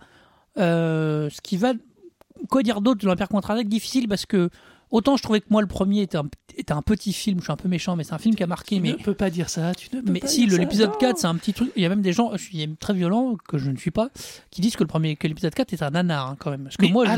[0.58, 1.72] Euh, ce qui va.
[2.50, 4.50] Quoi dire d'autre de l'Empire contre-attaque Difficile parce que.
[4.90, 7.50] Autant je trouvais que moi le premier était un, était un petit film, je suis
[7.52, 8.76] un peu méchant, mais c'est un film qui a marqué.
[8.76, 9.74] Tu Mais, ne peux pas dire ça.
[9.74, 10.96] Tu ne peux mais pas si, l'épisode non.
[10.98, 11.72] 4, c'est un petit truc.
[11.76, 14.10] Il y a même des gens, je suis très violent, que je ne suis pas,
[14.50, 16.64] qui disent que le premier, que l'épisode 4 est un nanar hein, quand même.
[16.64, 17.10] Parce que Mais moi, je-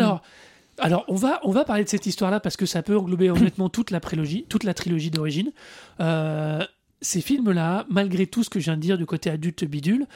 [0.78, 3.30] alors, alors on va on va parler de cette histoire-là parce que ça peut englober
[3.30, 5.52] honnêtement toute la prélogie, toute la trilogie d'origine.
[6.00, 6.64] Euh,
[7.00, 10.06] ces films-là, malgré tout ce que je viens de dire du côté adulte bidule,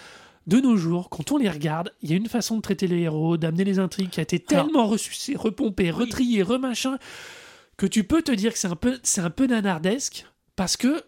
[0.46, 3.00] de nos jours, quand on les regarde, il y a une façon de traiter les
[3.00, 6.98] héros, d'amener les intrigues qui a été Alors- tellement ressucée, repompée, retriée, remachin,
[7.76, 11.02] que tu peux te dire que c'est un peu c'est un peu nanardesque parce que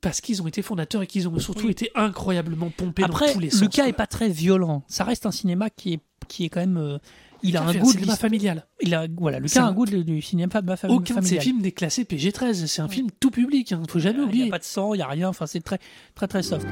[0.00, 1.70] parce qu'ils ont été fondateurs et qu'ils ont surtout Oui.
[1.72, 3.60] été incroyablement pompés Après, dans tous les sens.
[3.62, 3.88] Lucas quoi.
[3.88, 4.82] est pas très violent.
[4.88, 6.76] Ça reste un cinéma qui est, qui est quand même.
[6.76, 6.98] euh,
[7.42, 8.66] il a un goût de cinéma familial.
[8.80, 11.42] Il a, voilà, Lucas a un- goût du cinéma fam- fam- Aucun de ces familial.
[11.42, 12.66] films n'est classé PG-13.
[12.66, 13.70] C'est un film tout public.
[13.70, 14.46] Il faut jamais Il n'y oublier.
[14.48, 15.28] a pas de sang, il n'y a rien.
[15.28, 15.78] Enfin, c'est très,
[16.14, 16.66] très, très soft.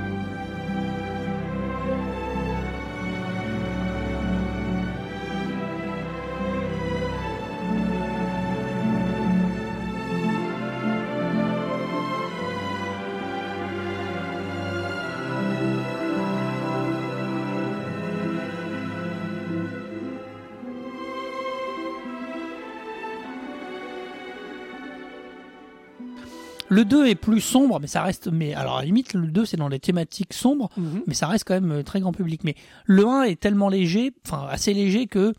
[26.75, 28.29] Le 2 est plus sombre, mais ça reste.
[28.33, 31.03] Mais alors, à la limite, le 2, c'est dans les thématiques sombres, Mhm.
[31.07, 32.43] mais ça reste quand même euh, très grand public.
[32.45, 32.55] Mais
[32.87, 35.35] le 1 est tellement léger, enfin, assez léger que.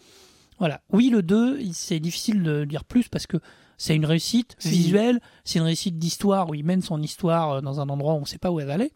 [0.59, 0.81] Voilà.
[0.91, 3.38] Oui, le 2, il- c'est difficile de dire plus parce que
[3.77, 4.69] c'est une réussite Si.
[4.69, 8.17] visuelle, c'est une réussite d'histoire où il mène son histoire euh, dans un endroit où
[8.17, 8.91] on ne sait pas où elle va aller.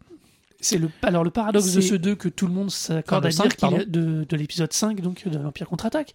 [0.62, 3.30] C'est le, alors le paradoxe de ce 2 que tout le monde s'accorde Enfin, à
[3.30, 3.78] dire 5, qu'il pardon.
[3.78, 6.12] est de, de l'épisode 5 donc de l'Empire contre-attaque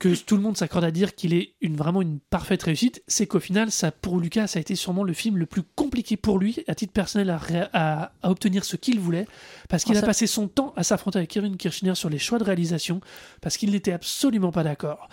[0.00, 3.26] que tout le monde s'accorde à dire qu'il est une, vraiment une parfaite réussite, c'est
[3.26, 6.38] qu'au final, ça, pour Lucas, ça a été sûrement le film le plus compliqué pour
[6.38, 9.26] lui, à titre personnel, à, ré- à- à obtenir ce qu'il voulait,
[9.68, 12.18] parce qu'il Ah, a ça- passé son temps à s'affronter avec Kevin Kirchner sur les
[12.18, 13.02] choix de réalisation,
[13.42, 15.10] parce qu'il n'était absolument pas d'accord.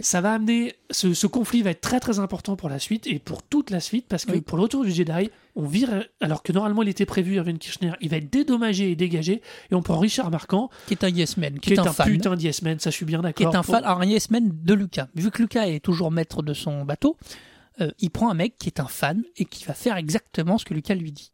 [0.00, 3.18] Ça va amener, ce, ce conflit va être très très important pour la suite, et
[3.18, 4.40] pour toute la suite, parce que Oui.
[4.40, 7.92] pour le retour du Jedi, on vire, alors que normalement il était prévu, Kevin Kirchner,
[8.00, 11.36] il va être dédommagé et dégagé, et on prend Richard Marquand, Qui est un yes
[11.36, 12.06] man, qui est un, fan.
[12.10, 13.52] putain de yes man, ça je suis bien qui d'accord.
[13.52, 15.08] est un Pour- fan, alors un yes man de Lucas.
[15.14, 17.16] Vu que Lucas est toujours maître de son bateau,
[17.80, 20.64] euh, il prend un mec qui est un fan et qui va faire exactement ce
[20.64, 21.32] que Lucas lui dit.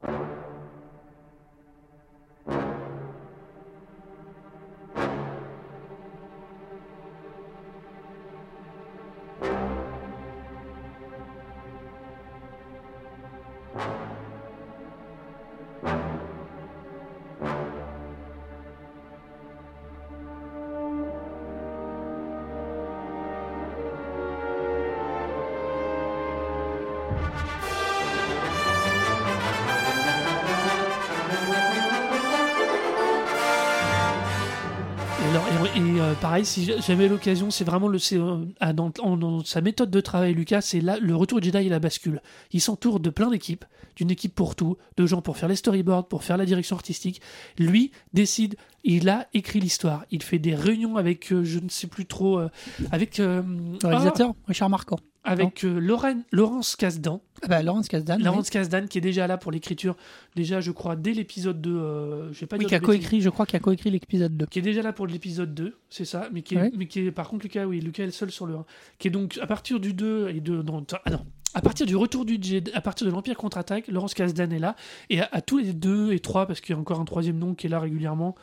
[35.31, 39.17] Alors- et- et, euh, pareil, si j'avais l'occasion, c'est vraiment le, euh, ah, dans, en-
[39.17, 42.21] dans sa méthode de travail, Lucas, c'est là le retour Jedi et la bascule.
[42.53, 43.65] Il s'entoure de plein d'équipes,
[43.97, 47.21] d'une équipe pour tout, de gens pour faire les storyboards, pour faire la direction artistique.
[47.59, 50.05] Lui décide, il a écrit l'histoire.
[50.11, 52.49] Il fait des réunions avec, euh, je ne sais plus trop, euh,
[52.93, 53.45] avec Le
[53.83, 54.99] réalisateur, Richard Marquand.
[55.33, 57.21] Avec euh, Lauren- Laurence Kasdan.
[57.43, 58.19] Ah bah, Laurence Kasdan.
[58.23, 59.97] Laurence Kasdan qui est déjà là pour l'écriture,
[60.35, 63.29] déjà je crois dès l'épisode 2, euh, je vais pas oui, qui a coécrit, je
[63.31, 64.47] crois, qui a coécrit l'épisode 2.
[64.47, 67.11] qui est déjà là pour l'épisode 2, c'est ça, mais qui est, mais qui est
[67.13, 68.65] par contre Lucas, oui, Lucas est le seul sur le 1,
[68.99, 71.25] qui est donc à partir du 2 et de non, ah non,
[71.55, 74.75] à partir du retour du Jedi, à partir de l'Empire contre-attaque, Laurence Kasdan est là
[75.09, 77.39] et à, à tous les 2 et 3 parce qu'il y a encore un troisième
[77.39, 78.35] nom qui est là régulièrement,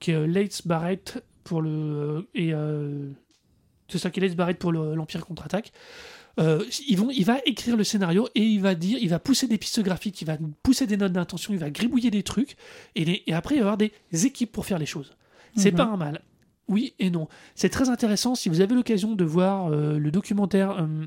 [0.00, 3.08] qui est euh, Leitz Barrett pour le et euh,
[3.88, 5.72] c'est ça qui est Leitz Barrett pour le- l'Empire contre-attaque.
[6.38, 9.48] Euh, ils vont, il va écrire le scénario et il va dire, il va pousser
[9.48, 12.56] des pistes graphiques, il va pousser des notes d'intention, il va gribouiller des trucs
[12.94, 13.92] et, les- et après il va y avoir des
[14.24, 15.16] équipes pour faire les choses.
[15.56, 15.76] C'est Mhm.
[15.76, 16.22] pas un mal.
[16.68, 17.28] Oui et non.
[17.54, 21.06] C'est très intéressant si vous avez l'occasion de voir euh, le documentaire euh,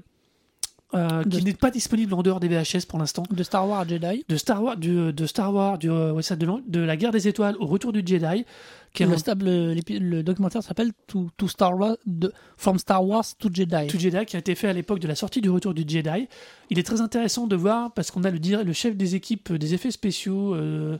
[0.93, 3.23] euh, qui n'est pas disponible en dehors des VHS pour l'instant.
[3.31, 4.25] De Star Wars Jedi.
[4.27, 7.27] De Star Wars, du, de Star Wars, du, euh, ouais, ça, de, la guerre des
[7.27, 8.45] étoiles au retour du Jedi,
[8.93, 13.23] qui Le, un stable- le documentaire s'appelle to, to Star Wars, de, From Star Wars
[13.39, 13.87] to Jedi.
[13.87, 16.27] tout Jedi qui a été fait à l'époque de la sortie du retour du Jedi.
[16.69, 19.73] Il est très intéressant de voir parce qu'on a le, le chef des équipes des
[19.73, 20.55] effets spéciaux.
[20.55, 20.97] euh,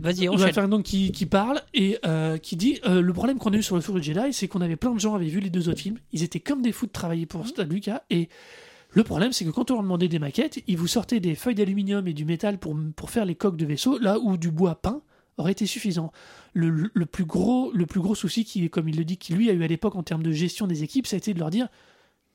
[0.00, 3.38] Vas-y, On va faire donc qui, qui parle et euh, qui dit euh, le problème
[3.38, 5.26] qu'on a eu sur le Retour du Jedi, c'est qu'on avait plein de gens avaient
[5.26, 8.02] vu les deux autres films, ils étaient comme des fous de travailler pour Stan Lucas
[8.10, 8.28] et
[8.90, 11.54] le problème c'est que quand on leur demandait des maquettes, ils vous sortaient des feuilles
[11.54, 14.74] d'aluminium et du métal pour, pour faire les coques de vaisseau, là où du bois
[14.74, 15.00] peint
[15.38, 16.12] aurait été suffisant.
[16.52, 19.32] Le, le- le plus gros le plus gros souci qui comme il le dit qui
[19.32, 21.38] lui a eu à l'époque en termes de gestion des équipes, ça a été de
[21.38, 21.68] leur dire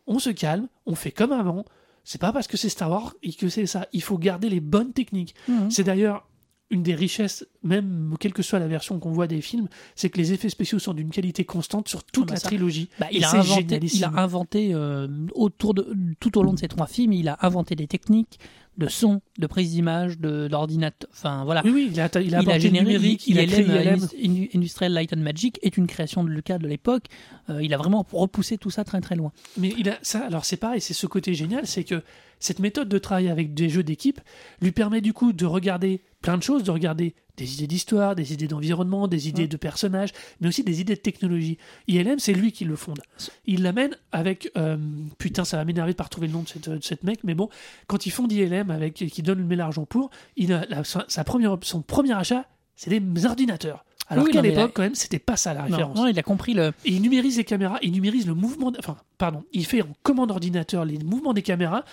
[0.07, 1.65] on se calme, on fait comme avant.
[2.05, 3.85] C'est pas parce que c'est Star Wars et que c'est ça.
[3.91, 5.35] Il faut garder les bonnes techniques.
[5.49, 5.69] Mhm.
[5.69, 6.25] C'est d'ailleurs
[6.69, 10.17] une des richesses, même quelle que soit la version qu'on voit des films, c'est que
[10.17, 12.47] les effets spéciaux sont d'une qualité constante sur toute Ah bah la ça.
[12.47, 12.89] trilogie.
[12.99, 16.87] Bah, a inventé, il a inventé euh, autour de, tout au long de ces trois
[16.87, 18.39] films, il a inventé des techniques
[18.77, 21.09] de son, de prise d'image, d'ordinateur.
[21.11, 21.61] Enfin voilà.
[21.65, 24.07] Oui, oui, il a, il a il a généré numérique, il, a créé ILM, ILM.
[24.23, 27.05] Indus- Industrial Light and Magic est une création de Lucas de l'époque.
[27.49, 29.31] Euh, il a vraiment repoussé tout ça très très loin.
[29.57, 32.03] Mais il a ça, alors c'est pareil, c'est ce côté génial, c'est que
[32.39, 34.21] cette méthode de travail avec des jeux d'équipe
[34.61, 38.33] lui permet du coup de regarder plein de choses, de regarder des idées d'histoire, des
[38.33, 39.47] idées d'environnement, des idées Ouais.
[39.47, 40.09] de personnages,
[40.41, 41.57] mais aussi des idées de technologie.
[41.87, 42.99] ILM, c'est lui qui le fonde.
[43.45, 44.75] Il l'amène avec, euh,
[45.19, 47.35] putain, ça va m'énerver de pas retrouver le nom de cette, de cette mec, mais
[47.35, 47.47] bon,
[47.85, 51.57] quand il fonde ILM avec, qui donne l'argent pour, il a la- sa, sa première,
[51.61, 53.85] son premier achat, c'est des ordinateurs.
[54.09, 55.97] Alors Oui, qu'à l'époque, quand même, c'était pas ça la Non, référence.
[55.97, 56.69] non, il a compris le.
[56.85, 59.89] Et il numérise les caméras, il numérise le mouvement, de- enfin, pardon, il fait en
[60.01, 61.83] commande ordinateur les mouvements des caméras,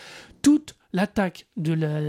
[0.41, 2.01] toute l'attaque de la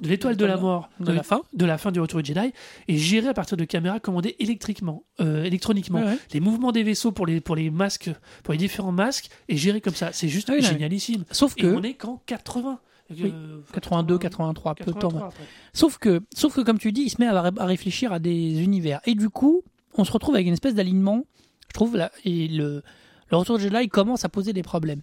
[0.00, 1.42] de l'étoile de la mort de la fin.
[1.52, 2.52] de la fin du retour du Jedi
[2.88, 6.00] est gérée à partir de caméras commandées électriquement, euh, électroniquement.
[6.00, 6.18] Ouais, ouais.
[6.32, 8.10] Les mouvements des vaisseaux pour les pour les masques,
[8.42, 10.10] pour les différents masques est géré comme ça.
[10.12, 11.24] C'est juste Ah génialissime.
[11.30, 12.78] Sauf Et que on est qu'en 80.
[13.10, 15.08] Oui, Euh, 82, 83, peu de temps.
[15.08, 15.44] 83 après.
[15.72, 18.62] Sauf que, sauf que, comme tu dis, il se met à, à réfléchir à des
[18.62, 19.00] univers.
[19.04, 19.62] Et du coup,
[19.98, 21.24] on se retrouve avec une espèce d'alignement,
[21.68, 22.84] je trouve, là, et le,
[23.32, 25.02] le retour de Jedi commence à poser des problèmes.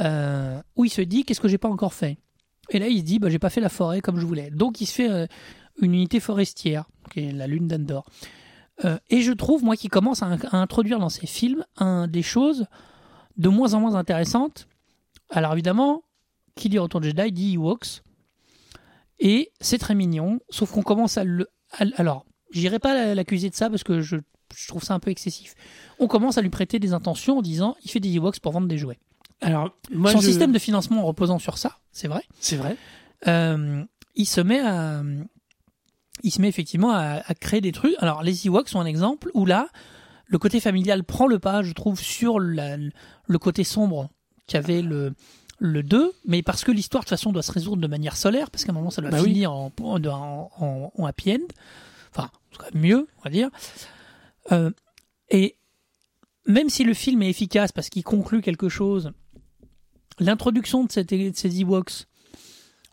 [0.00, 2.18] Euh, où il se dit, qu'est-ce que j'ai pas encore fait?
[2.70, 4.50] Et là, il se dit, bah, j'ai pas fait la forêt comme je voulais.
[4.50, 5.26] Donc, il se fait euh,
[5.80, 8.06] une unité forestière, qui est la lune d'Andor.
[8.84, 11.64] Euh, et je trouve, moi, qu'il commence à, introduire dans ses films
[12.08, 12.66] des choses
[13.36, 14.66] de moins en moins intéressantes.
[15.30, 16.02] Alors, évidemment,
[16.54, 18.02] qui dit Retour de Jedi dit Ewoks.
[19.18, 21.48] Et c'est très mignon, sauf qu'on commence à le.
[21.96, 24.18] alors, j'irai pas l'accuser de ça parce que je
[24.68, 25.54] trouve ça un peu excessif.
[25.98, 28.68] On commence à lui prêter des intentions en disant il fait des Ewoks pour vendre
[28.68, 28.98] des jouets.
[29.40, 32.22] Alors, moi, Son je- système de financement en reposant sur ça, c'est vrai.
[32.40, 32.76] C'est vrai.
[33.26, 33.84] Euh,
[34.14, 35.02] il se met à,
[36.22, 37.94] il se met effectivement à, à créer des trucs.
[37.98, 39.68] Alors les Ewoks sont un exemple où là,
[40.26, 44.08] le côté familial prend le pas, je trouve, sur la- le côté sombre
[44.46, 45.14] qu'avait le
[45.58, 48.50] le 2, mais parce que l'histoire de toute façon doit se résoudre de manière solaire,
[48.50, 49.28] parce qu'à un moment ça doit Bah oui.
[49.32, 51.46] finir en, en, en- en happy end,
[52.14, 53.48] enfin en tout cas, mieux, on va dire.
[54.52, 54.70] Euh,
[55.30, 55.56] et
[56.46, 59.12] même si le film est efficace parce qu'il conclut quelque chose,
[60.18, 62.06] l'introduction de, cette- de ces Ewoks,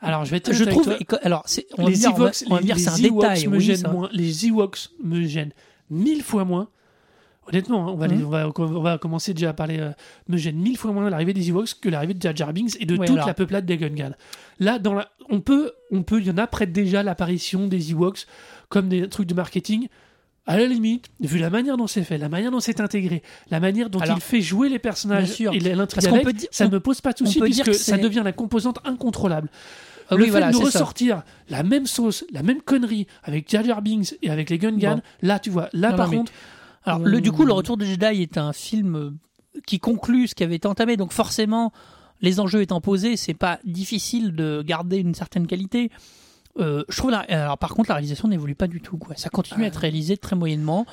[0.02, 0.84] Alors, je vais être je trouve.
[0.84, 1.20] toi.
[1.24, 1.46] Alors,
[1.78, 3.48] on va les dire, on va- Ewoks, on va les- dire, c'est un détail.
[3.48, 4.10] me oui, gênent moins.
[4.12, 5.54] Les Ewoks me gênent
[5.90, 6.68] mille fois moins.
[7.48, 9.78] Honnêtement, hein, on va, les- on, va, on va commencer déjà à parler.
[9.80, 9.92] euh,
[10.30, 12.86] me gêne mille fois moins l'arrivée des Ewoks que l'arrivée de Jar Jar Binks et
[12.86, 13.28] de Ouais, toute alors.
[13.28, 14.12] la peuplade des Gungan.
[14.60, 17.92] Là, dans la, on peut, on peut, il y en a prête déjà l'apparition des
[17.92, 18.28] Ewoks
[18.70, 19.88] comme des trucs de marketing.
[20.46, 23.62] À la limite, vu la manière dont c'est fait, la manière dont c'est intégré, la
[23.62, 25.54] manière dont Alors, il fait jouer les personnages sûr.
[25.54, 26.04] et l'intrigue
[26.52, 28.34] ça ne me pose pas de on souci peut dire puisque que ça devient la
[28.34, 29.50] composante incontrôlable.
[30.10, 30.66] Ah le oui, fait voilà, de nous ça.
[30.66, 34.96] ressortir la même sauce, la même connerie avec Jar Jar Binks et avec les Gungan,
[34.98, 35.02] Bon.
[35.22, 36.32] là tu vois, là Non, par non, mais- contre,
[36.84, 39.12] Alors, le, du coup, le Retour de Jedi est un film euh,
[39.66, 40.98] qui conclut ce qui avait été entamé.
[40.98, 41.72] Donc, forcément,
[42.20, 45.90] les enjeux étant posés, c'est pas difficile de garder une certaine qualité.
[46.60, 48.98] Euh, je trouve, la- alors, par contre, la réalisation n'évolue pas du tout.
[48.98, 49.16] Quoi.
[49.16, 50.86] Ça continue à être réalisé très moyennement.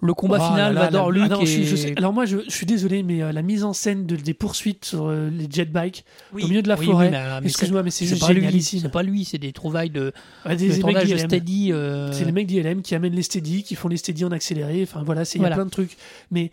[0.00, 2.66] Le combat Oh final, Vador Luke ah non, je sais- alors moi je, je suis
[2.66, 6.42] désolé mais euh, la mise en scène de- des poursuites sur euh, les jetbikes Oui,
[6.44, 9.02] au milieu de la oui, forêt, euh, excuse-moi mais c'est juste pas lui, c'est pas
[9.04, 10.12] lui, c'est des trouvailles de,
[10.46, 11.18] des, mecs de d'ILM.
[11.18, 11.72] steady.
[11.72, 14.82] euh, C'est les mecs d'ILM qui amènent les steady, qui font les steady en accéléré.
[14.82, 15.96] Enfin voilà, c'est il y a plein de trucs.
[16.30, 16.50] Mais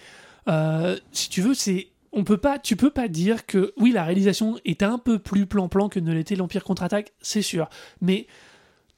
[0.47, 4.03] euh, si tu veux, c'est on peut pas, tu peux pas dire que oui la
[4.03, 7.69] réalisation est un peu plus plan-plan que ne l'était l'Empire contre-attaque, c'est sûr.
[8.01, 8.27] Mais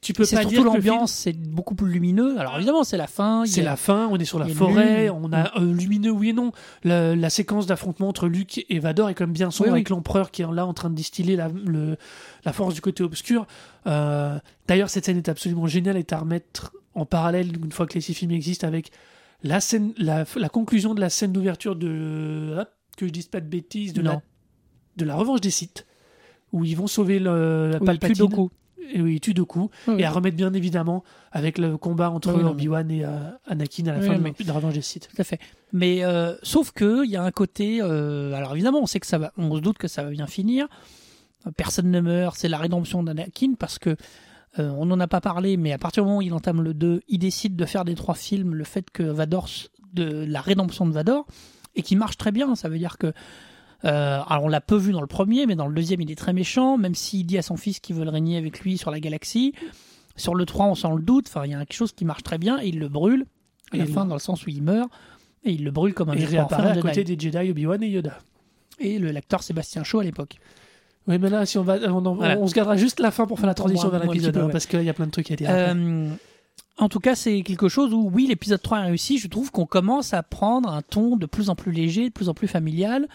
[0.00, 2.38] tu peux pas surtout dire l'ambiance, c'est beaucoup plus lumineux.
[2.38, 3.44] Alors évidemment, c'est la fin.
[3.46, 6.32] C'est a- la fin, on est sur la forêt, on a euh, lumineux oui et
[6.34, 6.52] non.
[6.82, 9.78] La, la séquence d'affrontement entre Luke et Vador est quand même bien sombre Oui, oui.
[9.78, 11.96] avec l'empereur qui est là en train de distiller la, le-
[12.44, 13.46] la force du côté obscur.
[13.86, 14.38] Euh,
[14.68, 18.00] D'ailleurs, cette scène est absolument géniale et à remettre en parallèle une fois que les
[18.02, 18.90] six films existent avec
[19.42, 23.40] la scène, la, la conclusion de la scène d'ouverture de hop, que je dise pas
[23.40, 24.22] de bêtises de la,
[24.96, 25.86] de la revanche des Sith
[26.52, 28.26] où ils vont sauver le, la Palpatine.
[28.92, 29.70] Et oui, tue Doku.
[29.88, 30.02] Oui, oui.
[30.02, 33.92] Et à remettre bien évidemment avec le combat entre Oui, Obi-Wan et euh, Anakin à
[33.94, 35.08] la Oui, fin de, de la revanche des Sith.
[35.14, 35.40] Tout à fait.
[35.72, 37.80] Mais euh, sauf que il y a un côté.
[37.80, 40.26] euh, alors évidemment, on sait que ça va, on se doute que ça va bien
[40.26, 40.68] finir.
[41.56, 42.36] Personne ne meurt.
[42.38, 43.96] C'est la rédemption d'Anakin parce que
[44.58, 46.74] euh, on n'en a pas parlé, mais à partir du moment où il entame le
[46.74, 48.54] 2, il décide de faire des trois films.
[48.54, 49.48] Le fait que Vador,
[49.94, 51.26] de la rédemption de Vador,
[51.76, 52.54] et qui marche très bien.
[52.54, 53.12] Ça veut dire que
[53.84, 56.14] euh, alors on l'a peu vu dans le premier, mais dans le deuxième, il est
[56.14, 58.90] très méchant, même s'il dit à son fils qu'il veut le régner avec lui sur
[58.90, 59.52] la galaxie.
[60.16, 61.26] Sur le 3, on sent le doute.
[61.28, 63.26] Enfin, il y a quelque chose qui marche très bien et il le brûle
[63.72, 64.88] à la fin, dans le sens où il meurt.
[65.44, 66.80] Et il le brûle comme un Et il à Jedi.
[66.80, 68.18] côté des Jedi, Obi-Wan et Yoda.
[68.78, 70.36] Et le l'acteur Sébastien Shaw à l'époque.
[71.06, 72.38] Oui, mais là, si on va, on, en- Voilà.
[72.38, 74.52] on se gardera juste la fin pour faire la transition vers l'épisode, hein, ouais.
[74.52, 75.48] parce qu'il y a plein de trucs à dire.
[75.50, 76.08] Euh,
[76.78, 79.18] en tout cas, c'est quelque chose où, oui, l'épisode 3 est réussi.
[79.18, 82.28] Je trouve qu'on commence à prendre un ton de plus en plus léger, de plus
[82.28, 83.08] en plus familial.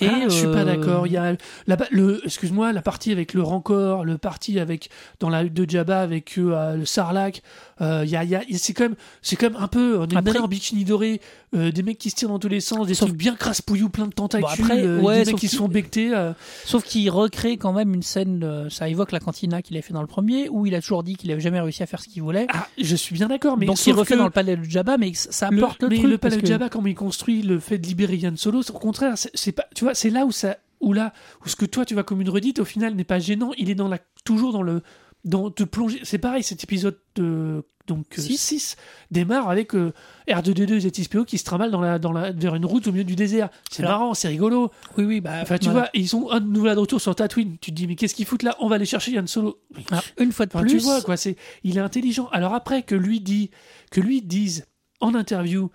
[0.00, 1.06] Et ah, je suis pas euh, d'accord.
[1.06, 4.88] Il y a la, le, excuse-moi, la partie avec le Rancor, le partie avec
[5.20, 7.42] dans la hutte de Jabba avec euh, le Sarlacc.
[7.80, 10.16] Euh, y a, y a- c'est quand même, c'est quand même un peu on est
[10.16, 11.20] Après- en bikini doré,
[11.54, 13.88] euh, des mecs qui se tirent dans tous les sens, des Sauf- trucs bien crasse-pouillous,
[13.88, 16.14] plein de tentacules, après, euh, ouais, des mecs qui se font becter.
[16.14, 16.32] euh,
[16.64, 20.00] Sauf qu'il recrée quand même une scène, ça évoque la cantina qu'il avait fait dans
[20.02, 22.22] le premier, où il a toujours dit qu'il avait jamais réussi à faire ce qu'il
[22.22, 22.46] voulait.
[22.52, 25.12] Ah, je suis bien d'accord, mais Donc il refait dans le palais de Jabba, mais
[25.14, 26.10] ça apporte le, mais truc.
[26.10, 28.60] le palais parce de que- Jabba, quand il construit le fait de libérer Yann Solo,
[28.60, 31.12] au contraire, c'est pas, tu vois, c'est là où ça, où là,
[31.44, 33.52] où ce que toi tu vois comme une redite, au final n'est pas gênant.
[33.56, 34.82] Il est dans la, toujours dans le,
[35.24, 36.00] dans te plonger.
[36.04, 38.38] C'est pareil, cet épisode de donc Six.
[38.38, 38.76] 6
[39.10, 39.92] démarre avec euh,
[40.28, 43.02] R2D2 et ZSPO qui se trimballent dans la, dans la, vers une route au milieu
[43.02, 43.48] du désert.
[43.72, 44.70] C'est Alors- marrant, c'est rigolo.
[44.96, 45.80] Oui, oui, bah, Enfin, tu voilà.
[45.80, 47.56] vois, ils sont un de là de retour sur Tatooine.
[47.60, 48.56] Tu te dis, mais qu'est-ce qu'ils foutent là?
[48.60, 49.58] On va aller chercher Yann Solo.
[49.90, 52.28] Alors, une fois de plus, tu vois quoi, c'est il est intelligent.
[52.30, 53.50] Alors après que lui dit
[53.90, 54.64] que lui dise
[55.00, 55.70] en interview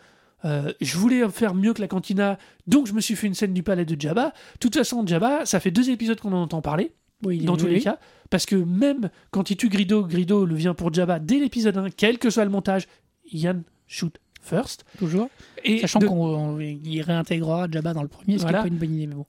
[0.45, 2.37] euh, je voulais faire mieux que la cantina,
[2.67, 4.27] donc je me suis fait une scène du palais de Jabba.
[4.27, 6.93] De toute façon, Jabba, ça fait deux épisodes qu'on en entend parler,
[7.25, 7.83] oui, dans oui, tous les oui.
[7.83, 7.99] cas,
[8.29, 11.89] parce que même quand il tue Grido, Grido le vient pour Jabba dès l'épisode 1,
[11.91, 12.87] quel que soit le montage,
[13.31, 14.85] Yann shoot first.
[14.97, 15.29] toujours.
[15.65, 18.59] Et Sachant de- qu'on on- il réintégrera Jabba dans le premier, ce Voilà.
[18.59, 19.25] qui n'est pas une bonne idée, mais bon.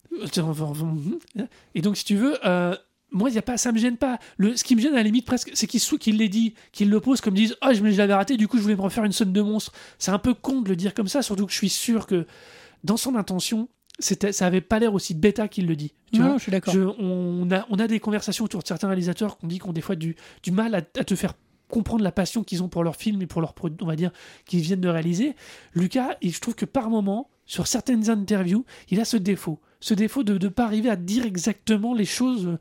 [1.74, 2.76] Et donc, si tu veux, euh,
[3.10, 4.18] moi, y a pas, ça me gêne pas.
[4.36, 6.90] Le, ce qui me gêne à la limite presque, c'est qu'il qu'il l'ait dit, qu'il
[6.90, 9.04] le pose comme disent Ah, je me l'avais raté, du coup, je voulais me refaire
[9.04, 9.72] une scène de monstre.
[9.98, 12.26] C'est un peu con de le dire comme ça, surtout que je suis sûr que
[12.84, 13.68] dans son intention,
[13.98, 15.92] c'était, ça avait pas l'air aussi bêta qu'il le dit.
[16.12, 16.72] Tu non, vois je suis d'accord.
[16.74, 19.80] Je- on, a, on a des conversations autour de certains réalisateurs qu'on dit qu'on des
[19.80, 21.34] fois du, du mal à, à te faire
[21.68, 24.10] comprendre la passion qu'ils ont pour leur film et pour leur on va dire,
[24.46, 25.34] qu'ils viennent de réaliser.
[25.74, 29.60] Lucas, et je trouve que par moment, sur certaines interviews, il a ce défaut.
[29.80, 32.56] Ce défaut de ne pas arriver à dire exactement les choses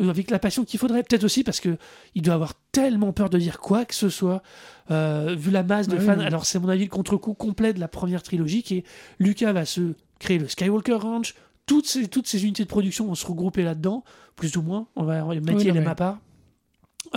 [0.00, 1.02] euh, avec la passion qu'il faudrait.
[1.02, 1.78] Peut-être aussi parce que
[2.14, 4.42] il doit avoir tellement peur de dire quoi que ce soit,
[4.90, 6.18] euh, vu la masse de Ouais, fans.
[6.20, 8.84] Alors, c'est mon avis le contre-coup complet de la première trilogie qui est
[9.18, 11.34] Lucas va se créer le Skywalker Ranch.
[11.66, 14.04] Toutes ces, toutes ces unités de production vont se regrouper là-dedans,
[14.36, 14.86] plus ou moins.
[14.96, 16.18] On va mettre Oui, non, mais- ma part.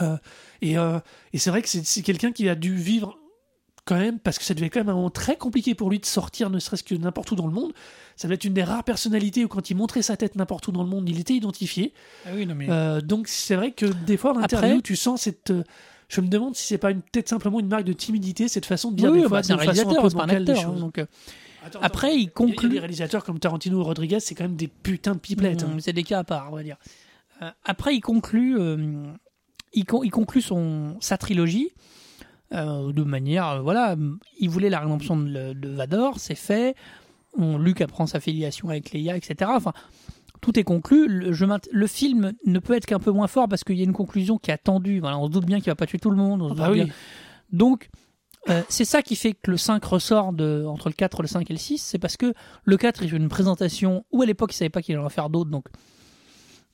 [0.02, 0.18] Euh,
[0.62, 1.00] et euh,
[1.34, 3.18] et c'est vrai que c'est quelqu'un qui a dû vivre
[3.86, 6.06] quand même, parce que ça devait quand même un moment très compliqué pour lui de
[6.06, 7.74] sortir, ne serait-ce que n'importe où dans le monde.
[8.16, 10.72] Ça devait être une des rares personnalités où quand il montrait sa tête n'importe où
[10.72, 11.94] dans le monde, il était identifié.
[12.26, 12.68] Ah oui, non, mais...
[12.70, 15.52] Euh, donc c'est vrai que des fois, en Après- interview, tu sens cette.
[16.08, 18.96] je me demande si c'est pas peut-être simplement une marque de timidité, cette façon de
[18.96, 20.58] dire Oui, des oui, fois bah, c'est un réalisateur, peu un acteur.
[20.58, 20.80] hein, choses.
[20.80, 21.04] donc,
[21.66, 22.70] Attends, Après, il conclut.
[22.70, 25.64] des réalisateurs comme Tarantino ou Rodriguez, c'est quand même des putains de pipelettes.
[25.64, 25.76] hein.
[25.76, 26.78] Mm, C'est des cas à part, on va dire.
[27.42, 29.06] Euh, après, il conclut, euh,
[29.74, 31.70] il, con- il conclut son, sa trilogie
[32.54, 33.96] euh, de manière, euh, voilà,
[34.40, 36.76] il voulait la rédemption de, de Vador, c'est fait.
[37.36, 39.50] On, Luke apprend sa filiation avec Leia, etc.
[39.56, 39.74] Enfin,
[40.42, 41.08] tout est conclu.
[41.08, 43.86] Le, je le film ne peut être qu'un peu moins fort parce qu'il y a
[43.86, 45.00] une conclusion qui est attendue.
[45.00, 46.44] Voilà, on se doute bien qu'il va pas tuer tout le monde.
[46.44, 46.84] on se Bah doute oui.
[46.84, 46.94] bien.
[47.52, 47.90] Donc,
[48.50, 51.50] euh, c'est ça qui fait que le 5 ressort de, entre le 4, le 5
[51.50, 51.78] et le 6.
[51.78, 52.34] C'est parce que
[52.66, 55.10] le 4, il fait une présentation où à l'époque, il savait pas qu'il allait en
[55.10, 55.50] faire d'autres.
[55.50, 55.68] Donc,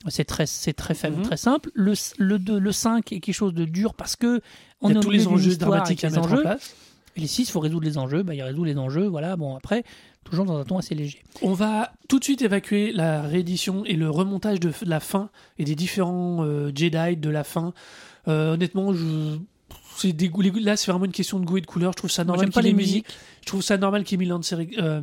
[0.08, 1.24] c'est très, c'est très faible, Mhm.
[1.24, 1.70] très simple.
[1.74, 4.42] Le, le, 2, le 5 est quelque chose de dur parce que
[4.82, 6.76] on Il y a est tous les enjeux dramatiques à en place.
[7.16, 8.24] Et les 6, il faut résoudre les enjeux.
[8.24, 9.08] Bah, il résout les enjeux.
[9.08, 9.36] Voilà.
[9.36, 9.84] Bon, après,
[10.24, 11.22] toujours dans un ton assez léger.
[11.42, 15.66] On va tout de suite évacuer la réédition et le remontage de la fin et
[15.66, 17.74] des différents euh, Jedi de la fin.
[18.28, 19.38] Euh, honnêtement, je...
[20.00, 21.92] c'est des goûts- là c'est vraiment une question de goût et de couleur.
[21.94, 23.08] Je trouve ça normal j'aime pas les ait musiques.
[23.42, 25.02] Je trouve ça normal qu'il ait Lance Eric- euh,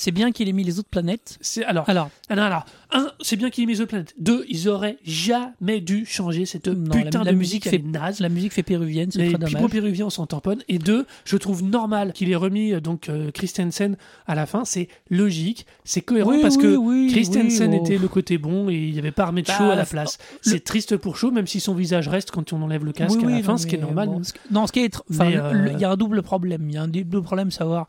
[0.00, 1.38] C'est bien qu'il ait mis les autres planètes.
[1.40, 4.14] c'est alors Alors, un, c'est bien qu'il ait mis The Planet.
[4.16, 7.88] Deux, ils auraient jamais dû changer cette Non, putain la- la de musique musique, fait-
[7.90, 8.20] naze.
[8.20, 9.70] la musique fait péruvienne, c'est Les très dommage.
[9.72, 10.62] péruviens, on s'en tamponne.
[10.68, 13.96] Et deux, je trouve normal qu'il ait remis euh, donc euh, Christensen
[14.28, 14.64] à la fin.
[14.64, 17.82] C'est logique, c'est cohérent Oui, parce oui, que oui, Christensen oh.
[17.84, 19.74] était le côté bon et il n'y avait pas armé de Bah, Shaw à la
[19.76, 20.18] la- place.
[20.44, 23.20] le- C'est triste pour Shaw, même si son visage reste quand on enlève le casque
[23.20, 24.08] à la fin, non, ce qui est normal.
[24.08, 24.96] bon, ce que- non, ce qui est.
[25.10, 26.66] Enfin, euh, il y a un double problème.
[26.68, 27.88] Il y a un double problème, savoir.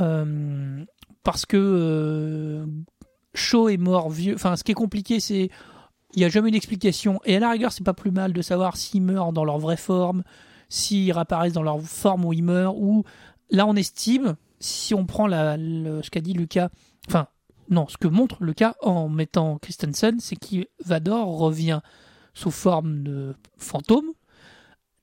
[0.00, 0.84] euh,
[1.22, 2.66] parce que euh,
[3.34, 4.34] Shaw est mort vieux.
[4.34, 5.50] Enfin, ce qui est compliqué, c'est.
[6.14, 7.20] Il n'y a jamais d'explication.
[7.24, 9.76] Et à la rigueur, c'est pas plus mal de savoir s'ils meurent dans leur vraie
[9.76, 10.24] forme,
[10.68, 13.04] s'ils réapparaissent dans leur forme où ils meurent, ou.
[13.50, 16.70] Là, on estime, si on prend la, ce qu'a dit Lucas.
[17.08, 17.28] Enfin,
[17.68, 21.80] non, ce que montre Lucas en mettant Christensen, c'est que Vador revient
[22.34, 24.12] sous forme de fantôme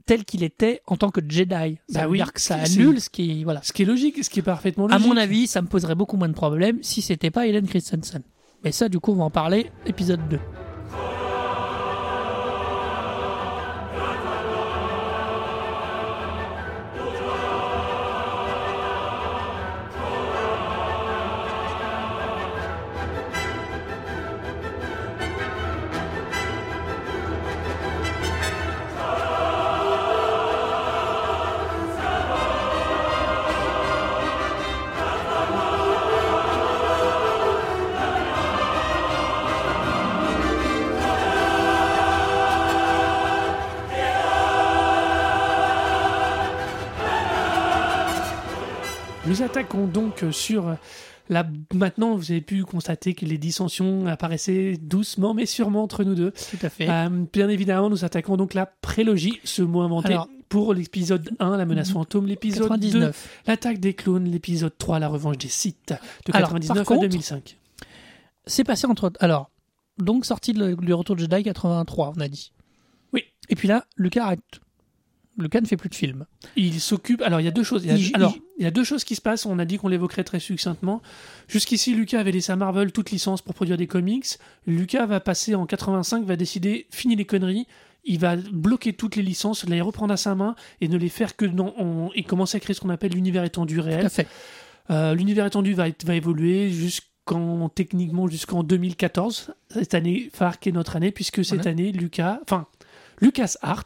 [0.08, 1.78] tel qu'il était en tant que Jedi.
[1.89, 3.62] Ça Bah oui, que ça annule ce qui est voilà.
[3.62, 5.08] Ce qui est logique, ce qui est parfaitement À logique.
[5.08, 8.24] mon avis, ça me poserait beaucoup moins de problèmes si c'était pas Hélène Christensen.
[8.64, 10.39] Mais ça, du coup, on va en parler épisode 2.
[49.38, 50.75] Nous attaquons donc sur
[51.29, 51.45] la.
[51.71, 56.31] Maintenant, vous avez pu constater que les dissensions apparaissaient doucement mais sûrement entre nous deux.
[56.31, 56.89] Tout à fait.
[56.89, 61.55] Euh, bien évidemment, nous attaquons donc la prélogie, ce mot inventé Alors- pour l'épisode 1,
[61.57, 63.41] la menace fantôme, l'épisode 2, 99.
[63.45, 65.93] l'attaque des clones, l'épisode 3, la revanche des Sith,
[66.25, 67.57] de Alors, 99 par à contre- 2005.
[68.47, 69.11] C'est passé entre.
[69.19, 69.51] Alors,
[69.99, 72.53] donc sortie de- du Retour de Jedi 83, on a dit.
[73.13, 73.23] Oui.
[73.49, 74.39] Et puis là, Lucas arrête.
[75.38, 76.25] Lucas ne fait plus de films.
[76.55, 77.21] Il s'occupe.
[77.21, 77.83] Alors, il y a deux choses.
[77.85, 79.45] Il y a, Il- alors, il- il y a deux choses qui se passent.
[79.45, 81.01] On a dit qu'on l'évoquerait très succinctement.
[81.47, 84.25] Jusqu'ici, Lucas avait laissé à Marvel toute licence pour produire des comics.
[84.65, 87.67] Lucas va passer en 85, va décider, fini les conneries.
[88.09, 91.35] Il va bloquer toutes les licences, les reprendre à sa main et ne les faire
[91.35, 91.73] que dans.
[91.77, 94.05] en- et commencer à créer ce qu'on appelle l'univers étendu Tout réel.
[94.05, 94.27] à fait.
[94.89, 100.95] Euh, L'univers étendu va, évoluer jusqu'en techniquement jusqu'en 2014, cette année phare qui est notre
[100.95, 102.67] année, puisque cette année Lucas, enfin
[103.21, 103.85] Lucas Art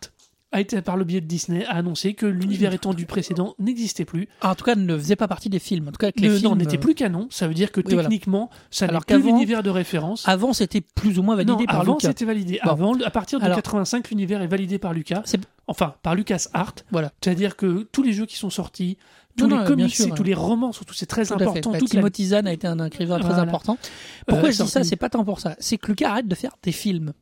[0.53, 4.27] a été par le biais de Disney a annoncé que l'univers étendu précédent n'existait plus.
[4.41, 5.87] Ah, en tout cas, ne faisait pas partie des films.
[5.87, 7.27] En tout cas, que les Ne- films, non, n'était euh, plus canon.
[7.29, 8.01] Ça veut dire que voilà.
[8.03, 10.27] techniquement, ça n'est plus l'univers de référence.
[10.27, 12.09] Avant, c'était plus ou moins validé non, par avant Lucas.
[12.09, 12.59] c'était validé.
[12.63, 12.69] Bon.
[12.71, 15.21] Avant, à partir de Alors- 85, l'univers est validé par Lucas.
[15.25, 16.75] C'est- Enfin, par Lucas Art.
[16.91, 17.13] Voilà.
[17.23, 18.97] C'est-à-dire que tous les jeux qui sont sortis,
[19.37, 20.17] tous Non, les non, comics bien sûr, et ouais.
[20.17, 21.71] tous les romans, surtout, c'est très Tout important.
[21.71, 23.43] Bah, toute la- Timothy a été un écrivain très Voilà.
[23.43, 23.77] important.
[24.27, 24.83] Pourquoi Euh, je dis ça?
[24.83, 25.55] C'est pas tant pour ça.
[25.59, 27.13] C'est que Lucas arrête de faire des films.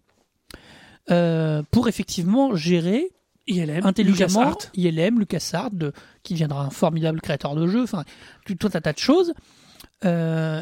[1.12, 3.10] Euh, pour effectivement gérer
[3.50, 4.72] ILM, intelligemment LucasArts.
[4.76, 5.92] ILM, LucasArts, de-
[6.24, 8.04] qui deviendra un formidable créateur de jeux, enfin,
[8.46, 9.34] tout, tout un tas de choses,
[10.06, 10.62] euh,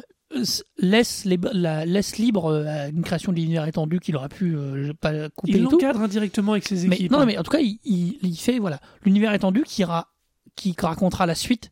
[0.77, 4.55] laisse, les- la- laisse libre euh, à une création de l'univers étendu qu'il aurait pu
[4.55, 7.11] euh, pas couper Il l'encadre indirectement avec ses Mais, équipes.
[7.11, 7.25] non, hein.
[7.25, 10.07] mais en tout cas, il, il- il fait voilà l'univers étendu qui, ra-
[10.55, 11.71] qui racontera la suite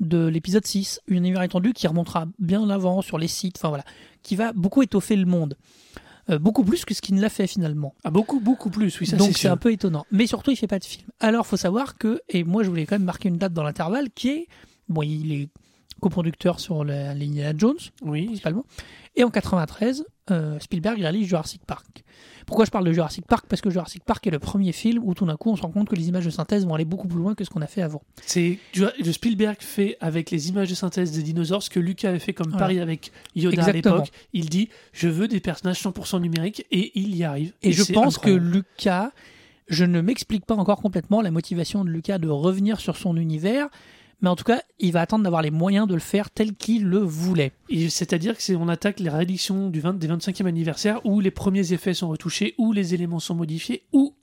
[0.00, 3.84] de l'épisode 6, un univers étendu qui remontera bien avant sur les sites, enfin voilà,
[4.22, 5.56] qui va beaucoup étoffer le monde.
[6.30, 7.94] Euh, beaucoup plus que ce qu'il ne l'a fait finalement.
[8.04, 10.04] Ah, beaucoup, beaucoup plus, oui, ça Donc c'est un peu étonnant.
[10.10, 11.08] Mais surtout, il fait pas de film.
[11.20, 14.10] Alors, faut savoir que, et moi je voulais quand même marquer une date dans l'intervalle,
[14.10, 14.48] qui est,
[14.88, 15.48] bon, il est
[16.00, 18.64] coproducteur sur la ligne Indiana Jones, Oui, principalement.
[19.16, 22.04] Et en 93, euh, Spielberg réalise Jurassic Park.
[22.46, 23.44] Pourquoi je parle de Jurassic Park?
[23.48, 25.70] Parce que Jurassic Park est le premier film où tout d'un coup on se rend
[25.70, 27.66] compte que les images de synthèse vont aller beaucoup plus loin que ce qu'on a
[27.66, 28.02] fait avant.
[28.24, 32.18] c'est le Spielberg fait avec les images de synthèse des dinosaures ce que Lucas avait
[32.18, 32.66] fait comme Voilà.
[32.66, 33.94] pari avec Yoda Exactement.
[33.94, 34.12] à l'époque.
[34.32, 37.52] Il dit je veux des personnages 100% numériques et il y arrive.
[37.62, 38.50] Et, je pense incroyable.
[38.50, 39.10] que Lucas,
[39.68, 43.68] je ne m'explique pas encore complètement la motivation de Lucas de revenir sur son univers,
[44.20, 46.84] mais en tout cas, il va attendre d'avoir les moyens de le faire tel qu'il
[46.84, 47.52] le voulait.
[47.88, 51.94] C'est-à-dire que on attaque les rééditions du 20, des 25e anniversaire où les premiers effets
[51.94, 54.14] sont retouchés, où les éléments sont modifiés, où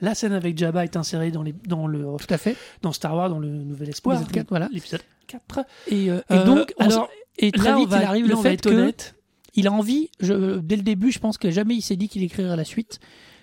[0.00, 2.56] la scène avec Jabba est insérée dans, les, dans, le, Tout à fait.
[2.82, 4.16] dans Star Wars, dans le Nouvel Espoir.
[4.18, 4.68] L'épisode 4, voilà.
[4.72, 5.60] L'épisode 4.
[5.88, 8.60] Et, euh, et Euh, donc, alors, et très là, vite, va- il arrive le fait
[8.60, 8.92] que
[9.54, 12.22] il a envie, je, dès le début, je pense que jamais il s'est dit qu'il
[12.22, 13.00] écrirait la suite,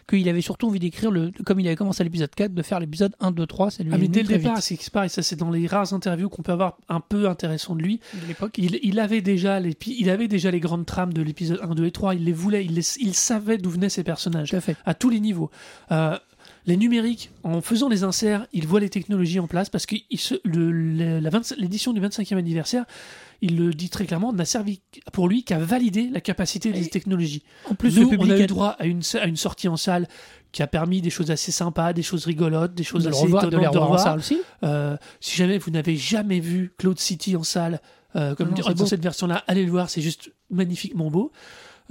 [0.09, 2.79] qu'il avait surtout envie d'écrire, le, comme il avait commencé à l'épisode 4, de faire
[2.79, 5.35] l'épisode 1, 2, 3, ça lui Ah, mais dès le départ, c'est pareil, ça c'est
[5.35, 7.99] dans les rares interviews qu'on peut avoir un peu intéressant de lui.
[8.21, 8.55] de l'époque.
[8.57, 11.85] Il, il avait déjà les, il avait déjà les grandes trames de l'épisode 1, 2
[11.85, 14.75] et 3, il les voulait, il, les- il savait d'où venaient ces personnages, à fait.
[14.85, 15.49] à tous les niveaux.
[15.91, 16.17] Euh,
[16.65, 20.19] les numériques, en faisant les inserts, il voit les technologies en place parce que il
[20.19, 22.85] se- le- le- la 25 l'édition du 25e anniversaire,
[23.41, 24.81] il le dit très clairement, n'a servi
[25.13, 27.43] pour lui qu'à valider la capacité des technologies.
[27.69, 29.77] En plus, Nous, le public on a eu droit à une, à une sortie en
[29.77, 30.07] salle
[30.51, 33.43] qui a permis des choses assez sympas, des choses rigolotes, des choses de assez revoir,
[33.43, 34.39] de les étonnantes de revoir en salle aussi.
[34.63, 37.81] Euh, si jamais vous n'avez jamais vu Cloud City en salle,
[38.15, 41.31] euh, comme Non, c'est dans cette version-là, allez le voir, c'est juste magnifiquement beau.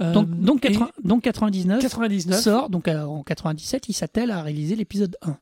[0.01, 4.41] Euh, Donc, donc, et 80 donc 99 99, sort, donc en 97, il s'attelle à
[4.41, 5.37] réaliser l'épisode 1.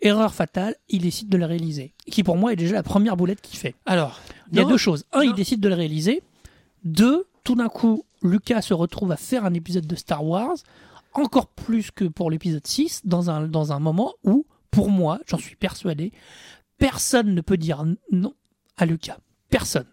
[0.00, 1.92] Erreur fatale, il décide de le réaliser.
[2.10, 3.74] Qui pour moi est déjà la première boulette qu'il fait.
[3.86, 4.20] alors,
[4.52, 5.04] Il y a deux choses.
[5.12, 6.22] Un, il décide de le réaliser.
[6.84, 10.56] Deux, tout d'un coup, Lucas se retrouve à faire un épisode de Star Wars,
[11.14, 15.38] encore plus que pour l'épisode 6, dans un, dans un moment où, pour moi, j'en
[15.38, 16.12] suis persuadé,
[16.78, 18.34] personne ne peut dire non
[18.76, 19.18] à Lucas.
[19.50, 19.86] Personne.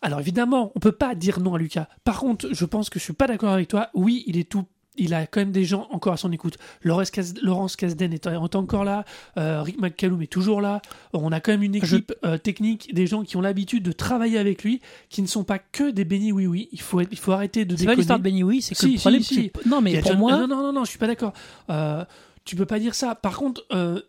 [0.00, 1.88] Alors évidemment, on peut pas dire non à Lucas.
[2.04, 3.88] Par contre, je pense que je suis pas d'accord avec toi.
[3.94, 4.64] Oui, il est tout.
[4.96, 6.58] Il a quand même des gens encore à son écoute.
[6.82, 9.04] Laurence, Cas- Laurence est, encore là.
[9.38, 10.82] euh, Rick McCallum est toujours là.
[11.14, 13.92] On a quand même une Je- équipe euh, technique, des gens qui ont l'habitude de
[13.92, 16.68] travailler avec lui, qui ne sont pas que des bénis oui oui.
[16.72, 18.80] Il faut, être- il faut arrêter de C'est pas l'histoire de Benny Oui, c'est que
[18.80, 19.52] Si, le problème, si, si.
[19.66, 21.32] Non, mais pour John- moi, Non, non, non, non, je suis pas d'accord.
[21.70, 22.04] Euh,
[22.44, 23.14] tu peux pas dire ça.
[23.14, 24.00] Par contre, euh,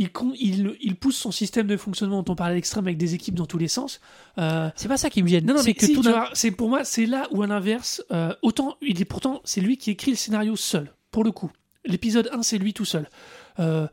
[0.00, 2.96] il, con- il, il pousse son système de fonctionnement dont on parlait à l'extrême avec
[2.96, 4.00] des équipes dans tous les sens.
[4.38, 5.44] Euh, c'est pas ça qui me gêne.
[5.46, 7.28] non, non, c'est mais que si, tout tu d'un vois, c'est pour moi, c'est là
[7.30, 10.92] où à l'inverse, euh, autant il est pourtant, c'est lui qui écrit le scénario seul,
[11.10, 11.50] pour le coup.
[11.84, 13.08] L'épisode 1, c'est lui tout seul.
[13.58, 13.86] Euh,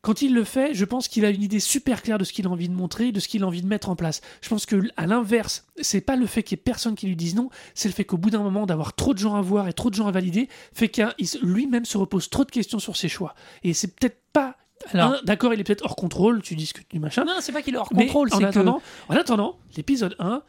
[0.00, 2.46] quand il le fait, je pense qu'il a une idée super claire de ce qu'il
[2.46, 4.20] a envie de montrer, de ce qu'il a envie de mettre en place.
[4.40, 7.14] Je pense que à l'inverse, c'est pas le fait qu'il y ait personne qui lui
[7.14, 9.68] dise non, c'est le fait qu'au bout d'un moment d'avoir trop de gens à voir
[9.68, 11.08] et trop de gens à valider, fait qu'il
[11.42, 13.34] lui-même se repose trop de questions sur ses choix.
[13.62, 14.56] Et c'est peut-être pas
[14.92, 17.24] Alors, un, d'accord, il est peut-être hors contrôle, tu discutes du machin.
[17.24, 20.42] non, c'est pas qu'il est hors contrôle, en c'est que attendant, en attendant, l'épisode 1,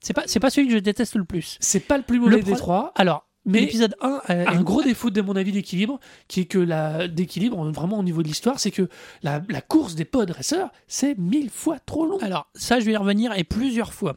[0.00, 1.56] c'est pas c'est pas celui que je déteste le plus.
[1.60, 2.92] c'est pas le plus mauvais Le des trois.
[2.96, 5.98] Alors, Mais l'épisode 1 euh, un gros défaut de mon avis d'équilibre,
[6.28, 8.88] qui est que la d'équilibre vraiment au niveau de l'histoire, c'est que
[9.22, 12.18] la, la course des pod dresseurs, c'est mille fois trop long.
[12.18, 14.16] Alors, ça, je vais y revenir et plusieurs fois.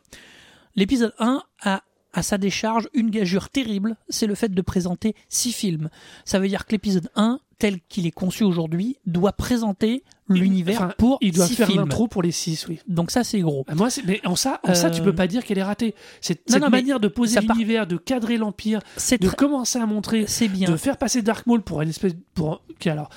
[0.75, 1.83] L'épisode 1 a
[2.15, 5.89] à sa décharge une gageure terrible, c'est le fait de présenter six films.
[6.23, 10.93] Ça veut dire que l'épisode 1, tel qu'il est conçu aujourd'hui, doit présenter l'univers Enfin,
[10.97, 12.79] pour il doit six faire l'intro pour les six, oui.
[12.87, 13.63] Donc ça, c'est gros.
[13.67, 15.93] Bah, moi, mais en ça, en ça, tu Euh, peux pas dire qu'elle est ratée.
[16.21, 19.27] C'est non, cette non, mais manière de poser part- l'univers, de cadrer l'empire, C'est de
[19.27, 20.69] très- commencer à montrer, c'est bien.
[20.69, 23.09] de faire passer Dark Maul pour une espèce, pour ok, alors,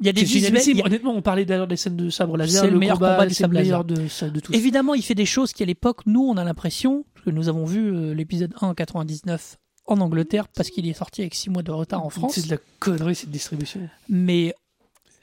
[0.00, 0.56] Il y a des visuels.
[0.80, 3.30] a- Honnêtement, on parlait d'ailleurs des scènes de sabre laser, C'est le meilleur combat le
[3.30, 4.52] sabres meilleur de, de tout.
[4.54, 7.48] Évidemment, il fait des choses qui, à l'époque, nous, on a l'impression, parce que nous
[7.48, 9.58] avons vu euh, l'épisode 1 en 99
[9.88, 12.34] en Angleterre, parce qu'il est sorti avec six mois de retard en France.
[12.34, 13.80] C'est de la connerie cette distribution.
[14.08, 14.54] mais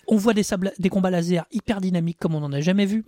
[0.07, 3.03] On voit des, sables- des combats laser hyper dynamiques comme on n'en a jamais vu.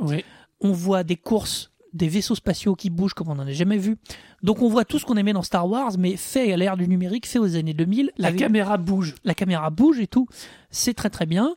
[0.62, 3.98] On voit des courses, des vaisseaux spatiaux qui bougent comme on n'en a jamais vu.
[4.42, 6.88] Donc on voit tout ce qu'on aimait dans Star Wars, mais fait à l'ère du
[6.88, 8.12] numérique, fait aux années 2000.
[8.18, 9.14] La avec- caméra bouge.
[9.24, 10.28] la caméra bouge et tout.
[10.72, 11.54] C'est très très bien.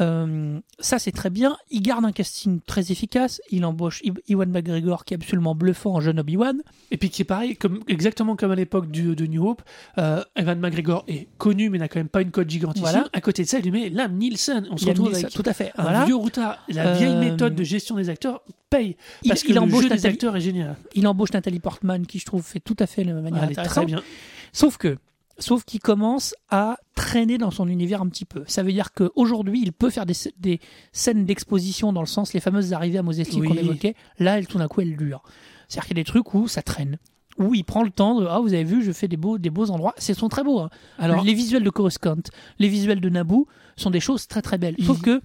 [0.00, 1.56] Euh, ça c'est très bien.
[1.70, 3.40] Il garde un casting très efficace.
[3.50, 6.62] Il embauche I- Ewan McGregor qui est absolument bluffant en jeune Obi-Wan.
[6.90, 9.62] Et puis qui est pareil, comme, exactement comme à l'époque de New Hope,
[9.98, 12.80] euh, Evan McGregor est connu mais n'a quand même pas une cote gigantesque.
[12.82, 13.06] Voilà.
[13.12, 14.66] À côté de ça, il lui met Liam Nielsen.
[14.70, 15.72] On se Liam retrouve avec tout à fait.
[15.76, 16.04] un Voilà.
[16.04, 16.58] vieux routard.
[16.68, 18.96] La Euh, vieille méthode de gestion des acteurs paye.
[19.22, 20.76] Il, Parce que il le embauche jeu des Nathalie, acteurs est génial.
[20.94, 23.62] il embauche Nathalie Portman qui je trouve fait tout à fait de manière Elle est
[23.64, 24.00] très bien.
[24.52, 24.96] Sauf que,
[25.40, 28.44] sauf qu'il commence à traîner dans son univers un petit peu.
[28.46, 30.60] Ça veut dire qu'aujourd'hui, il peut faire des, des
[30.92, 33.48] scènes d'exposition dans le sens les fameuses arrivées à Mos Eisley Oui.
[33.48, 33.94] qu'on évoquait.
[34.18, 35.22] Là, elle, tout d'un coup, elle dure.
[35.68, 36.98] C'est-à-dire qu'il y a des trucs où ça traîne.
[37.38, 39.48] Où il prend le temps de ah vous avez vu je fais des beaux des
[39.50, 40.68] beaux endroits c'est sont très beaux hein.
[40.98, 42.16] Alors, les visuels de Coruscant
[42.58, 45.22] les visuels de Naboo sont des choses très très belles Il- sauf que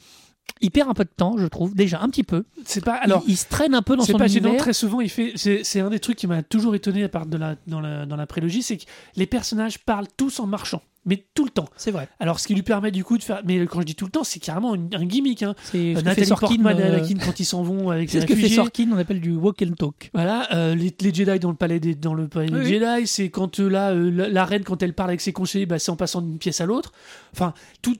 [0.61, 2.93] il perd un peu de temps je trouve déjà un petit peu c'est pas.
[2.95, 4.55] alors il, il se traîne un peu dans c'est son pas gênant.
[4.57, 5.33] Très souvent, il fait.
[5.35, 8.15] C'est un des trucs qui m'a toujours étonné à part de la, dans, la, dans
[8.15, 8.83] la prélogie, c'est que
[9.17, 11.67] les personnages parlent tous en marchant, mais tout le temps.
[11.77, 13.41] c'est vrai Alors, ce qui lui permet du coup de faire.
[13.45, 15.43] Mais quand je dis tout le temps, c'est carrément une- un gimmick.
[15.43, 15.55] Hein.
[15.63, 18.25] c'est Euh, Nathalie Sorkin Portman et euh, Anakin quand ils s'en vont avec c'est ce
[18.25, 18.49] que fait.
[18.49, 21.79] Sorkin on appelle du walk and talk Voilà, euh, les, les Jedi dans le palais
[21.79, 24.81] des, dans le palais Oui, des Jedi, c'est quand euh, là, la, la reine, quand
[24.81, 26.91] elle parle avec ses conseillers, bah, c'est en passant d'une pièce à l'autre.
[27.33, 27.95] Enfin, tout,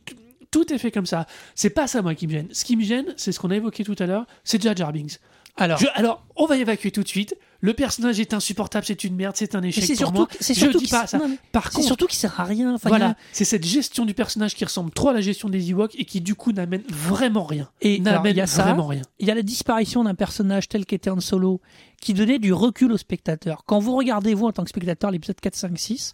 [0.56, 1.26] tout est fait comme ça.
[1.54, 2.48] C'est pas ça, moi, qui me gêne.
[2.54, 4.94] Ce qui me gêne, c'est ce qu'on a évoqué tout à l'heure, c'est Jar Jar
[4.94, 5.20] Binks.
[5.58, 7.36] alors Je- alors, on va évacuer tout de suite.
[7.62, 10.28] Le personnage est insupportable, c'est une merde, c'est un échec c'est pour surtout, moi.
[10.40, 11.18] c'est Je surtout dis pas ça.
[11.18, 12.76] non, Par c'est contre, surtout qu'il sert à rien.
[12.76, 15.96] A- voilà, c'est cette gestion du personnage qui ressemble trop à la gestion des Ewoks
[15.98, 17.70] et qui, du coup, n'amène vraiment rien.
[17.82, 19.02] Et N'amène il y a ça, vraiment rien.
[19.20, 21.60] il y a la disparition d'un personnage tel qu'était Han Solo,
[22.02, 23.64] qui donnait du recul au spectateur.
[23.66, 26.14] Quand vous regardez, vous, en tant que spectateur, l'épisode 4, 5, 6,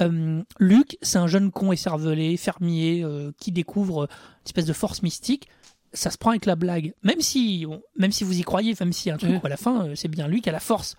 [0.00, 4.72] euh, Luke, c'est un jeune con écervelé, fermier, euh, qui découvre euh, une espèce de
[4.72, 5.48] force mystique.
[5.92, 6.94] Ça se prend avec la blague.
[7.02, 7.66] Même si,
[7.96, 9.88] même si vous y croyez, même s'il y a un truc où à la fin,
[9.96, 10.96] c'est bien lui qui a la force.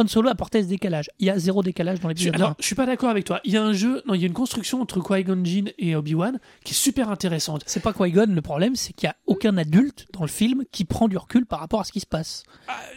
[0.00, 1.10] Han Solo apportait ce décalage.
[1.18, 2.56] Il y a zéro décalage dans l'épisode alors, 1.
[2.60, 3.40] je suis pas d'accord avec toi.
[3.44, 5.96] Il y a un jeu, non, il y a une construction entre Qui-Gon Jinn et
[5.96, 7.64] Obi-Wan qui est super intéressante.
[7.66, 10.84] C'est pas Qui-Gon, le problème, c'est qu'il y a aucun adulte dans le film qui
[10.84, 12.44] prend du recul par rapport à ce qui se passe.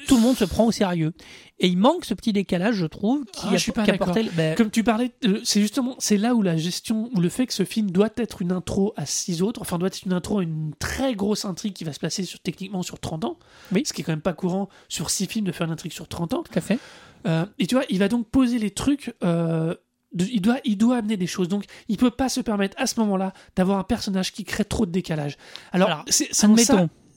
[0.08, 1.14] Tout le monde se prend au sérieux.
[1.64, 4.24] Et il manque ce petit décalage, je trouve, qui, Ah, je suis pas qui apportait...
[4.34, 5.12] ben, Comme tu parlais,
[5.44, 8.42] c'est justement, c'est là où la gestion, où le fait que ce film doit être
[8.42, 11.74] une intro à six autres, enfin doit être une intro à une très grosse intrigue
[11.74, 13.38] qui va se passer sur, techniquement sur 30 ans,
[13.72, 13.84] Oui.
[13.86, 16.08] ce qui est quand même pas courant sur six films de faire une intrigue sur
[16.08, 16.42] 30 ans.
[16.42, 16.80] Tout à fait.
[17.26, 19.14] Euh, et tu vois, il va donc poser les trucs.
[19.24, 19.76] euh,
[20.14, 21.48] de- il, doit, il doit amener des choses.
[21.48, 24.86] Donc, il peut pas se permettre à ce moment-là d'avoir un personnage qui crée trop
[24.86, 25.38] de décalage.
[25.72, 26.58] Alors, Alors, c'est en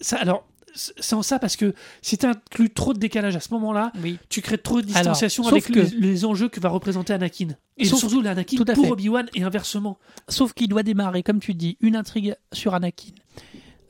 [0.01, 0.47] ça, alors,
[0.77, 4.19] c'est en ça parce que si tu inclus trop de décalage à ce moment-là, Oui.
[4.29, 7.49] tu crées trop de distanciation avec que- les, les enjeux que va représenter Anakin.
[7.79, 8.91] Et Sauf- surtout l'Anakin pour.
[8.93, 9.99] Obi-Wan et inversement.
[10.29, 13.11] Sauf qu'il doit démarrer, comme tu dis, une intrigue sur Anakin.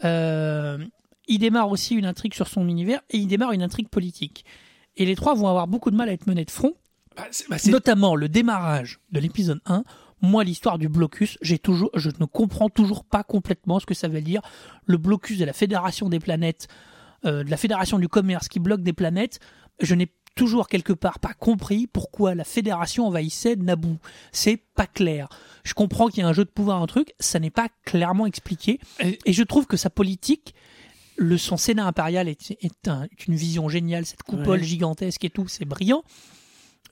[0.05, 0.79] Euh,
[1.29, 4.45] il démarre aussi une intrigue sur son univers et il démarre une intrigue politique.
[4.97, 6.75] Et les trois vont avoir beaucoup de mal à être menés de front,
[7.17, 9.85] Bah, c'est- bah, notamment le démarrage de l'épisode 1.
[10.23, 14.09] Moi, l'histoire du blocus, j'ai toujours, je ne comprends toujours pas complètement ce que ça
[14.09, 14.41] veut dire.
[14.87, 16.67] Le blocus de la Fédération des planètes,
[17.25, 19.39] euh, de la Fédération du commerce qui bloque des planètes,
[19.81, 23.99] je n'ai toujours quelque part pas compris pourquoi la Fédération envahissait Naboo.
[24.33, 25.29] C'est pas clair.
[25.63, 28.27] Je comprends qu'il y a un jeu de pouvoir, un truc, ça n'est pas clairement
[28.27, 28.81] expliqué.
[29.27, 30.55] Et je trouve que sa politique,
[31.17, 34.65] le, son Sénat impérial est, est un- est une vision géniale, cette coupole Ouais.
[34.67, 36.03] gigantesque et tout, c'est brillant.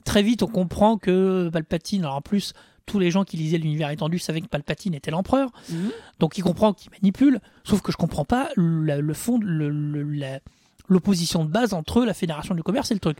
[0.04, 2.54] Très vite, on comprend que Palpatine, alors en plus,
[2.86, 5.90] tous les gens qui lisaient l'univers étendu savaient que Palpatine était l'empereur, Mhm.
[6.18, 10.02] donc il comprend qu'il manipule, sauf que je comprends pas le, le fond, le- le-
[10.02, 10.40] la-
[10.88, 13.18] l'opposition de base entre la Fédération du commerce et le truc.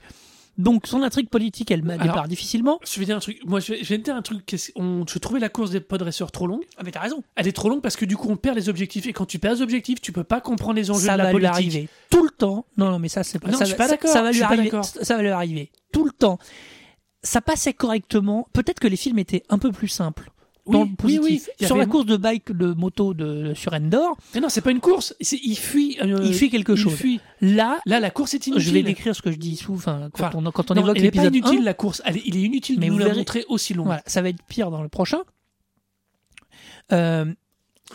[0.59, 2.79] Donc son intrigue politique, elle démarre difficilement.
[2.85, 3.41] Je vais dire un truc.
[3.47, 4.55] Moi, je vais, je vais dire un truc.
[4.77, 6.65] On, je trouvais la course des podracers trop longue.
[6.77, 7.23] Ah mais t'as raison.
[7.37, 9.07] Elle est trop longue parce que du coup, on perd les objectifs.
[9.07, 11.33] Et quand tu perds les objectifs, tu peux pas comprendre les enjeux ça de la
[11.33, 12.67] va lui arriver tout le temps.
[12.77, 13.51] Non, non, mais ça, c'est pas.
[13.51, 14.71] Non, ça je suis pas d'accord, Ça va lui arriver.
[14.83, 16.39] Ça va lui arriver tout le temps.
[17.23, 18.49] Ça passait correctement.
[18.53, 20.32] Peut-être que les films étaient un peu plus simples.
[20.65, 21.49] Oui, le oui, positif.
[21.61, 24.71] Sur avait- la course de bike de moto de sur Endor, Mais non, c'est pas
[24.71, 25.13] une course.
[25.21, 25.99] Il fuit.
[26.03, 26.95] euh, il fuit quelque il chose.
[26.95, 27.21] fuit.
[27.41, 28.63] Là, Là, la course est inutile.
[28.65, 29.75] je vais décrire ce que je dis sous.
[29.75, 31.75] Enfin, quand Enfin, on, quand on Non, évoque elle est pas l'épisode inutile 1, la
[31.75, 32.01] course.
[32.05, 33.85] Elle il est inutile Mais de nous vous la verrez- montrer aussi long.
[33.85, 35.23] Voilà, ça va être pire dans le prochain.
[36.93, 37.25] Euh,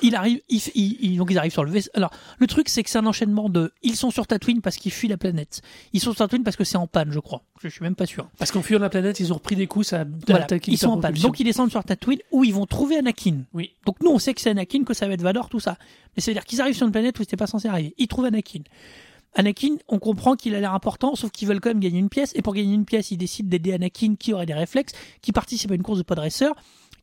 [0.02, 1.90] il arrive, il, il- donc ils arrivent sur le vaisseau.
[1.94, 3.72] Alors, le truc, c'est que c'est un enchaînement de.
[3.84, 5.62] Ils sont sur Tatooine parce qu'ils fuient la planète.
[5.94, 7.44] Ils sont sur Tatooine parce que c'est en panne, je crois.
[7.64, 8.30] Je suis même pas sûr.
[8.38, 9.88] Parce qu'en fuyant la planète, ils ont repris des coups.
[9.88, 11.16] Ça a Voilà, attaqué ils sont en panne.
[11.16, 13.40] Donc ils descendent sur Tatooine où ils vont trouver Anakin.
[13.54, 13.72] Oui.
[13.86, 15.78] Donc nous, on sait que c'est Anakin, que ça va être Vador, tout ça.
[16.16, 17.94] Mais ça veut dire qu'ils arrivent sur une planète où n'étaient pas censés arriver.
[17.98, 18.62] Ils trouvent Anakin.
[19.36, 22.32] Anakin, on comprend qu'il a l'air important, sauf qu'ils veulent quand même gagner une pièce.
[22.36, 25.72] Et pour gagner une pièce, ils décident d'aider Anakin, qui aurait des réflexes, qui participe
[25.72, 26.54] à une course de pod racer.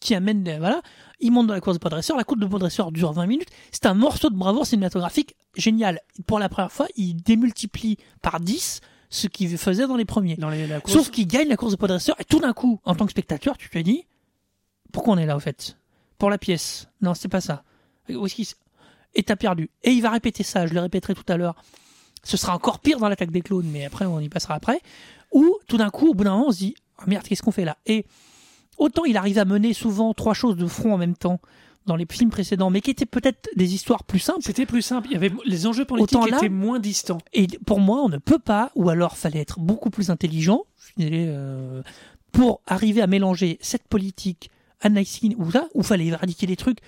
[0.00, 0.82] Qui amène, voilà,
[1.20, 3.86] il monte dans la course de podresseur, la course de podresseur dure 20 minutes, c'est
[3.86, 6.00] un morceau de bravoure cinématographique génial.
[6.26, 8.80] Pour la première fois, il démultiplie par 10
[9.10, 10.36] ce qu'il faisait dans les premiers.
[10.36, 10.92] Dans les, la course.
[10.92, 13.56] Sauf qu'il gagne la course de podresseur et tout d'un coup, en tant que spectateur,
[13.56, 14.06] tu te dis
[14.92, 15.76] pourquoi on est là au fait?
[16.18, 17.64] Pour la pièce Non, c'est pas ça.
[18.08, 18.56] Où est-ce qu'il s-
[19.14, 19.70] Et t'as perdu.
[19.82, 21.56] Et il va répéter ça, je le répéterai tout à l'heure.
[22.22, 24.80] Ce sera encore pire dans l'attaque des clones, mais après on y passera après.
[25.32, 27.50] Ou tout d'un coup, au bout d'un moment, on se dit Ah, merde, qu'est-ce qu'on
[27.52, 27.76] fait là?
[27.86, 28.06] Et
[28.78, 31.40] autant il arrive à mener souvent trois choses de front en même temps
[31.86, 34.40] dans les films précédents, mais qui étaient peut-être des histoires plus simples.
[34.42, 35.08] C'était plus simple.
[35.10, 37.18] Il y avait les enjeux politiques Autant là- étaient moins distants.
[37.34, 40.62] Et pour moi, on ne peut pas, ou alors fallait être beaucoup plus intelligent,
[41.00, 41.82] euh,
[42.32, 44.50] pour arriver à mélanger cette politique,
[44.80, 46.78] Anaïsine ou ça, ou fallait éradiquer des trucs.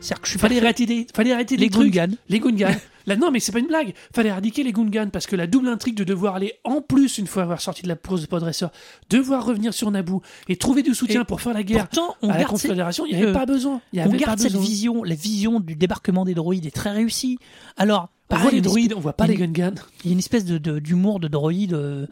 [0.00, 1.92] C'est-à-dire que je suis Fallait arrêter, fallait arrêter les trucs.
[1.92, 2.16] Gungans.
[2.28, 2.74] Les Gungans.
[3.06, 3.94] Là, non, mais c'est pas une blague.
[4.14, 7.26] Fallait éradiquer les Gungans parce que la double intrigue de devoir aller en plus, une
[7.26, 8.70] fois avoir sorti de la course de podresseur,
[9.08, 12.28] devoir revenir sur Naboo et trouver du soutien Et pour faire la guerre Pourtant, on
[12.30, 13.80] à la garde, cette- Confédération, il n'y avait euh, pas besoin.
[13.92, 14.62] Il y on pas garde cette besoin.
[14.66, 17.38] vision, la vision du débarquement des droïdes est très réussie.
[17.76, 19.74] Alors, On voit les droïdes, on voit pas les Gungans.
[20.04, 21.72] Il y a une espèce de de- d'humour de, droïde.
[21.74, 22.06] euh,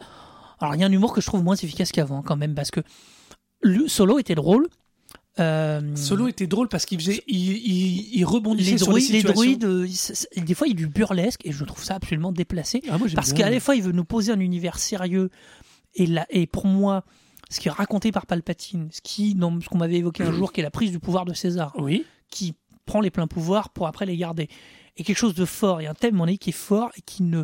[0.59, 2.71] Alors, il y a un humour que je trouve moins efficace qu'avant, quand même, parce
[2.71, 2.81] que
[3.61, 4.67] le solo était drôle.
[5.39, 9.11] Euh, Solo était drôle parce qu'il faisait, il, il, il rebondissait les sur les droïdes,
[9.11, 9.41] les situations.
[9.43, 9.87] droïdes euh,
[10.35, 12.81] il- des fois, il y a du burlesque, et je trouve ça absolument déplacé.
[12.89, 15.29] Ah, moi, Parce qu'à la fois, il veut nous poser un univers sérieux.
[15.95, 17.03] Et, là, et pour moi,
[17.49, 20.59] ce qui est raconté par Palpatine, ce qui, ce qu'on m'avait évoqué un jour, qui
[20.59, 22.05] est la prise du pouvoir de César, Oui.
[22.29, 22.53] qui
[22.85, 24.49] prend les pleins pouvoirs pour après les garder.
[24.97, 27.23] Et quelque chose de fort, et un thème, mon avis, qui est fort et qui
[27.23, 27.43] ne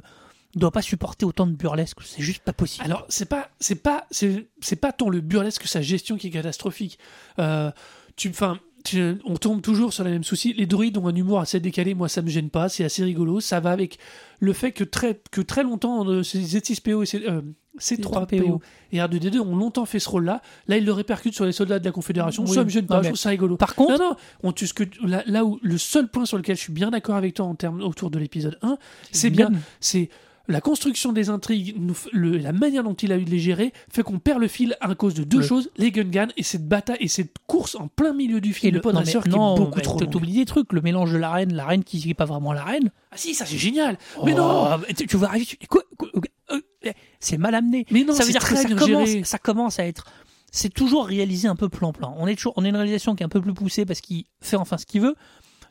[0.55, 1.97] doit pas supporter autant de burlesque.
[2.03, 2.85] C'est juste pas possible.
[2.85, 6.27] Alors, c'est pas, c'est pas, c'est, c'est pas tant le burlesque que sa gestion qui
[6.27, 6.97] est catastrophique.
[7.39, 7.71] Euh,
[8.15, 8.59] tu, enfin,
[9.25, 10.53] on tombe toujours sur le même souci.
[10.53, 11.93] Les droïdes ont un humour assez décalé.
[11.95, 12.69] Moi, ça me gêne pas.
[12.69, 13.39] C'est assez rigolo.
[13.39, 13.97] Ça va avec
[14.39, 17.41] le fait que très, que très longtemps, euh, ces Z6PO et ces, euh,
[17.79, 18.59] C3PO
[18.93, 20.41] et R2D2 ont longtemps fait ce rôle-là.
[20.67, 22.43] Là, ils le répercutent sur les soldats de la Confédération.
[22.45, 22.53] Oui.
[22.53, 22.97] Ça me gêne pas.
[22.97, 23.57] Non, Je trouve ça rigolo.
[23.57, 26.37] Par contre, Non, non, on, tu- ce que, là, là où le seul point sur
[26.37, 28.77] lequel je suis bien d'accord avec toi en termes autour de l'épisode 1,
[29.11, 29.51] c'est bien,
[29.81, 30.09] c'est
[30.47, 33.73] la construction des intrigues, nous le- la manière dont il a eu de les gérer,
[33.89, 36.97] fait qu'on perd le fil à cause de deux choses les Gungans et cette bataille
[36.99, 39.37] et cette course en plein milieu du Et film le, de Podresseur non, mais- qui
[39.39, 39.99] non, est beaucoup mais trop.
[40.05, 42.63] T'oublies des trucs, le mélange de la reine, la reine qui n'est pas vraiment la
[42.63, 42.91] reine.
[43.11, 43.97] Ah si, ça c'est génial.
[44.23, 46.09] Mais non, Oh, mais tu, tu vas arriver, tu- quoi, quoi,
[46.51, 46.61] euh,
[47.19, 47.85] c'est mal amené.
[47.91, 50.05] mais non, ça veut dire que ça commence, ça commence à être.
[50.51, 52.15] C'est toujours réalisé un peu plan-plan.
[52.17, 54.25] On est toujours, on a une réalisation qui est un peu plus poussée parce qu'il
[54.41, 55.15] fait enfin ce qu'il veut.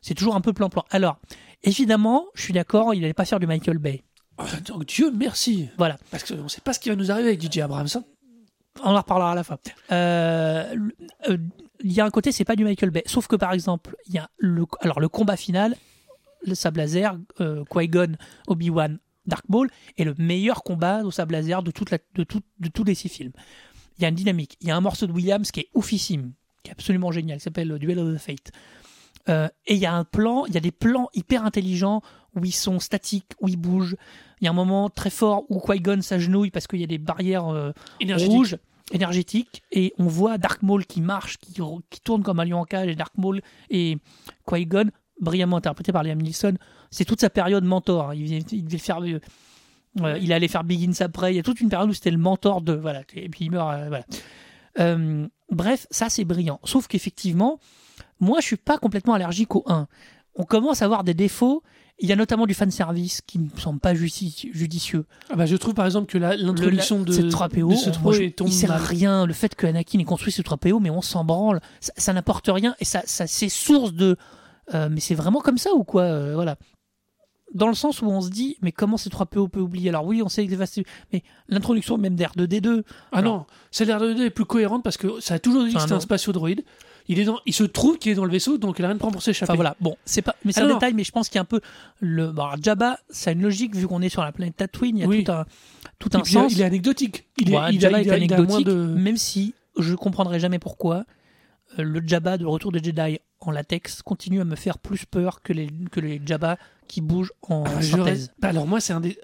[0.02, 0.84] C'est toujours un peu plan-plan.
[0.90, 1.18] Alors,
[1.62, 4.02] évidemment, je suis d'accord, il n'allait pas faire du Michael Bay.
[4.38, 5.68] Oh, donc, Dieu merci.
[5.78, 7.86] Voilà, Parce qu'on sait pas ce qui va nous arriver avec DJ Abrams.
[7.94, 8.04] hein.
[8.82, 9.58] on en reparlera à la fin.
[9.92, 10.74] Euh,
[11.28, 11.38] euh,
[11.84, 13.02] Il y a un côté, c'est pas du Michael Bay.
[13.06, 15.76] Sauf que par exemple, il y a le, alors le combat final,
[16.46, 18.16] le sable laser, euh, Qui-Gon,
[18.48, 22.42] Obi-Wan, Dark Maul, est le meilleur combat au sable laser de, toute la, de, tout-
[22.58, 23.32] de tous les six films.
[23.98, 24.56] Il y a une dynamique.
[24.60, 26.32] Il y a un morceau de Williams qui est oufissime,
[26.64, 28.50] qui est absolument génial, qui s'appelle Duel of the Fate.
[29.28, 32.02] Euh, et il y a un plan, il y a des plans hyper intelligents
[32.36, 33.96] où ils sont statiques, où ils bougent.
[34.40, 36.98] Il y a un moment très fort où Qui-Gon s'agenouille parce qu'il y a des
[36.98, 37.72] barrières euh,
[38.28, 38.56] rouges
[38.92, 41.54] énergétiques et on voit Dark Maul qui marche, qui,
[41.90, 43.40] qui tourne comme un lion en cage et Dark Maul
[43.70, 43.98] et
[44.48, 44.90] Qui-Gon,
[45.20, 46.54] brillamment interprété par Liam Neeson,
[46.90, 48.14] c'est toute sa période mentor.
[48.14, 49.00] Il, il devait faire...
[49.02, 49.20] euh,
[50.00, 51.32] euh, il allait faire Begins après.
[51.32, 52.72] Il y a toute une période où c'était le mentor de.
[52.72, 53.02] Voilà.
[53.14, 53.72] Et puis il meurt.
[53.72, 54.04] euh, voilà.
[54.80, 56.58] Euh, bref, ça c'est brillant.
[56.64, 57.60] Sauf qu'effectivement,
[58.18, 59.86] moi je suis pas complètement allergique au 1.
[60.34, 61.62] On commence à avoir des défauts.
[62.00, 65.06] Il y a notamment du fanservice qui me semble pas judicieux.
[65.30, 68.14] Ah bah, je trouve par exemple que l'introduction de, ce 3PO, de ce moi, 3PO
[68.24, 69.26] je- tombe il sert à rien.
[69.26, 71.60] Le fait que Anakin ait construit ce 3PO, mais on s'en branle.
[71.80, 74.16] Ça, ça n'apporte rien et ça, ça c'est source de.
[74.74, 76.56] euh, mais c'est vraiment comme ça ou quoi euh, Voilà.
[77.54, 79.88] Dans le sens où on se dit, mais comment ces 3PO peut oublier?
[79.90, 84.22] Alors oui, on sait que c'est vaste- mais l'introduction même d'R2D2, Ah non, celle d'R2D
[84.22, 86.00] est plus cohérente parce que ça a toujours dit que Enfin, c'était un non.
[86.00, 86.64] spatiodroïde.
[87.08, 88.94] Il, est dans, il se trouve qu'il est dans le vaisseau, donc il a rien
[88.94, 89.50] de prend pour s'échapper.
[89.52, 91.36] Enfin voilà, bon, c'est pas, mais c'est Ah un non, détail, mais je pense qu'il
[91.36, 91.60] y a un peu
[92.00, 92.32] le.
[92.32, 95.00] Bon, alors, Jabba, ça a une logique vu qu'on est sur la planète Tatooine, il
[95.00, 95.22] y a Oui.
[95.24, 95.44] tout un,
[95.98, 96.52] tout un sens.
[96.52, 97.26] il est anecdotique.
[97.38, 98.72] Il est, Ouais, il a- Jabba il est a- il a moins anecdotique, de...
[98.74, 101.04] même si je comprendrai jamais pourquoi
[101.78, 105.42] euh, le Jabba de Retour des Jedi en latex continue à me faire plus peur
[105.42, 106.56] que les, que les Jabba
[106.88, 108.32] qui bougent en Ah, synthèse.
[108.38, 109.18] bah, alors moi, c'est un des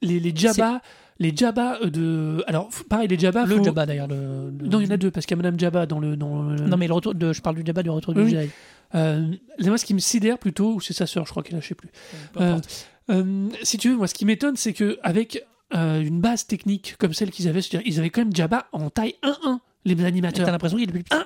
[0.00, 0.80] les Jabba,
[1.18, 2.44] les Jabba euh, de.
[2.46, 3.44] Alors pareil, les Jabba.
[3.46, 4.08] Le faut- Jabba d'ailleurs.
[4.08, 5.98] Le, le- Non, il y en a deux parce qu'il y a Madame Jabba dans
[6.00, 6.16] le.
[6.16, 8.30] Dans le- Non mais le retour de, je parle du Jabba du retour du oui.
[8.30, 8.50] Jedi.
[8.94, 9.32] Euh,
[9.64, 11.66] moi, ce qui me sidère plutôt, ou c'est sa sœur, je crois qu'elle a, je
[11.68, 11.90] sais plus.
[12.40, 12.58] Euh.
[13.10, 15.44] Euh, si tu veux, moi, ce qui m'étonne, c'est que avec
[15.74, 19.14] une base technique comme celle qu'ils avaient, c'est-à-dire, ils avaient quand même Jabba en taille
[19.24, 20.50] 1-1, les Et T'as animateurs.
[20.50, 21.16] l'impression qu'il est plus petit.
[21.16, 21.24] 1-1.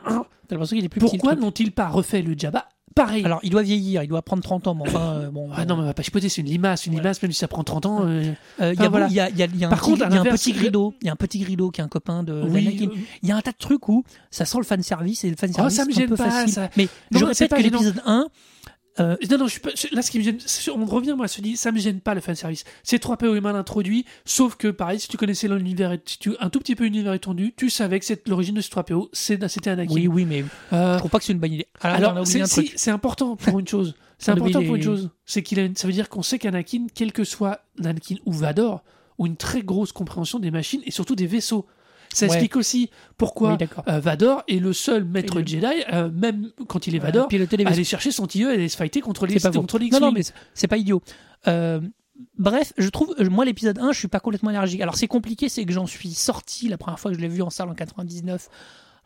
[0.49, 1.11] T'as l'impression qu'il est plus petit.
[1.19, 4.67] Pourquoi n'ont-ils pas refait le Jabba pareil Alors il doit vieillir, il doit prendre 30
[4.67, 4.75] ans.
[4.75, 5.49] Mais enfin euh, bon.
[5.55, 7.01] Ah non, mais on va pas chipoter, c'est une limace, une Ouais.
[7.01, 8.01] limace, même si ça prend 30 ans.
[8.07, 9.09] euh, Euh, il y a voilà.
[9.09, 10.53] y a, y a- y a un Par petit, contre, il y a un petit
[10.53, 12.91] Grido, il y a un petit Grido qui est un copain de oui,
[13.23, 15.37] Il y a un tas de trucs où ça sent le fan service et le
[15.37, 16.53] fan service Oh, ça me c'est un gêne peu pas, facile.
[16.53, 16.71] ça.
[16.77, 18.27] Mais Non, je répète que l'épisode 1
[18.99, 20.39] euh, Non, non, je suis pas, là, ce qui me gêne,
[20.75, 22.65] on revient, moi, se dit, ça me gêne pas le fanservice.
[22.83, 26.51] C'est 3PO est mal introduit, sauf que, pareil, si tu connaissais l'univers, si tu, un
[26.51, 29.71] tout petit peu l'univers étendu, tu savais que c'est l'origine de ce 3PO, c'est- c'était
[29.71, 29.95] Anakin.
[29.95, 31.67] oui oui mais Euh, je trouve pas que c'est une bonne idée.
[31.81, 33.95] Alors, c'est si, important pour une chose.
[34.23, 35.09] C'est important pour une chose.
[35.25, 38.33] C'est qu'il a une- ça veut dire qu'on sait qu'Anakin, quel que soit Anakin ou
[38.33, 38.83] Vador,
[39.19, 41.65] ont une très grosse compréhension des machines et surtout des vaisseaux.
[42.13, 42.33] Ça Ouais.
[42.33, 46.87] explique aussi pourquoi Oui, euh, Vador est le seul maître le- Jedi, euh, même quand
[46.89, 49.79] il est Vador, à aller chercher son tilleul et aller se fighter contre les, contre
[49.79, 50.23] les Non, non, mais
[50.55, 51.03] c'est- pas idiot.
[51.47, 51.81] Euh,
[52.37, 54.81] bref, je trouve, moi, l'épisode 1, je suis pas complètement allergique.
[54.81, 57.43] Alors, c'est compliqué, c'est que j'en suis sorti la première fois que je l'ai vu
[57.43, 58.49] en salle en 99.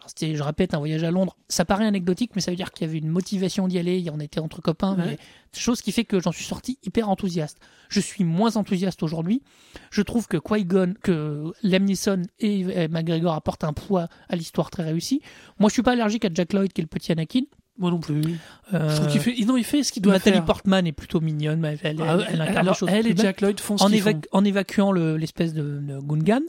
[0.07, 1.37] C'était, je répète, un voyage à Londres.
[1.49, 4.05] Ça paraît anecdotique, mais ça veut dire qu'il y avait une motivation d'y aller.
[4.13, 5.05] On était entre copains, Ouais.
[5.07, 5.19] mais
[5.59, 7.59] chose qui fait que j'en suis sorti hyper enthousiaste.
[7.89, 9.43] Je suis moins enthousiaste aujourd'hui.
[9.91, 14.83] Je trouve que Qui-Gon, que Liam Neeson et McGregor apportent un poids à l'histoire très
[14.85, 15.21] réussi.
[15.59, 17.43] Moi, je suis pas allergique à Jack Lloyd, qui est le petit Anakin.
[17.77, 18.23] Moi non plus.
[18.71, 20.45] Je Euh, trouve qu'il fait, non, il fait ce qu'il doit Nathalie faire.
[20.45, 23.17] Portman est plutôt mignonne, mais elle, elle- Ah, elle alors, elle plus et.
[23.17, 24.21] Jack Lloyd font ce en, éva- font.
[24.31, 26.43] en évacuant le- l'espèce de, de Gungan,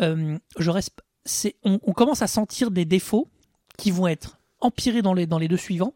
[0.00, 3.28] euh, je reste, c'est, on, on commence à sentir des défauts
[3.76, 5.92] qui vont être empirés dans les, dans les deux suivants.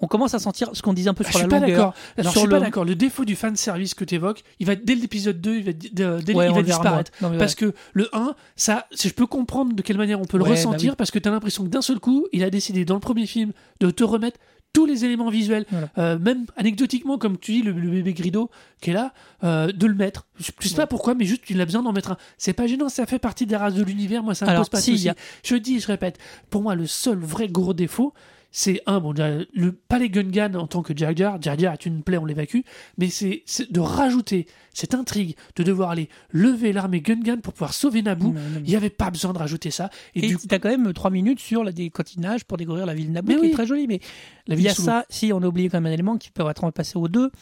[0.00, 1.78] On commence à sentir ce qu'on disait un peu Ah, sur je la pas longueur.
[1.78, 2.84] Alors, je sur suis pas le- d'accord.
[2.84, 5.72] Le défaut du fan service que tu évoques, il va dès l'épisode 2, il va,
[5.72, 7.12] dès- Ouais, il va disparaître.
[7.22, 10.36] Non, Parce que le 1, ça, si je peux comprendre de quelle manière on peut
[10.36, 10.96] le Ouais, bah ressentir, oui.
[10.98, 13.26] parce que tu as l'impression que d'un seul coup, il a décidé dans le premier
[13.26, 14.38] film de te remettre
[14.74, 15.88] tous les éléments visuels, Voilà.
[15.96, 18.50] Euh, même anecdotiquement, comme tu dis, le, le bébé Grido
[18.82, 19.14] qui est là,
[19.44, 20.26] euh, de le mettre.
[20.38, 22.16] Je je sais pas pourquoi, mais juste il a besoin d'en mettre un.
[22.36, 24.78] C'est pas gênant, ça fait partie des races de l'univers, moi ça me pose pas
[24.78, 25.04] de si, soucis.
[25.06, 26.18] y a- Je dis, je répète,
[26.50, 28.12] pour moi, le seul vrai gros défaut,
[28.56, 31.86] c'est un, bon, le, pas les Gungan en tant que Jar Jar, Jar Jar est
[31.86, 32.60] une plaie, on l'évacue,
[32.98, 38.02] mais c'est de rajouter cette intrigue de devoir aller lever l'armée Gungan pour pouvoir sauver
[38.02, 38.28] Naboo.
[38.28, 39.90] Non, non, mais- Il n'y avait pas besoin de rajouter ça.
[40.14, 42.94] Et, Et du tu as quand même 3 minutes sur la décotinage pour découvrir la
[42.94, 43.48] ville de Naboo, Mais qui oui.
[43.48, 43.88] est très jolie.
[43.88, 43.98] Mais
[44.46, 46.48] la il y a ça, si on a oublié quand même un élément qui peut
[46.48, 47.32] être passé aux deux,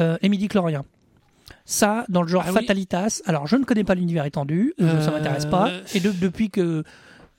[0.00, 0.84] euh, les midi-chloriens.
[1.64, 2.60] Ça, dans le genre Ah oui.
[2.60, 5.70] Fatalitas, alors je ne connais pas l'univers étendu, je- ça Euh, m'intéresse pas.
[5.94, 6.82] Et de- depuis que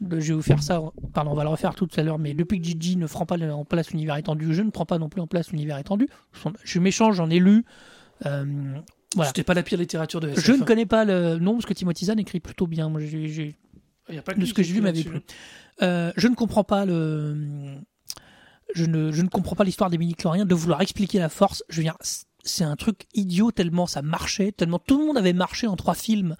[0.01, 0.81] je vais vous faire ça,
[1.13, 3.37] pardon, on va le refaire tout à l'heure, mais depuis que Gigi ne prend pas
[3.51, 6.07] en place l'univers étendu, je ne prends pas non plus en place l'univers étendu.
[6.63, 7.65] Je m'échange, j'en ai lu.
[8.25, 8.45] Euh,
[9.15, 9.29] voilà.
[9.29, 10.45] C'était pas la pire littérature de SF.
[10.45, 12.89] Je ne connais pas le nom parce que Timothy Zahn écrit plutôt bien.
[12.89, 13.55] Moi, j'ai- j'ai-
[14.09, 15.19] Il y a pas de ce que j'ai vu m'avait plu.
[15.81, 17.75] Euh, je ne comprends pas le.
[18.75, 21.63] Je ne, je ne comprends pas l'histoire des midi-chloriens de vouloir expliquer la force.
[21.69, 21.97] Je veux dire,
[22.43, 25.93] c'est un truc idiot tellement ça marchait, tellement tout le monde avait marché en trois
[25.95, 26.35] films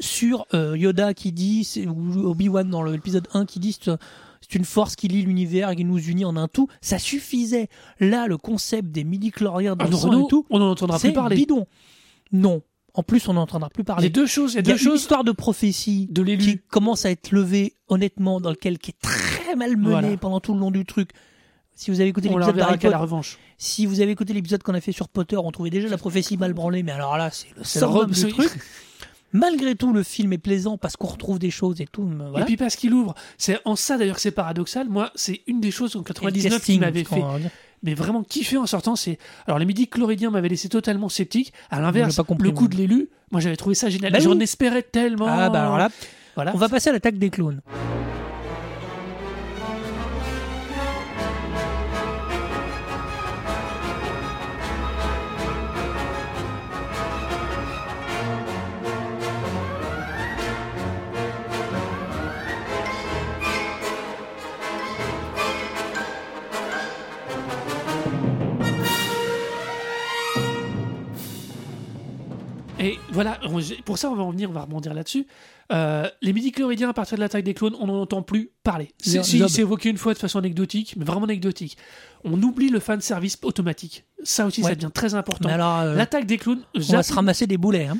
[0.00, 4.54] sur euh, Yoda qui dit, c'est- ou Obi-Wan dans le- l'épisode 1 qui dit c'est
[4.54, 6.68] une force qui lie l'univers et qui nous unit en un tout.
[6.80, 7.68] Ça suffisait.
[8.00, 11.12] Là, le concept des midi-chloriens dans Ah, le et tout, on n'en entendra plus c'est
[11.14, 11.36] parler.
[11.36, 11.66] bidon.
[12.32, 12.62] Non.
[12.94, 14.10] En plus, on n'entendra plus Il y a parler.
[14.10, 14.52] deux choses.
[14.54, 15.00] Il y a Il y a deux une choses.
[15.00, 19.54] histoire de prophétie de qui commence à être levée, honnêtement, dans lequel qui est très
[19.54, 20.16] mal menée Voilà.
[20.16, 21.10] pendant tout le long du truc.
[21.74, 23.38] Si vous avez écouté l'épisode d'Harry qu'à la Potter, revanche.
[23.58, 26.38] si vous avez écouté l'épisode qu'on a fait sur Potter, on trouvait déjà la prophétie
[26.38, 28.50] mal branlée, mais alors là, c'est le du c'est- truc.
[29.36, 32.08] Malgré tout, le film est plaisant parce qu'on retrouve des choses et tout.
[32.38, 33.14] Et puis parce qu'il ouvre.
[33.38, 34.88] C'est en ça d'ailleurs que c'est paradoxal.
[34.88, 37.22] Moi, c'est une des choses en Et le 99 qui m'avait fait
[37.82, 41.52] mais vraiment kiffé en sortant, c'est alors les midi chloridiens m'avaient laissé totalement sceptique.
[41.70, 44.12] À l'inverse, le coup de l'élu, moi j'avais trouvé ça génial.
[44.12, 44.42] Bah J'en oui.
[44.42, 45.26] espérais tellement.
[45.28, 45.90] Ah bah alors là,
[46.34, 46.52] voilà.
[46.54, 47.60] on va passer à l'attaque des clones.
[73.16, 73.40] Voilà,
[73.84, 75.26] pour ça on va en venir, on va rebondir là-dessus.
[75.72, 78.92] Euh, les midi chloridiens à partir de l'attaque des clones, on n'en entend plus parler.
[78.98, 81.76] C'est si, évoqué une fois de façon anecdotique, mais vraiment anecdotique.
[82.24, 84.04] On oublie le fan service automatique.
[84.22, 85.48] Ça aussi, ça devient très important.
[85.48, 87.86] Euh, L'attaque des clones, on va se ramasser des boulets.
[87.86, 87.98] Hein.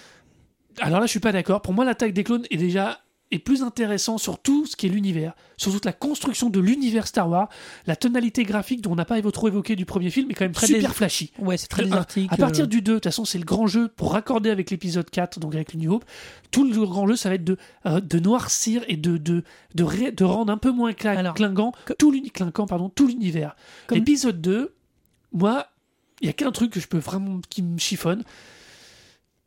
[0.80, 1.62] Alors là, je suis pas d'accord.
[1.62, 3.00] Pour moi, l'attaque des clones est déjà
[3.32, 7.06] est plus intéressant sur tout ce qui est l'univers, sur toute la construction de l'univers
[7.08, 7.48] Star Wars.
[7.86, 10.52] La tonalité graphique dont on n'a pas trop évoqué du premier film est quand même
[10.52, 11.32] Très super flashy.
[11.40, 12.32] Ouais, c'est très À- désertique.
[12.32, 14.70] À partir euh, du 2, de toute façon, c'est le grand jeu pour raccorder avec
[14.70, 16.04] l'épisode 4, donc avec le New Hope.
[16.52, 19.42] Tout le grand jeu, ça va être de, euh, de noircir et de, de,
[19.74, 23.08] de, ré- de rendre un peu moins cla- Alors, clinquant, que- tout clinquant pardon, tout
[23.08, 23.56] l'univers.
[23.88, 24.72] Comme- L'épisode 2,
[25.32, 25.66] moi,
[26.20, 28.22] il y a qu'un truc que je peux vraiment qui me chiffonne.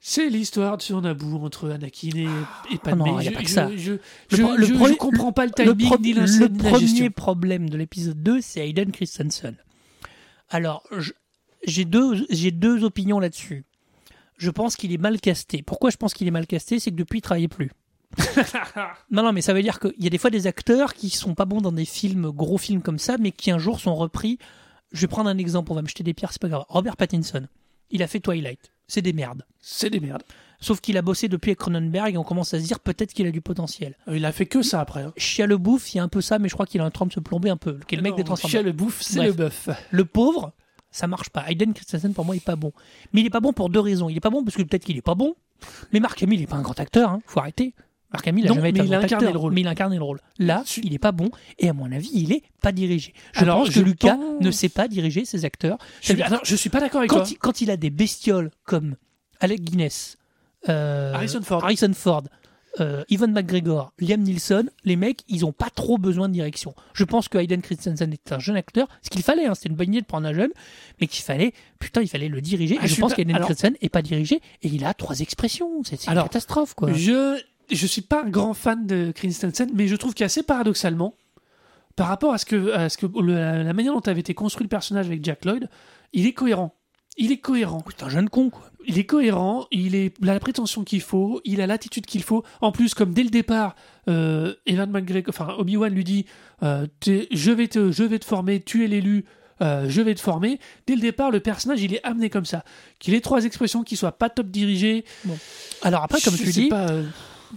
[0.01, 2.27] C'est l'histoire sur Naboo entre Anakin et,
[2.73, 3.03] et Padmé.
[3.07, 3.69] Ah non, je, pas que ça.
[3.75, 3.99] je, Le
[4.31, 7.09] je- le comprends pas le le, timing ni le ni la premier gestion.
[7.11, 9.55] problème de l'épisode 2, c'est Hayden Christensen.
[10.49, 10.83] Alors,
[11.65, 13.65] j'ai deux, deux opinions là-dessus.
[14.37, 15.61] Je pense qu'il est mal casté.
[15.63, 16.79] Pourquoi je pense qu'il est mal casté?
[16.79, 17.71] C'est que depuis, il travaillait plus.
[19.11, 21.35] Non, non, mais ça veut dire qu'il y a des fois des acteurs qui sont
[21.35, 24.37] pas bons dans des films, gros films comme ça, mais qui un jour sont repris.
[24.93, 26.63] Je vais prendre un exemple, on va me jeter des pierres, c'est pas grave.
[26.69, 27.47] Robert Pattinson,
[27.91, 28.71] il a fait Twilight.
[28.89, 29.45] C'est des merdes.
[29.61, 30.23] C'est des merdes.
[30.59, 33.25] Sauf qu'il a bossé depuis avec Cronenberg et on commence à se dire peut-être qu'il
[33.25, 33.95] a du potentiel.
[34.09, 35.03] Euh, Il a fait que ça après.
[35.03, 35.13] hein.
[35.15, 36.91] Chia le bouffe, il y a un peu ça, mais je crois qu'il est en
[36.91, 37.79] train de se plomber un peu.
[37.87, 38.41] Qui est le mec Non, des.
[38.49, 39.69] Chia le bouffe, c'est le bœuf.
[39.91, 40.51] Le pauvre,
[40.91, 41.45] ça marche pas.
[41.49, 42.73] Hayden Christensen, pour moi, il est pas bon.
[43.13, 44.09] Mais il est pas bon pour deux raisons.
[44.09, 45.35] Il est pas bon parce que peut-être qu'il est pas bon.
[45.93, 47.11] Mais Mark Hamill, il est pas un grand acteur.
[47.11, 47.21] Hein.
[47.25, 47.73] Faut arrêter.
[48.11, 49.53] Mark Hamill a Non, jamais été mais un il a incarné le rôle.
[49.53, 50.19] Mais il a incarné le rôle.
[50.39, 51.29] Là, il est pas bon.
[51.59, 53.13] Et à mon avis, il est pas dirigé.
[53.33, 55.77] Je Alors, pense que Lucas pense- ne sait pas diriger ses acteurs.
[56.01, 57.27] Je suis, je suis pas d'accord avec Quand toi.
[57.29, 58.95] il, quand il a des bestioles comme
[59.39, 60.17] Alec Guinness,
[60.69, 61.63] euh, Harrison Ford.
[61.63, 62.23] Harrison Ford,
[62.79, 66.73] euh, Ivan McGregor, Liam Neeson, les mecs, ils ont pas trop besoin de direction.
[66.93, 69.75] Je pense que Hayden Christensen est un jeune acteur, ce qu'il fallait, hein, c'était une
[69.75, 70.51] bonne idée de prendre un jeune,
[70.99, 72.77] mais qu'il fallait, putain, il fallait le diriger.
[72.79, 75.83] Ah, et je pense pas- qu'Hayden Christensen est pas dirigé et il a trois expressions.
[75.83, 76.91] C'est une catastrophe, quoi.
[76.93, 77.39] Je
[77.71, 81.15] je suis pas un grand fan de Christensen, mais je trouve qu'assez paradoxalement,
[81.95, 84.63] par rapport à ce que, à ce que le- la, manière dont avait été construit
[84.65, 85.69] le personnage avec Jack Lloyd,
[86.13, 86.73] il est cohérent.
[87.17, 87.83] Il est cohérent.
[87.89, 88.71] C'est un jeune con, quoi.
[88.87, 92.23] Il est cohérent, il, est, il a la prétention qu'il faut, il a l'attitude qu'il
[92.23, 92.43] faut.
[92.61, 93.75] En plus, comme dès le départ,
[94.07, 96.25] euh, Evan McGregor, enfin Obi-Wan lui dit
[96.63, 99.25] euh, je, vais te, je vais te former, tu es l'élu,
[99.61, 100.59] euh, je vais te former.
[100.87, 102.63] Dès le départ, le personnage, il est amené comme ça.
[102.99, 105.03] Qu'il ait trois expressions, qu'il soit pas top dirigé.
[105.81, 107.03] Alors après, comme je tu dis, pas, euh,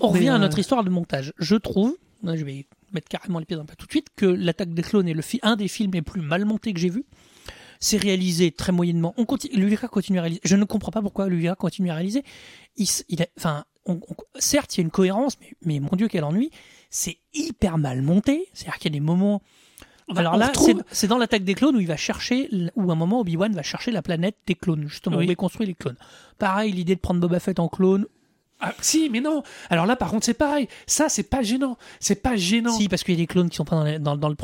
[0.00, 1.32] On revient à euh, notre histoire de montage.
[1.38, 4.26] Je trouve, je vais mettre carrément les pieds dans le plat tout de suite, que
[4.26, 7.04] l'attaque des clones est le un des films les plus mal montés que j'ai vu.
[7.80, 9.12] C'est réalisé très moyennement.
[9.16, 10.40] On continue, l'UVK continue à réaliser.
[10.44, 12.22] Je ne comprends pas pourquoi l'UVK continue à réaliser.
[12.76, 15.96] Il, il a, enfin, on- on- certes, il y a une cohérence, mais, mais mon
[15.96, 16.50] Dieu, quel ennui.
[16.90, 18.46] C'est hyper mal monté.
[18.52, 19.42] C'est-à-dire qu'il y a des moments.
[20.14, 22.92] Alors on là, retrouve- c'est dans l'attaque des clones où il va chercher, où à
[22.92, 25.26] un moment Obi-Wan va chercher la planète des clones, justement, Oui.
[25.26, 25.96] où est construit les clones.
[26.38, 28.06] Pareil, l'idée de prendre Boba Fett en clone,
[28.64, 29.42] Ah, si, mais non.
[29.70, 30.68] Alors là, par contre, c'est pareil.
[30.86, 31.76] Ça, c'est pas gênant.
[32.00, 32.72] C'est pas gênant.
[32.78, 34.36] Si, parce qu'il y a des clones qui sont pas dans, les- dans, dans le.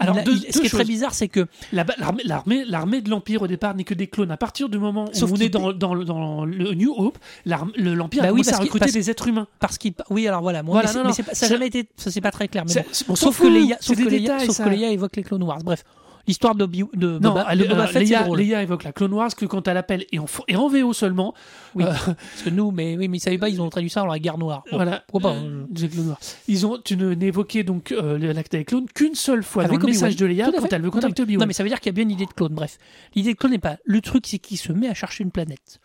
[0.00, 1.84] Alors, a- deux- il- ce qui est très bizarre, c'est que La-
[2.24, 4.30] L'armée, de l'Empire au départ n'est que des clones.
[4.30, 8.22] À partir du moment où Sauf on est dans, dans, dans le New Hope, l'Empire
[8.22, 9.48] Bah a oui, commencé à recruter des êtres humains.
[9.58, 9.94] parce qu'il.
[10.10, 10.62] Oui, alors voilà.
[10.62, 11.88] Moi, Voilà, mais non, mais ça n'a jamais été.
[11.96, 12.64] Ça c'est pas très clair.
[12.68, 13.16] Mais bon.
[13.16, 15.58] Sauf que Leia, sauf Leia, que Leia évoque les clones Wars.
[15.64, 15.84] Bref,
[16.28, 18.38] l'histoire de, Non, Boba, de Boba euh, Fett, drôle.
[18.38, 21.34] Leia évoque la Clone Wars que quand elle appelle et en, et en VO seulement.
[21.74, 21.82] Oui.
[21.84, 24.06] euh, Parce que nous, mais oui, mais ils savaient pas, ils ont traduit ça dans
[24.06, 24.62] la guerre noire.
[24.70, 25.02] Bon, voilà.
[25.08, 25.88] pourquoi pas, Euh, hein.
[26.08, 26.18] Wars.
[26.46, 29.92] Ils ont, tu n'évoquais donc euh, l'acte des clones qu'une seule fois Avec dans le
[29.92, 31.40] message de à quand elle veut contacter Obi-Wan.
[31.40, 32.54] Non, mais ça veut dire qu'il y a bien une idée de clone.
[32.54, 32.78] Bref,
[33.14, 33.78] l'idée de clone n'est pas.
[33.84, 35.80] Le truc, c'est qu'il se met à chercher une planète.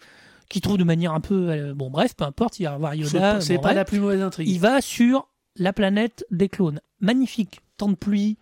[0.50, 1.50] Qui trouve de manière un peu.
[1.50, 3.40] euh, bon, bref, peu importe, il va voir Yoda.
[3.42, 3.76] c'est bon, pas bref.
[3.78, 4.48] la plus mauvaise intrigue.
[4.48, 6.80] Il va sur la planète des clones.
[7.00, 7.62] Magnifique.
[7.78, 8.38] Temps de pluie.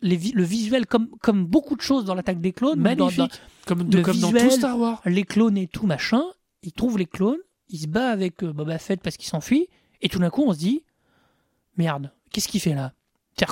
[0.00, 2.80] Les vi- le visuel, comme, comme beaucoup de choses dans l'attaque des clones.
[2.80, 3.18] Magnifique.
[3.18, 3.28] dans-
[3.66, 5.00] comme de- le comme dans visuel, tout Star Wars.
[5.06, 6.22] les clones et tout machin.
[6.62, 7.38] Il trouve les clones.
[7.68, 9.68] Il se bat avec euh, Boba Fett parce qu'il s'enfuit.
[10.00, 10.84] Et tout d'un coup, on se dit
[11.76, 12.92] Merde, qu'est-ce qu'il fait là?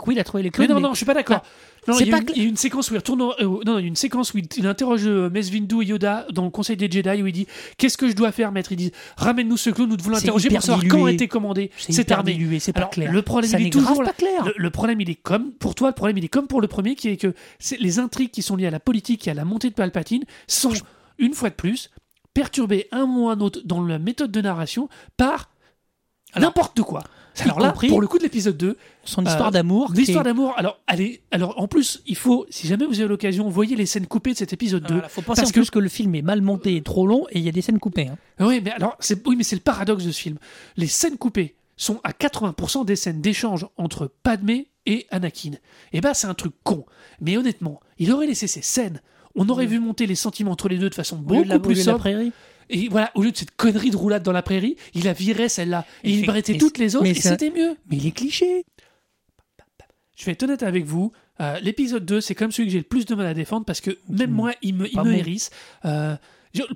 [0.07, 0.69] Oui, il a trouvé les Mais clones.
[0.69, 1.43] non, mais- non, je suis pas d'accord.
[1.87, 3.23] C'est il y, a pas une- cla- il y a une séquence où il retourne.
[3.23, 3.33] euh,
[3.65, 6.27] non, il y a une séquence où il, il interroge euh, Mace Windu et Yoda
[6.31, 7.47] dans le Conseil des Jedi où il dit
[7.79, 8.71] Qu'est-ce que je dois faire, maître?
[8.73, 10.91] Ils disent Ramène-nous ce clone, nous devons l'interroger pour savoir dilué.
[10.91, 12.39] quand a été commandé c'est cette armée.
[12.61, 13.11] c'est pas Alors, clair.
[13.11, 14.45] le problème, Ça il est toujours pas clair.
[14.45, 16.69] Le, le problème, il est comme pour toi, le problème, il est comme pour le
[16.69, 17.35] premier, qui est que
[17.81, 20.73] les intrigues qui sont liées à la politique et à la montée de Palpatine sont
[21.19, 21.91] une fois de plus
[22.35, 25.51] perturbées un ou un autre dans la méthode de narration par
[26.37, 27.03] n'importe quoi.
[27.39, 29.93] Y Alors là, compris- pour le coup de l'épisode 2, Son histoire Euh, d'amour.
[29.93, 33.49] qui L'histoire d'amour, alors, est, alors en plus, il faut, si jamais vous avez l'occasion,
[33.49, 34.95] voyez les scènes coupées de cet épisode 2.
[34.95, 35.79] Voilà, faut penser parce en plus que...
[35.79, 38.09] le film est mal monté et trop long et il y a des scènes coupées.
[38.09, 38.17] hein.
[38.41, 40.37] Oui, mais alors, c'est, oui, mais c'est le paradoxe de ce film.
[40.77, 45.53] Les scènes coupées sont à 80% des scènes d'échange entre Padmé et Anakin.
[45.93, 46.85] Et bah, c'est un truc con.
[47.21, 49.01] Mais honnêtement, il aurait laissé ces scènes.
[49.37, 51.55] On aurait vu monter les sentiments entre les deux de façon Au lieu de la-
[51.59, 52.07] beaucoup plus sobre.
[52.71, 55.49] Et voilà, au lieu de cette connerie de roulade dans la prairie, il a viré
[55.49, 55.85] celle-là.
[56.05, 57.77] Et Il mais toutes les autres et c'était mieux.
[57.91, 58.65] Mais il est cliché.
[60.17, 62.85] Je vais être honnête avec vous, euh, l'épisode 2, c'est comme celui que j'ai le
[62.85, 64.35] plus de mal à défendre parce que même Mm.
[64.35, 65.51] moi, il me, il me hérisse.
[65.87, 66.17] Euh,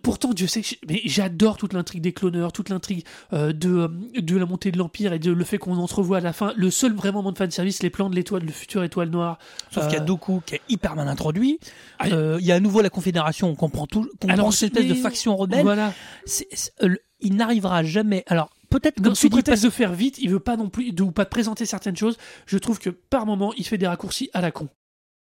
[0.02, 3.88] Pourtant, Dieu sait mais j'adore toute l'intrigue des cloneurs, toute l'intrigue euh, de, euh,
[4.20, 6.52] de la montée de l'Empire et de le fait qu'on entrevoit à la fin.
[6.56, 9.38] Le seul vraiment moment de fanservice, les plans de l'étoile, le futur étoile noire.
[9.72, 11.58] Sauf qu'il y a Euh, Doku qui est hyper mal introduit.
[11.98, 14.76] Ah, Euh, Il y a à nouveau la Confédération, on comprend tout, on comprend cette
[14.76, 15.62] espèce de faction rebelle.
[15.62, 15.92] Voilà.
[17.20, 18.22] Il n'arrivera jamais.
[18.28, 20.92] Alors, peut-être comme sous tu dis, prétexte de faire vite, il veut pas non plus,
[20.92, 22.16] de, ou pas présenter certaines choses.
[22.46, 24.68] Je trouve que par moment, il fait des raccourcis à la con.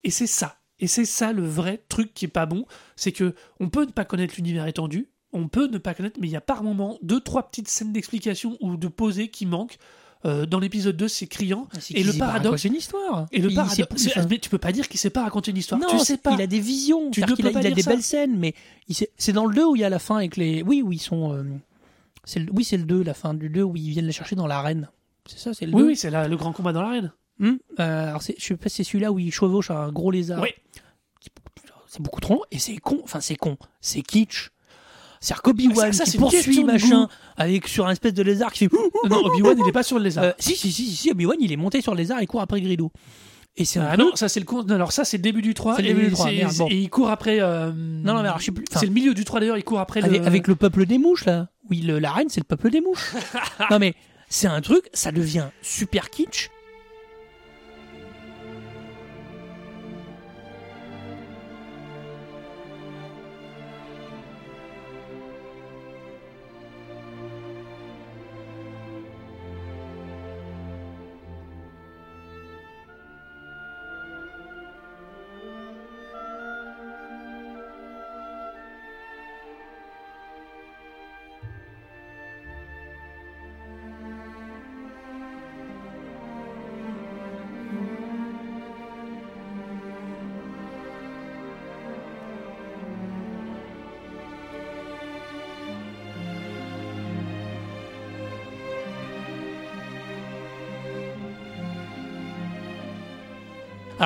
[0.04, 0.56] Et c'est ça.
[0.80, 2.66] Et c'est ça le vrai truc qui est pas bon,
[2.96, 6.26] c'est que on peut ne pas connaître l'univers étendu, on peut ne pas connaître, mais
[6.28, 9.78] il y a par moment deux, trois petites scènes d'explication ou de posée qui manquent.
[10.24, 11.68] Euh, dans l'épisode 2, c'est criant.
[11.78, 13.26] C'est Et le paradoxe- une histoire.
[13.32, 15.22] Et le Il paradoxe, plus, c'est- enfin, mais tu peux pas dire qu'il sait pas
[15.22, 15.80] raconter une histoire.
[15.80, 16.32] non, tu sais pas.
[16.32, 17.10] il a des visions.
[17.10, 17.90] Tu ne qu'il peux a, pas il a des ça.
[17.90, 18.54] belles scènes, mais
[18.88, 20.62] il sait- c'est dans le 2 où il y a la fin avec les.
[20.62, 21.32] Oui, oui, ils sont.
[21.32, 21.44] euh,
[22.24, 24.34] c'est le- Oui, c'est le 2, la fin du 2 où ils viennent les chercher
[24.36, 24.88] dans l'arène.
[25.26, 25.88] C'est ça, c'est le Oui, 2.
[25.88, 27.12] oui, c'est la- le grand combat dans l'arène.
[27.40, 30.10] Hum, euh, alors, c'est- je sais pas si c'est celui-là où il chevauche un gros
[30.10, 30.40] lézard.
[30.40, 30.50] Oui.
[31.88, 33.00] C'est beaucoup trop long et c'est con.
[33.04, 33.56] Enfin, c'est con.
[33.80, 34.50] C'est kitsch.
[35.20, 38.76] C'est-à-dire qu'Obi-Wan Ah, qui poursuit machin avec sur un espèce de lézard qui fait.
[39.08, 40.24] Non, Obi-Wan, il est pas sur le lézard.
[40.24, 42.60] Euh, si, si, si, si, Obi-Wan, il est monté sur le lézard et court après
[42.60, 42.90] Grido.
[43.56, 45.76] Et c'est Ah non, ça c'est le non, alors ça c'est le début du 3
[45.76, 46.68] C'est le et, début du 3, c'est- merde, bon.
[46.68, 48.64] et il court après euh, Non, non, mais alors, je sais plus.
[48.70, 50.84] enfin, c'est le milieu du 3 d'ailleurs, il court après avec, le avec le peuple
[50.84, 51.48] des mouches là.
[51.70, 53.14] Oui, le- la reine c'est le peuple des mouches.
[53.70, 53.94] non mais
[54.28, 56.50] c'est un truc, ça devient super kitsch.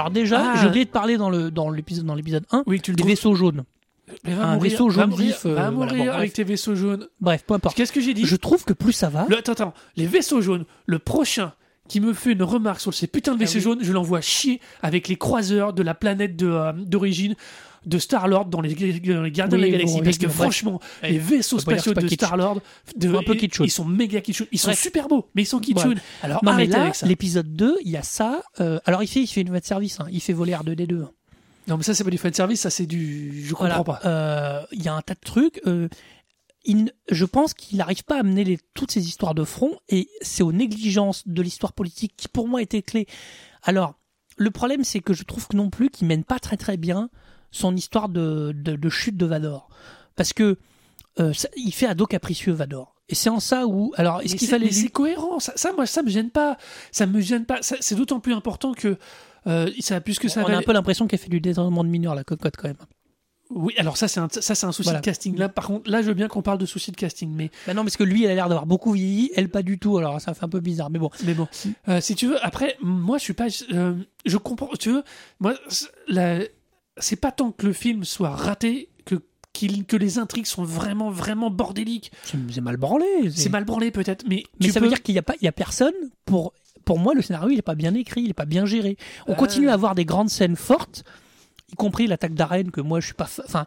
[0.00, 0.58] Alors déjà, Ah.
[0.60, 3.00] j'ai oublié de parler dans le dans l'épisode dans l'épisode 1 Oui, tu le des
[3.02, 3.10] trouves.
[3.10, 3.64] vaisseaux jaunes.
[4.24, 6.32] Mais va un mourir, vaisseau va jaune mourir, vif, euh, va voilà, mourir bon, avec
[6.32, 7.06] tes vaisseaux jaunes.
[7.20, 7.76] Bref, peu importe.
[7.76, 9.74] Qu'est-ce que j'ai dit Je trouve que plus ça va, Le- Attends, attends.
[9.96, 11.52] Les vaisseaux jaunes, le prochain
[11.88, 14.60] qui me fait une remarque sur ces putains de Ah vaisseaux jaunes, je l'envoie chier
[14.82, 17.34] avec les croiseurs de la planète de, euh, d'origine
[17.86, 19.96] de Star-Lord dans les, dans les Gardiens Oui, de la Galaxie.
[19.98, 22.06] bon, parce que franchement, les vaisseaux spatiaux de.
[22.08, 22.60] Star-Lord,
[22.96, 23.66] de- Un peu ils- kitschounes.
[23.66, 24.46] ils sont méga kitschounes.
[24.52, 26.00] Ils sont super beaux, mais ils sont kitschounes.
[26.22, 28.42] Alors Non mais arrêtez là, l'épisode 2, il y a ça.
[28.60, 29.98] euh, alors il fait, il fait une de service.
[30.00, 30.06] hein.
[30.10, 31.02] Il fait voler R2D2.
[31.04, 31.10] hein.
[31.68, 33.44] Non, mais ça, c'est pas du fan service, ça, c'est du.
[33.44, 34.00] Je comprends Voilà.
[34.00, 34.08] pas.
[34.08, 35.60] Euh, Il y a un tas de trucs.
[35.66, 35.88] euh,
[36.64, 40.08] il- je pense qu'il n'arrive pas à amener les- toutes ces histoires de front et
[40.20, 43.06] c'est aux négligences de l'histoire politique qui pour moi était clé.
[43.62, 43.94] Alors,
[44.36, 47.08] le problème c'est que je trouve que non plus qu'il mène pas très très bien
[47.50, 49.68] son histoire de, de, de chute de Vador.
[50.16, 50.58] Parce que
[51.18, 52.94] euh, ça- il fait ado capricieux Vador.
[53.08, 53.92] Et c'est en ça où...
[53.96, 54.70] Alors, est-ce qu'il fallait...
[54.70, 55.40] c'est cohérent.
[55.40, 56.56] Ça, ça, moi, ça me gêne pas.
[56.92, 57.58] Ça me gêne pas.
[57.60, 58.96] C'est d'autant plus important que.
[59.46, 60.00] Euh, ça,
[60.36, 62.76] On a un peu l'impression qu'elle fait du détournement de mineurs, la cocotte quand même.
[63.52, 65.00] Oui, alors ça, c'est un, ça, c'est un souci Voilà.
[65.00, 65.36] de casting.
[65.36, 67.74] Là, par contre, là, je veux bien qu'on parle de souci de casting, mais, Bah
[67.74, 70.20] non, parce que lui, il a l'air d'avoir beaucoup vieilli, elle pas du tout, alors
[70.20, 70.88] ça fait un peu bizarre.
[70.90, 71.48] Mais bon, mais bon.
[71.88, 73.48] Euh, si tu veux, après, moi, je suis pas.
[73.72, 73.94] euh,
[74.24, 74.68] je comprends.
[74.78, 75.02] Tu veux,
[75.40, 75.54] moi,
[76.06, 76.44] la-
[77.00, 79.16] c'est pas tant que le film soit raté que
[79.52, 82.12] que les intrigues sont vraiment, vraiment bordéliques.
[82.24, 83.04] c'est mal branlé.
[83.34, 84.44] C'est mal branlé, peut-être, mais.
[84.60, 85.92] Mais ça peux- veut dire qu'il n'y a, pas- il y a personne
[86.24, 86.52] pour.
[86.84, 88.96] Pour moi, le scénario, il n'est pas bien écrit, il n'est pas bien géré.
[89.26, 89.36] On Euh.
[89.36, 91.04] continue à avoir des grandes scènes fortes,
[91.70, 93.28] y compris l'attaque d'arène, que moi, je suis pas.
[93.44, 93.66] Enfin,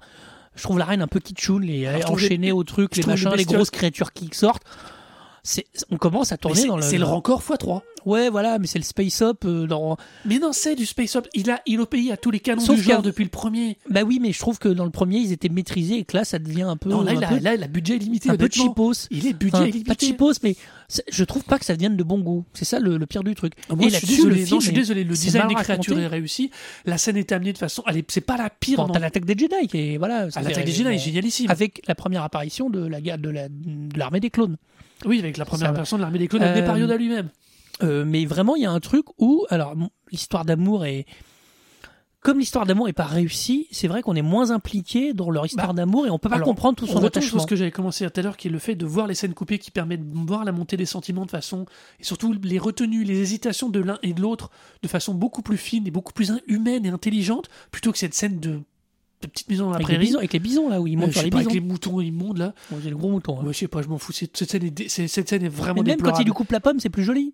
[0.55, 3.69] je trouve l'arène un peu kitschoun, les enchaînés les- au truc, les machins, les, grosses
[3.69, 4.63] créatures qui sortent.
[5.45, 6.81] C'est, on commence à tourner dans le.
[6.81, 7.81] C'est le rencor x3.
[8.05, 9.97] Ouais, voilà, mais c'est le space up euh, dans.
[10.25, 11.27] Mais non, c'est du space up.
[11.33, 13.77] Il a, il obéit à tous les canons Sauf du genre depuis le premier.
[13.89, 16.23] Bah oui, mais je trouve que dans le premier, ils étaient maîtrisés et que là,
[16.23, 16.89] ça devient un peu.
[16.89, 18.29] Non, là, un il a, peu, là, il a budget limité.
[18.29, 19.07] un peu cheapos.
[19.11, 19.93] Il est budget Enfin, illimité.
[19.95, 20.55] pas cheapos, mais
[21.11, 22.45] je trouve pas que ça devienne de bon goût.
[22.53, 23.53] C'est ça le, le pire du truc.
[23.69, 24.35] Ah, Moi, et je suis désolé.
[24.45, 25.03] film non, je suis désolé.
[25.03, 26.51] Le design des créatures est réussi.
[26.85, 27.83] La scène est amenée de façon.
[27.85, 28.79] Allez, c'est pas la pire.
[28.79, 28.87] Non.
[28.93, 30.27] t'as l'attaque des Jedi qui est voilà.
[30.35, 31.49] Ah, L'attaque des Jedi est génialissime.
[31.51, 34.57] Avec la première apparition de la de la de l'armée des clones.
[35.05, 37.29] Oui, avec la première personne de l'armée des clones, périodes à lui-même.
[37.81, 39.73] Euh, mais vraiment, il y a un truc où alors
[40.11, 41.05] l'histoire d'amour est
[42.23, 45.67] comme l'histoire d'amour est pas réussie, c'est vrai qu'on est moins impliqué dans leur histoire
[45.67, 47.41] Bah, d'amour et on peut pas alors, comprendre tout On son attachement.
[47.41, 49.33] ce que j'avais commencé tout à l'heure, qui est le fait de voir les scènes
[49.33, 51.65] coupées qui permet de voir la montée des sentiments de façon.
[51.99, 54.51] et surtout les retenues, les hésitations de l'un et de l'autre
[54.81, 58.39] de façon beaucoup plus fine et beaucoup plus humaine et intelligente, plutôt que cette scène
[58.39, 58.61] de
[59.27, 60.05] petite maison dans la Avec les, prairie.
[60.07, 61.49] bisons, avec les bisons là où ils Euh, montent je sur les pas, bisons.
[61.49, 62.53] avec les moutons immondes là.
[62.71, 63.39] Bon, c'est le gros mouton.
[63.39, 63.45] hein.
[63.45, 64.11] Ouais, je sais pas, je m'en fous.
[64.11, 66.23] Cette, cette scène est, cette scène est vraiment Mais même quand il déplorable.
[66.25, 67.33] lui coupe la pomme, c'est plus joli.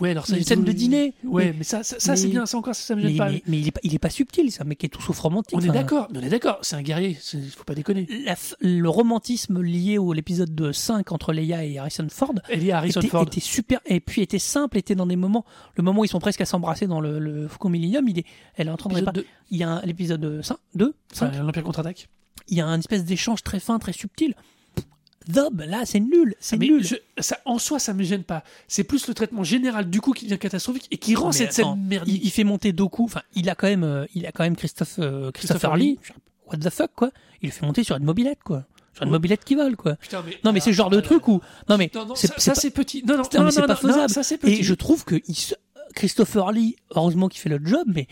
[0.00, 1.14] Ouais, alors ça, Une il- scène de dîner.
[1.24, 3.16] Ouais, Mais- mais, ça, ça, ça, c'est bien, ça encore, ça, ça me gêne Mais,
[3.18, 3.30] pas.
[3.30, 5.18] mais- il, est pas, il est pas subtil, c'est un mec qui est tout sauf
[5.18, 5.56] romantique.
[5.56, 8.06] on est d'accord, on est d'accord, c'est un guerrier, c'est- faut pas déconner.
[8.24, 13.00] la le romantisme lié au l'épisode de 5 entre Leia et Harrison Ford est Harrison
[13.00, 13.22] était, Ford.
[13.22, 15.44] était super et puis était simple était dans des moments
[15.76, 18.24] le moment où ils sont presque à s'embrasser dans le, le Faucon Millennium il est
[18.56, 21.62] elle est en train de réparer- il y a l'épisode 5 2 5 Enfin, L'Empire
[21.64, 22.08] contre-attaque.
[22.48, 24.34] il y a un espèce d'échange très fin très subtil
[25.30, 28.42] Zob là c'est nul c'est Mais nul je- ça, en soi, ça me gêne pas.
[28.68, 31.32] C'est plus le traitement général du coup qui devient catastrophique et qui rend Non, mais
[31.36, 32.14] cette attends, scène merdique.
[32.22, 34.56] il, il fait monter Doku enfin il a quand même euh, il a quand même
[34.56, 35.98] Christophe euh, Christopher Christopher Lee
[36.46, 37.10] what the fuck quoi
[37.42, 38.64] il le fait monter sur une mobilette quoi
[38.94, 39.12] sur une Ouais.
[39.12, 41.40] mobilette qui vole quoi Putain, mais- non mais c'est le genre de Ah, truc où
[41.68, 43.02] non mais Non, ça, c'est ça, pas- c'est petit.
[43.06, 44.10] Non, non, non, non, pas non, non, faisable.
[44.24, 44.52] ça petit.
[44.60, 45.54] Et je trouve que il se-
[45.94, 48.06] Christopher Lee, heureusement qu'il fait le job, mais,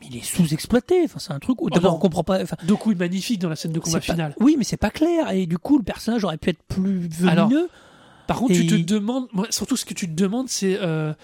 [0.00, 1.02] mais il est sous-exploité.
[1.04, 1.96] Enfin, c'est un truc où d'abord non.
[1.96, 2.42] on comprend pas.
[2.42, 4.34] Enfin, Doku est magnifique dans la scène de combat c'est pas- final.
[4.40, 5.30] Oui, mais c'est pas clair.
[5.32, 7.68] Et du coup, le personnage aurait pu être plus Alors, volumineux.
[8.26, 11.14] Par contre, tu te demandes, surtout ce que tu te demandes, c'est euh,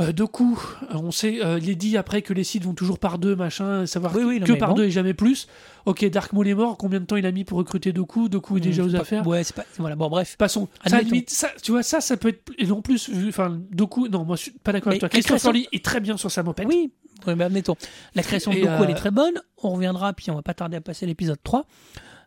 [0.00, 0.58] euh, Doku.
[0.90, 3.34] euh, On sait, euh, il est dit après que les sites vont toujours par deux,
[3.34, 4.74] machin, savoir Oui, oui, non, que par bon.
[4.76, 5.48] deux et jamais plus.
[5.86, 6.76] Ok, Dark Maul est mort.
[6.76, 8.28] Combien de temps il a mis pour recruter Doku?
[8.28, 9.26] Doku est déjà C'est aux pas- affaires.
[9.26, 9.64] Ouais, c'est pas.
[9.78, 10.36] Voilà, bon, bref.
[10.38, 10.68] Passons.
[10.86, 12.42] Ça, limite, ça, tu vois, ça, ça peut être.
[12.58, 15.08] Et non plus, enfin, Doku, non, moi, je suis pas d'accord avec toi.
[15.08, 16.66] Christopher Lee est très bien sur sa mopette.
[16.68, 16.92] Oui,
[17.26, 17.76] ouais, mais admettons.
[18.14, 19.34] La création de Doku, euh, elle est très bonne.
[19.62, 21.66] On reviendra, puis on va pas tarder à passer à l'épisode 3.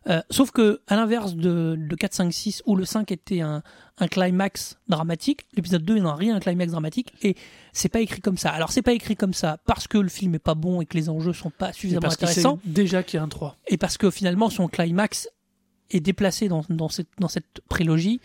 [0.08, 3.62] Euh, sauf que, à l'inverse de, de 4, 5, 6, où le 5 était un,
[3.98, 7.34] un climax dramatique, l'épisode 2 n'a rien un climax dramatique, et
[7.72, 8.50] c'est pas écrit comme ça.
[8.50, 10.96] Alors, c'est pas écrit comme ça parce que le film est pas bon et que
[10.96, 13.56] les enjeux sont pas suffisamment parce intéressants, déjà qu'il y a un 3.
[13.66, 15.28] et parce que finalement, son climax
[15.90, 18.20] est déplacé dans, dans, cette, dans cette prélogie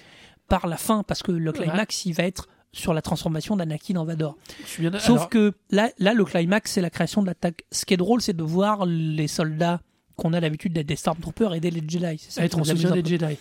[0.47, 4.05] par la fin, parce que le climax, il va être sur la transformation d'Anakin en
[4.05, 4.37] Vador.
[4.65, 7.63] Sauf alors, que là, là, le climax, c'est la création de l'attaque.
[7.71, 9.81] Ce qui est drôle, c'est de voir les soldats
[10.15, 12.17] qu'on a l'habitude d'être des Stormtroopers aider les Jedi.
[12.19, 13.03] C'est ça être en soutien des.
[13.03, 13.37] Jedi.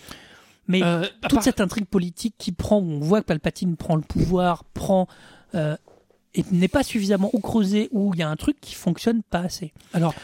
[0.67, 3.97] Mais Euh, toute part- cette intrigue politique qui prend, où on voit que Palpatine prend
[3.97, 5.09] le pouvoir, prend
[5.55, 5.77] euh,
[6.35, 9.41] et n'est pas suffisamment ou creusé, où il y a un truc qui fonctionne pas
[9.41, 9.73] assez.
[9.93, 10.15] Alors,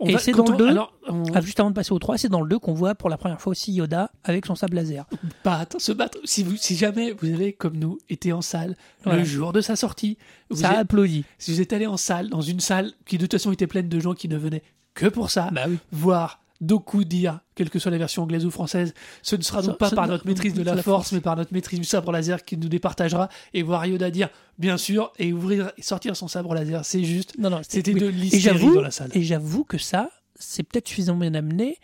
[0.00, 1.98] on Et c'est dans le on- deux Alors, on- Ah, juste avant de passer au
[1.98, 4.54] 3, c'est dans le 2 qu'on voit pour la première fois aussi Yoda avec son
[4.54, 5.06] sable laser.
[5.44, 6.18] battre, se battre.
[6.24, 9.18] Si, vous, si jamais vous avez, comme nous, été en salle Voilà.
[9.20, 10.18] le jour de sa sortie,
[10.50, 11.24] vous Ça applaudit.
[11.38, 13.88] si vous êtes allé en salle, dans une salle qui de toute façon était pleine
[13.88, 14.62] de gens qui ne venaient
[14.94, 15.78] que pour ça, Bah oui.
[15.92, 19.72] voir Doku dire, quelle que soit la version anglaise ou française, ce ne sera donc
[19.72, 21.12] Ça- pas ça- par notre maîtrise de la, la force, force.
[21.12, 24.28] mais par notre maîtrise du sabre laser qui nous départagera, et voir Yoda dire,
[24.58, 26.84] bien sûr, et ouvrir et sortir son sabre laser.
[26.84, 28.00] C'est juste, Non, non, c'était oui.
[28.00, 29.10] de l'hystérie dans la salle.
[29.14, 31.78] et j'avoue que ça, c'est peut-être suffisamment bien amené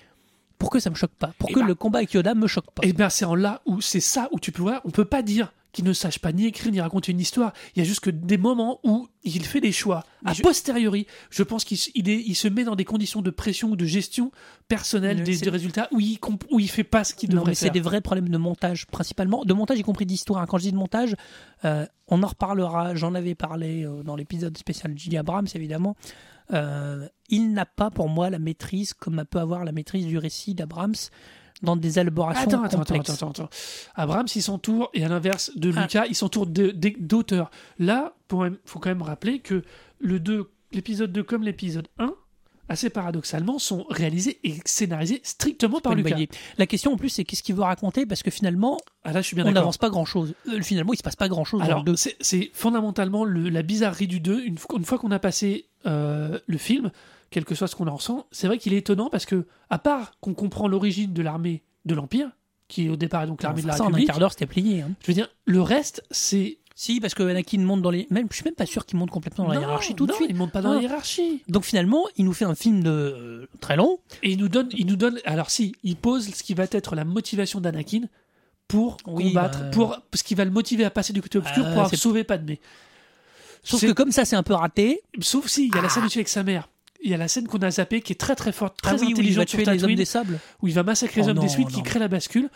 [0.58, 2.46] pour que ça me choque pas, pour Eh que ben- le combat avec Yoda me
[2.46, 2.82] choque pas.
[2.86, 5.22] Et bien c'est en là où c'est ça où tu peux voir, on peut pas
[5.22, 7.52] dire qu'il ne sache pas ni écrire ni raconter une histoire.
[7.74, 10.04] Il y a juste que des moments où il fait des choix.
[10.22, 12.84] Mais A je- posteriori, je pense qu'il s- il est- il se met dans des
[12.84, 14.32] conditions de pression ou de gestion
[14.68, 17.54] personnelle des, résultats où il, comp- où il fait pas ce qu'il Non, devrait mais
[17.54, 19.44] c'est des vrais problèmes de montage, principalement.
[19.44, 20.46] De montage, y compris d'histoire.
[20.46, 21.14] Quand je dis de montage,
[21.64, 22.94] euh, on en reparlera.
[22.94, 25.16] J'en avais parlé euh, dans l'épisode spécial J.J.
[25.18, 25.96] Abrams, évidemment.
[26.52, 30.54] Euh, il n'a pas, pour moi, la maîtrise, comme peut avoir la maîtrise du récit
[30.54, 30.94] d'Abrams,
[31.62, 33.10] dans des élaborations Attends, attends, attends, complexes.
[33.10, 33.48] attends, attends.
[33.94, 35.82] Abrams, il s'entoure, et à l'inverse de Ah.
[35.82, 37.50] Lucas, il s'entoure d'auteurs.
[37.78, 39.62] Là, il faut quand même rappeler que
[39.98, 42.14] le 2, l'épisode 2 comme l'épisode 1,
[42.68, 46.16] assez paradoxalement, sont réalisés et scénarisés strictement par Lucas.
[46.56, 48.06] La question en plus, c'est qu'est-ce qu'il veut raconter?
[48.06, 50.34] Parce que finalement, Ah là, je suis bien on n'avance pas grand-chose.
[50.48, 51.96] Euh, finalement, il se passe pas grand-chose dans Alors, le 2.
[51.96, 54.40] c'est- fondamentalement le- la bizarrerie du 2.
[54.44, 56.92] Une, fois- une fois qu'on a passé euh, le film,
[57.30, 59.78] quel que soit ce qu'on en ressent, c'est vrai qu'il est étonnant parce que, à
[59.78, 62.30] part qu'on comprend l'origine de l'armée de l'Empire,
[62.68, 64.46] qui au départ est donc l'armée de la ça, en un République, quart d'heure, c'était
[64.46, 64.82] plié.
[64.82, 64.90] hein.
[65.02, 66.58] je veux dire, le reste, c'est.
[66.76, 68.06] Si, parce que Anakin monte dans les.
[68.10, 70.28] Même, je suis même pas sûr qu'il monte complètement dans la hiérarchie tout de suite.
[70.30, 70.82] Il monte pas dans la Ah.
[70.82, 71.42] hiérarchie.
[71.46, 73.98] Donc finalement, il nous fait un film de euh, très long.
[74.22, 75.18] Et il nous donne, il nous donne.
[75.26, 78.02] Alors si, il pose ce qui va être la motivation d'Anakin
[78.66, 81.66] pour Oui, combattre, bah, pour ce qui va le motiver à passer du côté obscur
[81.66, 82.60] Euh, pour sauver Padmé.
[83.62, 85.02] Sauf que comme ça, c'est un peu raté.
[85.20, 85.90] Sauf si, il y a la Ah.
[85.90, 86.68] scène es avec sa mère.
[87.02, 88.94] Il y a la scène qu'on a zappée qui est très très forte, très Ah
[89.00, 90.38] oui, oui, il va intelligente tuer les hommes des sables.
[90.62, 91.82] où il va massacrer les Oh hommes des non, suites qui non.
[91.82, 92.50] crée la bascule.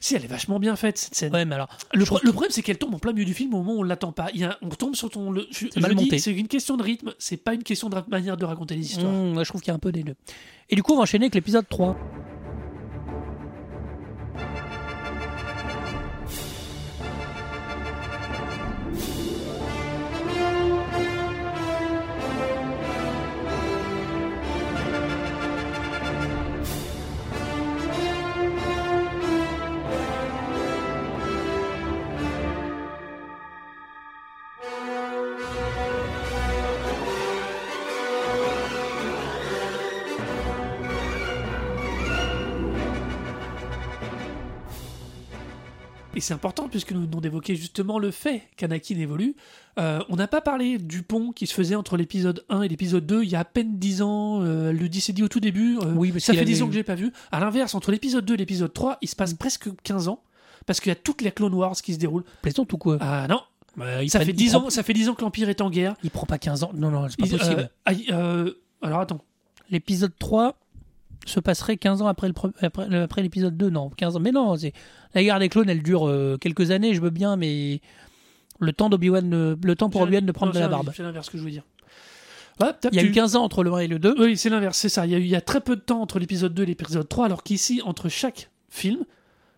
[0.00, 1.32] Si, elle est vachement bien faite cette scène.
[1.34, 1.68] Ouais, mais alors.
[1.92, 3.82] Le, pro- problème, c'est qu'elle tombe en plein milieu du film au moment où on
[3.82, 4.28] l'attend pas.
[4.32, 5.30] Il y a un- on tombe sur ton.
[5.32, 6.18] le- je C'est mal dis, monté.
[6.20, 9.12] c'est une question de rythme, c'est pas une question de manière de raconter les histoires.
[9.12, 10.14] Mmh, je trouve qu'il y a un peu des deux.
[10.70, 11.96] Et du coup, on va enchaîner avec l'épisode 3.
[46.18, 49.34] Et c'est important puisque nous venons d'évoquer justement le fait qu'Anakin évolue.
[49.78, 53.06] Euh, on n'a pas parlé du pont qui se faisait entre l'épisode 1 et l'épisode
[53.06, 54.42] 2 il y a à peine 10 ans.
[54.42, 55.78] euh, le dit c'est dit au tout début.
[55.78, 57.12] euh, Oui, ça fait avait 10 ans que j'ai pas vu.
[57.32, 60.22] À l'inverse, entre l'épisode 2 et l'épisode 3, il se passe presque 15 ans
[60.66, 62.24] parce qu'il y a toutes les Clone Wars qui se déroulent.
[62.42, 63.40] Plaisante ou quoi Ah non,
[63.76, 65.60] Bah, ça prend- fait il 10 prend- ans, ça fait 10 ans que l'Empire est
[65.60, 65.94] en guerre.
[66.02, 66.72] Il prend pas 15 ans.
[66.74, 67.70] Non, non, c'est pas Il- euh, possible.
[67.92, 69.20] il- euh, alors attends.
[69.70, 70.56] L'épisode 3
[71.28, 73.70] se passerait 15 ans après le pre- après, le- après l'épisode 2.
[73.70, 74.20] Non, 15 ans.
[74.20, 74.72] Mais non, c'est
[75.14, 77.80] la guerre des clones, elle dure euh, quelques années, je veux bien, mais
[78.60, 80.92] le temps d'Obi-Wan, euh, le temps pour Obi-Wan de prendre non, de la barbe.
[80.94, 81.62] C'est l'inverse que je veux dire.
[82.60, 84.16] Ouais, Il y a eu 15 ans entre le 1 et le 2.
[84.18, 85.06] Oui, c'est l'inverse, c'est ça.
[85.06, 86.66] Il y, a, eu- il y a très peu de temps entre l'épisode 2 et
[86.66, 89.04] l'épisode 3, alors qu'ici, entre chaque film,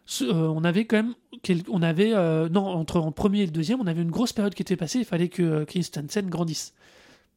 [0.05, 1.15] ce- euh, on avait quand même.
[1.43, 4.35] quel- on avait, euh, non, entre le premier et le deuxième, on avait une grosse
[4.35, 4.99] période qui était passée.
[4.99, 6.75] Il fallait que euh, Christensen grandisse,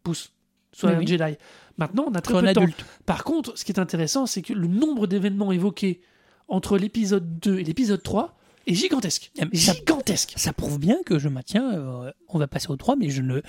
[0.04, 0.32] pousse,
[0.74, 1.08] soit Oui, un oui.
[1.08, 1.38] Jedi.
[1.78, 2.66] Maintenant, on a très peu de temps.
[3.06, 6.02] Par contre, ce qui est intéressant, c'est que le nombre d'événements évoqués
[6.50, 8.36] entre l'épisode 2 et l'épisode 3
[8.68, 9.32] est gigantesque.
[9.36, 10.34] Ça- Gigantesque.
[10.36, 11.74] Ça prouve bien que je maintiens.
[11.74, 13.42] euh, on va passer au 3, mais je ne.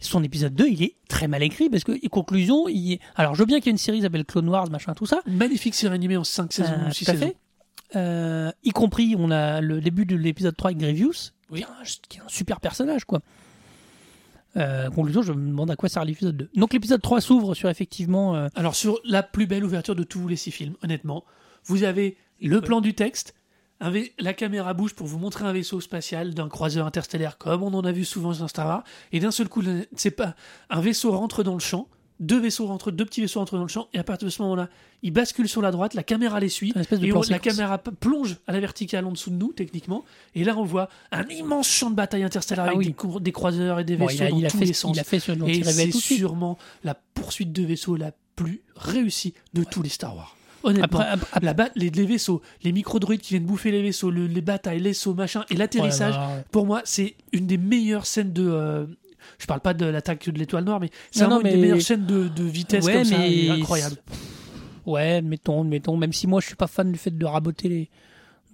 [0.00, 3.00] Son épisode 2, il est très mal écrit parce que, conclusion, il est...
[3.16, 5.06] Alors, je veux bien qu'il y ait une série qui s'appelle Clone Wars, machin, tout
[5.06, 5.20] ça.
[5.26, 7.26] Magnifique série animée en 5 saisons, Euh, 6 tout à saisons.
[7.26, 7.36] fait.
[7.96, 11.64] Euh, y compris, on a le début de l'épisode 3 avec Grievous, Oui.
[12.08, 13.20] qui est un super personnage, quoi.
[14.56, 16.50] Euh, conclusion, je me demande à quoi sert l'épisode 2.
[16.56, 18.34] Donc l'épisode 3 s'ouvre sur effectivement...
[18.34, 21.24] euh, Alors sur la plus belle ouverture de tous les six films, honnêtement,
[21.64, 23.34] vous avez le plan du texte,
[23.80, 27.72] un la caméra bouge pour vous montrer un vaisseau spatial d'un croiseur interstellaire comme on
[27.74, 30.34] en a vu souvent dans Star Wars, et d'un seul coup, le- c'est pas
[30.70, 31.86] un vaisseau rentre dans le champ,
[32.20, 34.42] deux vaisseaux rentrent, deux petits vaisseaux rentrent dans le champ, et à partir de ce
[34.42, 34.68] moment-là,
[35.02, 36.72] il bascule sur la droite, la caméra les suit,
[37.02, 40.04] et on- la caméra plonge à la verticale en dessous de nous, techniquement,
[40.34, 42.94] et là on voit un immense champ de bataille interstellaire Ah avec oui.
[43.14, 44.72] des, des croiseurs et des Bon, vaisseaux il, a, dans il, a tous fait, les
[44.72, 44.96] sens.
[44.96, 49.64] il a fait ce Et c'est sûrement la poursuite de vaisseaux la plus réussie de
[49.64, 50.34] tous les Star Wars.
[50.64, 54.26] Honnêtement, Après, après- la les, les vaisseaux, les micro-droïdes qui viennent bouffer les vaisseaux, le-
[54.26, 56.44] les batailles, les sauts, machin, et l'atterrissage, Ouais, ouais, ouais.
[56.50, 58.44] pour moi, c'est une des meilleures scènes de.
[58.48, 58.86] euh,
[59.38, 62.06] je parle pas de l'attaque de l'étoile noire, mais c'est vraiment une des meilleures scènes
[62.06, 63.96] de, de vitesse Ouais, comme ça, mais incroyable.
[64.86, 65.96] Ouais, mettons, mettons.
[65.96, 67.90] Même si moi je suis pas fan du fait de raboter les,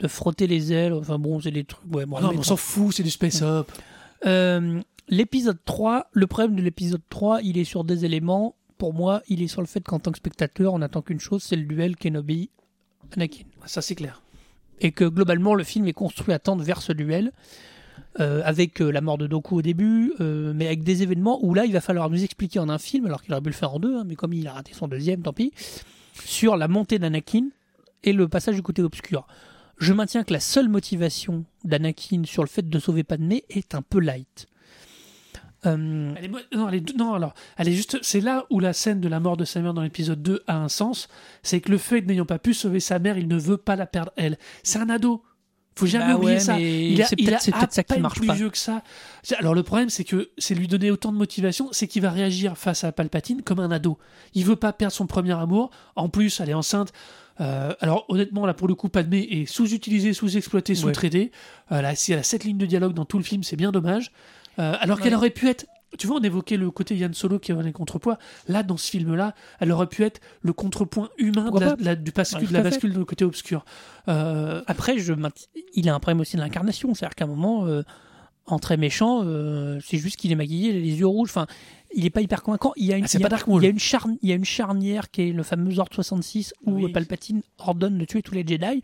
[0.01, 0.93] de frotter les ailes.
[0.93, 1.95] Enfin bon, c'est des trucs.
[1.95, 3.71] Ouais, bon, non, mais on s'en fout, c'est du space up.
[4.27, 8.57] Euh, l'épisode 3, le problème de l'épisode 3, il est sur des éléments.
[8.79, 11.43] Pour moi, il est sur le fait qu'en tant que spectateur, on n'attend qu'une chose,
[11.43, 13.45] c'est le duel Kenobi-Anakin.
[13.67, 14.23] Ça, c'est clair.
[14.81, 17.33] Et que globalement, le film est construit à tendre vers ce duel,
[18.21, 21.53] euh, avec euh, la mort de Doku au début, euh, mais avec des événements où
[21.53, 23.75] là, il va falloir nous expliquer en un film, alors qu'il aurait pu le faire
[23.75, 25.53] en deux, hein, mais comme il a raté son deuxième, tant pis,
[26.25, 27.49] sur la montée d'Anakin
[28.05, 29.27] et le passage du côté obscur.
[29.79, 33.83] Je maintiens que la seule motivation d'Anakin sur le fait de sauver Padmé est un
[33.83, 34.47] peu light.
[35.67, 37.99] Non, elle non, alors, elle juste.
[38.03, 40.59] C'est là où la scène de la mort de sa mère dans l'épisode 2 a
[40.59, 41.09] un sens.
[41.43, 43.87] C'est que le fait n'ayant pas pu sauver sa mère, il ne veut pas la
[43.87, 44.39] perdre elle.
[44.63, 45.25] C'est un ado.
[45.77, 46.59] Faut jamais Bah oublier ouais, ça.
[46.61, 48.35] Il a, c'est peut-être- c'est peut-être ça qui marche plus pas.
[48.35, 48.83] vieux que ça.
[49.39, 52.57] Alors le problème, c'est que c'est lui donner autant de motivation, c'est qu'il va réagir
[52.57, 53.99] face à Palpatine comme un ado.
[54.35, 55.71] Il veut pas perdre son premier amour.
[55.97, 56.93] En plus, elle est enceinte.
[57.41, 61.33] Euh, alors honnêtement, là pour le coup, Padmé est sous-utilisé, sous-exploité, sous-traité.
[61.73, 63.73] Euh, là, si elle a sept lignes de dialogue dans tout le film, c'est bien
[63.73, 64.13] dommage.
[64.61, 65.19] Euh, alors qu'elle Ouais.
[65.19, 65.67] aurait pu être.
[65.99, 68.19] Tu vois, on évoquait le côté Yann Solo qui avait les contrepoids.
[68.49, 71.95] Là, dans ce film-là, elle aurait pu être le contrepoint humain de la, de la-
[71.97, 73.65] du bascule, Ouais, de la bascule de côté obscur.
[74.09, 75.13] Euh, Après, je
[75.75, 76.95] il a un problème aussi de l'incarnation.
[76.95, 77.83] C'est-à-dire qu'à un moment, euh,
[78.47, 81.31] en très méchant, euh, c'est juste qu'il est maquillé, il a les yeux rouges.
[81.31, 81.47] Enfin,
[81.97, 82.73] il est pas hyper convaincant.
[82.77, 83.63] Il y a une, Ah, c'est il y a- pas Dark Maul.
[83.63, 85.95] il y a une charn- il y a une charnière qui est le fameux Ordre
[85.95, 86.93] 66 où Oui.
[86.93, 88.83] Palpatine ordonne de tuer tous les Jedi.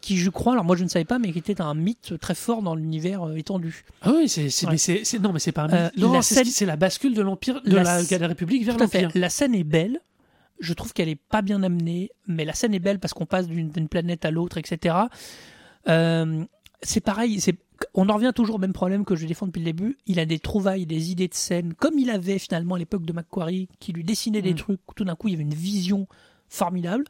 [0.00, 2.34] Qui, je crois, alors moi je ne savais pas, mais qui était un mythe très
[2.36, 3.84] fort dans l'univers euh, étendu.
[4.02, 4.72] Ah oui, c'est, c'est, Ouais.
[4.72, 5.98] mais c'est, c'est- non, mais c'est pas un Euh, mythe.
[5.98, 8.64] Non, la c'est, scène- c'est la bascule de l'empire, de La la, de la République
[8.64, 9.10] vers l'empire.
[9.14, 10.00] La scène est belle.
[10.60, 13.48] Je trouve qu'elle est pas bien amenée, mais la scène est belle parce qu'on passe
[13.48, 14.94] d'une d'une planète à l'autre, etc.
[15.88, 16.44] Euh,
[16.82, 17.56] c'est pareil, c'est
[17.94, 19.98] on en revient toujours au même problème que je défends depuis le début.
[20.06, 23.12] Il a des trouvailles, des idées de scène, comme il avait finalement à l'époque de
[23.12, 24.56] Macquarie, qui lui dessinait des Mm.
[24.56, 24.80] trucs.
[24.96, 26.08] Tout d'un coup, il y avait une vision
[26.48, 27.04] formidable.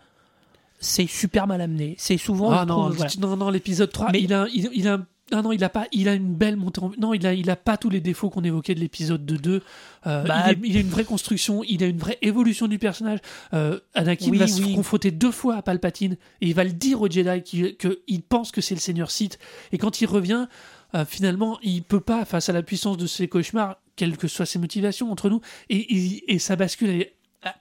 [0.79, 1.95] C'est super mal amené.
[1.99, 2.51] C'est souvent.
[2.53, 3.11] Ah non, trouve, voilà.
[3.21, 5.01] non, non, l'épisode 3, Mais- il a, il, il a,
[5.33, 7.51] ah non, il a pas, il a une belle montée en, non, il a, il
[7.51, 9.63] a pas tous les défauts qu'on évoquait de l'épisode 2 2.
[10.07, 12.79] Euh, Bah, il, est- il a une vraie construction, il a une vraie évolution du
[12.79, 13.19] personnage.
[13.55, 17.01] Euh, Anakin Oui, va se confronter deux fois à Palpatine et il va le dire
[17.03, 17.77] au Jedi qu'il
[18.07, 19.39] il pense que c'est le Seigneur Sith.
[19.73, 20.47] Et quand il revient,
[20.95, 24.47] euh, finalement, il peut pas face à la puissance de ses cauchemars, quelles que soient
[24.47, 27.05] ses motivations entre nous, et, et, et sa bascule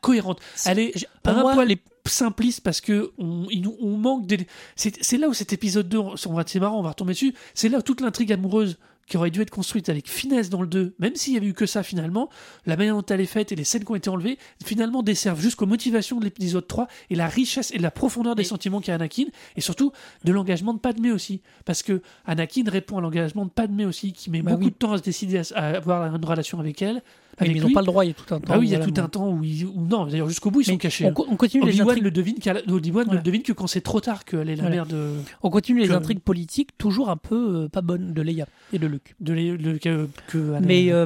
[0.01, 0.39] cohérente.
[0.65, 1.75] Elle est pour un moi- poil
[2.05, 4.47] simpliste parce que on, il nous- on manque des.
[4.75, 7.33] C'est là où cet épisode 2, on va, c'est marrant, on va retomber dessus.
[7.53, 8.77] C'est là où toute l'intrigue amoureuse
[9.07, 11.53] qui aurait dû être construite avec finesse dans le 2, même s'il y avait eu
[11.53, 12.29] que ça finalement,
[12.65, 15.39] la manière dont elle est faite et les scènes qui ont été enlevées, finalement desservent
[15.39, 18.95] jusqu'aux motivations de l'épisode 3 et la richesse et la profondeur des Et- sentiments qu'a
[18.95, 19.25] Anakin,
[19.55, 19.93] et surtout
[20.25, 21.41] de l'engagement de Padmé aussi.
[21.63, 24.71] Parce que Anakin répond à l'engagement de Padmé aussi, qui met Bah beaucoup oui.
[24.71, 27.01] de temps à se décider à, à avoir une relation avec elle.
[27.39, 28.53] Mais avec ils n'ont pas le droit, il y a tout un temps.
[28.53, 30.49] Ah oui, il y a voilà, tout un temps où, ils, où- non, d'ailleurs jusqu'au
[30.49, 31.05] bout ils sont Mais cachés.
[31.05, 31.25] on, hein.
[31.29, 32.03] on continue les intrigues.
[32.03, 32.53] le devine, la-
[32.91, 33.13] Voilà.
[33.13, 34.75] le devine que quand c'est trop tard qu'elle est la Voilà.
[34.75, 38.47] mère de, On continue les intrigues politiques, toujours un peu euh, pas bonnes de Leia
[38.73, 39.15] et de Luke.
[39.19, 41.05] de, que, Mais euh,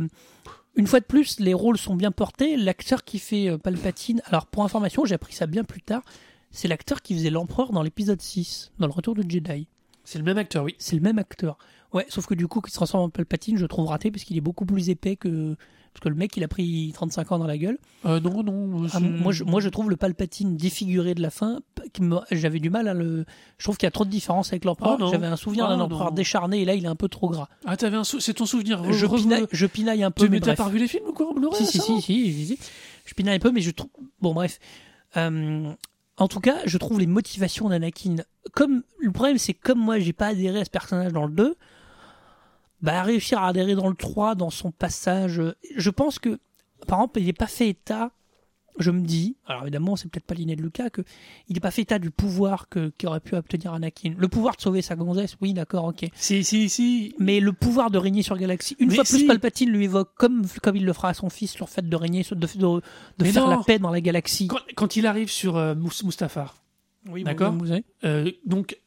[0.75, 2.55] une fois de plus, les rôles sont bien portés.
[2.55, 6.01] L'acteur qui fait euh, Palpatine, alors pour information, j'ai appris ça bien plus tard,
[6.49, 9.67] c'est l'acteur qui faisait l'empereur dans l'épisode 6, dans le retour de Jedi.
[10.05, 10.75] c'est le même acteur, oui.
[10.77, 11.57] C'est le même acteur.
[11.93, 14.37] Ouais, sauf que du coup, qu'il se transforme en Palpatine, je trouve raté parce qu'il
[14.37, 15.57] est beaucoup plus épais que.
[15.93, 17.77] Parce que le mec, il a pris 35 ans dans la gueule.
[18.05, 18.87] Euh, non, non.
[18.93, 21.59] Ah, moi, je, moi, je trouve le Palpatine défiguré de la fin.
[22.31, 23.25] J'avais du mal à le.
[23.57, 24.97] Je trouve qu'il y a trop de différence avec l'empereur.
[25.01, 25.05] Ah.
[25.11, 27.49] J'avais un souvenir Ah, d'un empereur décharné et là, il est un peu trop gras.
[27.65, 28.89] Ah, t'avais un sou- c'est ton souvenir.
[28.93, 30.23] Je re- pinaille, je pinaille un peu.
[30.23, 32.59] Tu mais t'as pas revu les films ou quoi Si, si, si, si, si.
[33.05, 33.89] Je pinaille un peu, mais je trouve.
[34.21, 34.59] Bon, bref.
[35.17, 35.69] Euh,
[36.17, 38.15] en tout cas, je trouve les motivations d'Anakin.
[38.53, 41.33] Comme le problème, c'est que comme moi, j'ai pas adhéré à ce personnage dans le
[41.33, 41.55] 2,
[42.81, 45.39] bah réussir à adhérer dans le 3, dans son passage.
[45.39, 46.39] euh, Je pense que,
[46.87, 48.11] par exemple, il n'est pas fait état.
[48.79, 51.01] Je me dis, alors évidemment, c'est peut-être pas l'inné de Lucas, que
[51.49, 54.13] il n'est pas fait état du pouvoir que qu'aurait pu obtenir Anakin.
[54.17, 56.05] Le pouvoir de sauver sa gonzesse, oui, d'accord, ok.
[56.15, 57.13] Si, si, si.
[57.19, 59.25] Mais le pouvoir de régner sur Galaxie, une Mais fois plus.
[59.27, 61.95] Palpatine lui évoque, comme, comme il le fera à son fils, sur le fait de
[61.97, 62.81] régner, de, de,
[63.17, 63.57] de faire non.
[63.57, 64.47] la paix dans la galaxie.
[64.47, 66.55] Quand, quand il arrive sur euh, Mustafar,
[67.09, 67.51] Oui, D'accord.
[67.51, 67.73] vous
[68.05, 68.77] euh, donc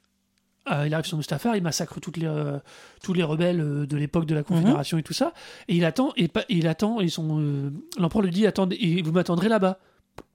[0.71, 2.59] euh, il arrive sur Mustafar, il massacre toutes les, euh,
[3.03, 5.33] tous les rebelles euh, de l'époque de la Confédération et tout ça,
[5.69, 9.03] et il attend, et, et il attend, et son euh, l'empereur lui dit attendez, et
[9.03, 9.79] vous m'attendrez là-bas.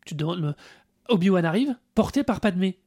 [0.06, 0.54] Tu te demandes, le-
[1.10, 2.78] Obi-Wan arrive, porté par Padmé.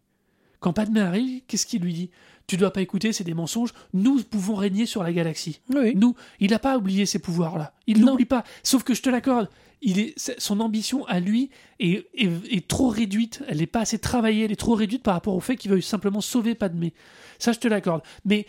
[0.60, 2.10] Quand Padmé arrive, qu'est-ce qu'il lui dit?
[2.47, 3.73] Tu dois pas écouter, c'est des mensonges.
[3.94, 5.60] Nous pouvons régner sur la galaxie.
[5.74, 5.94] Oui.
[5.97, 7.73] Nous, il n'a pas oublié ces pouvoirs-là.
[7.89, 8.44] Il n'oublie pas.
[8.62, 9.48] Sauf que je te l'accorde,
[9.81, 11.51] il est, son ambition à lui
[11.81, 13.43] est, est- est trop réduite.
[13.48, 14.44] Elle n'est pas assez travaillée.
[14.44, 16.94] Elle est trop réduite par rapport au fait qu'il veuille simplement sauver Padmé.
[17.43, 18.02] Ça, je te l'accorde.
[18.24, 18.47] Mais,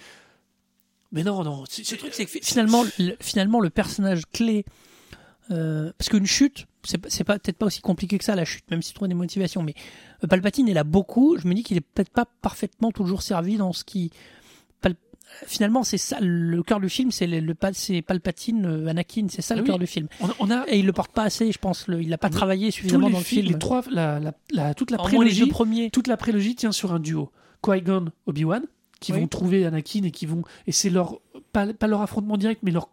[1.11, 1.64] mais non, non.
[1.64, 4.65] Le truc, c'est que fi- finalement, le, finalement, le personnage clé.
[5.52, 8.82] euh, parce qu'une chute, c'est pas- peut-être pas aussi compliqué que ça la chute, même
[8.82, 9.61] s'il trouve des motivations.
[9.64, 9.74] Mais
[10.24, 11.38] euh, Palpatine est là beaucoup.
[11.38, 14.11] Je me dis qu'il est peut-être pas parfaitement toujours servi dans ce qui.
[14.82, 14.95] Pal-
[15.48, 19.41] Finalement, c'est ça le cœur du film, c'est le, le c'est Palpatine, euh, Anakin, c'est
[19.41, 19.68] ça Ah le oui.
[19.70, 20.07] cœur du film.
[20.22, 21.88] On, on a Et il le porte pas assez, je pense.
[21.88, 23.48] le- il n'a pas Mais travaillé suffisamment dans le film.
[23.48, 25.49] les trois, la, la- la- toute la prélogie,
[25.91, 27.32] toute la prélogie tient sur un duo.
[27.64, 28.64] Qui-Gon, Obi-Wan,
[29.04, 29.20] qui Oui.
[29.20, 31.20] vont trouver Anakin et qui vont et c'est leur
[31.52, 32.90] pas, pas leur affrontement direct, mais leur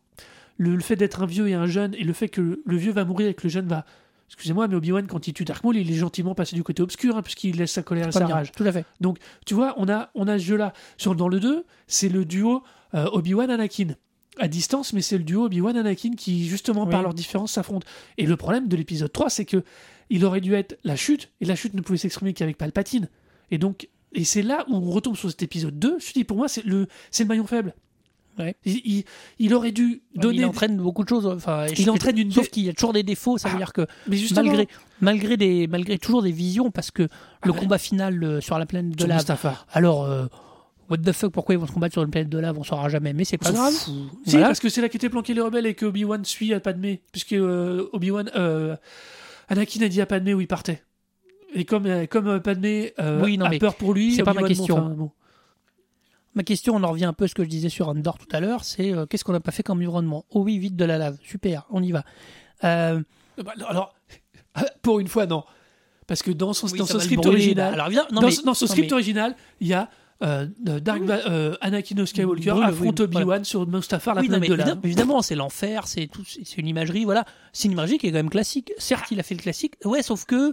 [0.59, 2.93] le, le fait d'être un vieux et un jeune et le fait que le vieux
[2.93, 3.85] va mourir et que le jeune va
[4.29, 7.17] excusez-moi, mais Obi-Wan quand il tue Dark Maul, il est gentiment passé du côté obscur
[7.17, 8.53] hein, puisqu'il laisse sa colère et sa bien, rage.
[8.53, 8.85] Tout à fait.
[9.47, 10.73] Tu vois, on a on a ce jeu là.
[10.99, 12.63] Sur dans le 2, c'est le duo
[12.95, 13.95] euh, Obi-Wan Anakin
[14.39, 16.91] à distance, mais c'est le duo Obi-Wan Anakin qui justement Oui.
[16.91, 17.87] par leurs différences s'affrontent.
[18.19, 19.65] Et le problème de l'épisode 3, c'est que
[20.11, 23.09] il aurait dû être la chute, et la chute ne pouvait s'exprimer qu'avec Palpatine.
[23.51, 25.99] Et donc, et c'est là où on retombe sur cet épisode 2.
[26.01, 27.75] Je te dis, pour moi, c'est le, c'est le maillon faible.
[28.39, 28.55] Ouais.
[28.65, 29.05] Il, il-
[29.39, 30.39] il aurait dû donner.
[30.39, 31.27] Il entraîne beaucoup de choses.
[31.27, 32.33] Enfin, Il entraîne une.
[32.33, 34.69] Sauf qu'il y a toujours des défauts, ça veut Ah, dire que mais justement, malgré,
[35.01, 37.09] malgré, des, malgré toujours des visions, parce que
[37.45, 37.59] le ouais.
[37.59, 39.25] combat final euh, sur la planète de lave,
[39.73, 40.27] alors, euh,
[40.89, 42.89] what the fuck, pourquoi ils vont se combattre sur une planète de lave, on saura
[42.89, 43.75] jamais, mais c'est pas grave.
[43.75, 44.47] Si, Voilà.
[44.47, 47.03] parce que c'est là qu'étaient planqués les rebelles et que Obi-Wan suit à Padmé.
[47.13, 48.31] Puisque euh, Obi-Wan.
[49.49, 50.83] Anakin a dit à Padmé où il partait.
[51.55, 54.23] Et comme, euh, comme euh, Padmé euh, Oui, non, a mais peur pour lui, c'est
[54.23, 54.77] pas ma question.
[54.79, 55.11] enfin, bon.
[56.35, 58.29] Ma question, on en revient un peu à ce que je disais sur Andor tout
[58.31, 60.25] à l'heure, c'est euh, qu'est-ce qu'on n'a pas fait comme environnement?
[60.31, 62.05] Oh oui, vite de la lave, super, on y va.
[62.63, 63.01] Euh,
[63.45, 63.95] Bah, alors,
[64.83, 65.43] pour une fois, non.
[66.07, 68.55] Parce que dans son, oui, dans son script original, alors, viens- non, dans, mais- dans
[68.55, 69.91] son non, script mais- original, il y a
[70.23, 74.39] euh, Dark Va- euh, Anakin Skywalker Brûle, affronte oui, Obi-Wan sur Mustafar, la Oui, non,
[74.39, 74.79] planète mais de lave.
[74.85, 77.25] évidemment, c'est l'enfer, c'est tout, c'est c'est une imagerie, voilà.
[77.53, 78.71] C'est une imagerie qui est quand même classique.
[78.79, 80.53] Certes, il a fait le classique, ouais, sauf que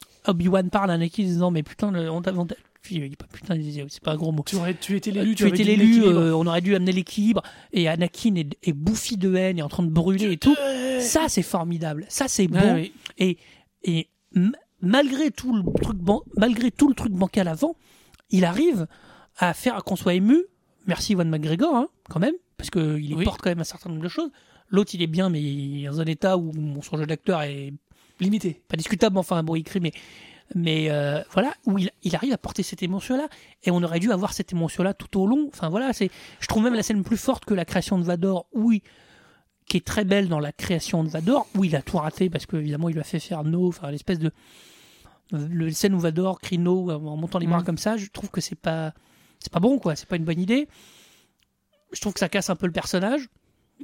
[1.51, 1.87] meilleur plutôt
[4.17, 4.43] combat.
[4.45, 7.43] Tu, aurais, tu étais l'élu, tu avais étais l'élu, euh, on aurait dû amener l'équilibre,
[7.73, 10.55] et Anakin est, est bouffi de haine et en train de brûler et tout.
[10.99, 12.05] Ça, c'est formidable.
[12.09, 12.75] Ça, c'est bon.
[12.75, 12.93] Oui.
[13.17, 13.37] Et,
[13.83, 14.09] et
[14.81, 17.75] malgré tout le truc ban- malgré tout le truc bancal avant,
[18.29, 18.87] il arrive
[19.37, 20.37] à faire qu'on soit ému.
[20.87, 23.23] Merci Ewan McGregor, hein, quand même, parce qu'il Oui.
[23.23, 24.31] porte quand même un certain nombre de choses.
[24.69, 27.73] L'autre, il est bien, mais il est dans un état où son jeu d'acteur est
[28.21, 28.61] Limité.
[28.67, 29.91] pas discutable, enfin bon, il écrit, mais,
[30.55, 33.27] mais euh, voilà, où il, il arrive à porter cette émotion-là,
[33.63, 35.49] et on aurait dû avoir cette émotion-là tout au long.
[35.53, 38.47] Enfin voilà, c'est, je trouve même la scène plus forte que la création de Vador,
[38.53, 38.81] où il-
[39.67, 42.45] qui est très belle dans la création de Vador, où il a tout raté parce
[42.45, 44.31] que évidemment il lui a fait faire no, enfin l'espèce de
[45.31, 47.63] le scène où Vador crie no en montant les bras Mhm.
[47.65, 48.93] comme ça, je trouve que c'est pas
[49.39, 50.67] c'est pas bon quoi, c'est pas une bonne idée.
[51.93, 53.29] Je trouve que ça casse un peu le personnage.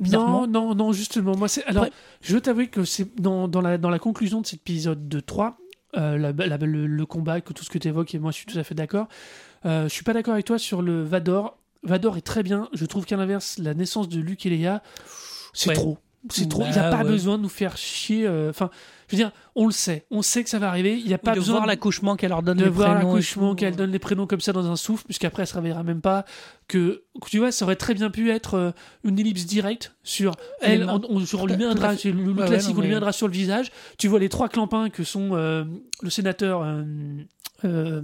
[0.01, 1.35] Non, non, non, justement.
[1.35, 1.63] Moi, c'est.
[1.65, 4.59] Alors, Après- je veux t'avouer que c'est dans, dans, la, dans la conclusion de cet
[4.61, 5.57] épisode de 3,
[5.97, 8.37] euh, la- la- le, le combat, que tout ce que tu évoques, et moi, je
[8.37, 9.07] suis tout à fait d'accord.
[9.65, 11.57] Euh, je suis pas d'accord avec toi sur le Vador.
[11.83, 12.69] Vador est très bien.
[12.73, 14.83] Je trouve qu'à l'inverse, la naissance de Luke et Leia,
[15.53, 15.75] c'est Ouais.
[15.75, 15.97] trop.
[16.29, 16.63] C'est trop.
[16.65, 17.09] il Bah, n'a pas ouais.
[17.09, 18.25] besoin de nous faire chier.
[18.27, 18.69] euh, Enfin,
[19.09, 20.05] je veux dire, on le sait.
[20.11, 20.97] On sait que ça va arriver.
[20.97, 23.55] Il n'y a pas de besoin voir l'accouchement qu'elle leur donne de les voir l'accouchement,
[23.55, 26.25] qu'elle donne les prénoms comme ça dans un souffle, puisqu'après elle se réveillera même pas.
[26.67, 28.71] Que, tu vois, ça aurait très bien pu être euh,
[29.05, 30.83] une ellipse directe sur elle.
[30.89, 32.95] On, on- genre, on lui met un drap, le, ouais, classique, non, on lui met
[32.95, 33.71] un drap sur le visage.
[33.97, 35.63] Tu vois les trois clampins que sont euh,
[36.01, 36.83] le sénateur, euh,
[37.65, 38.01] Euh,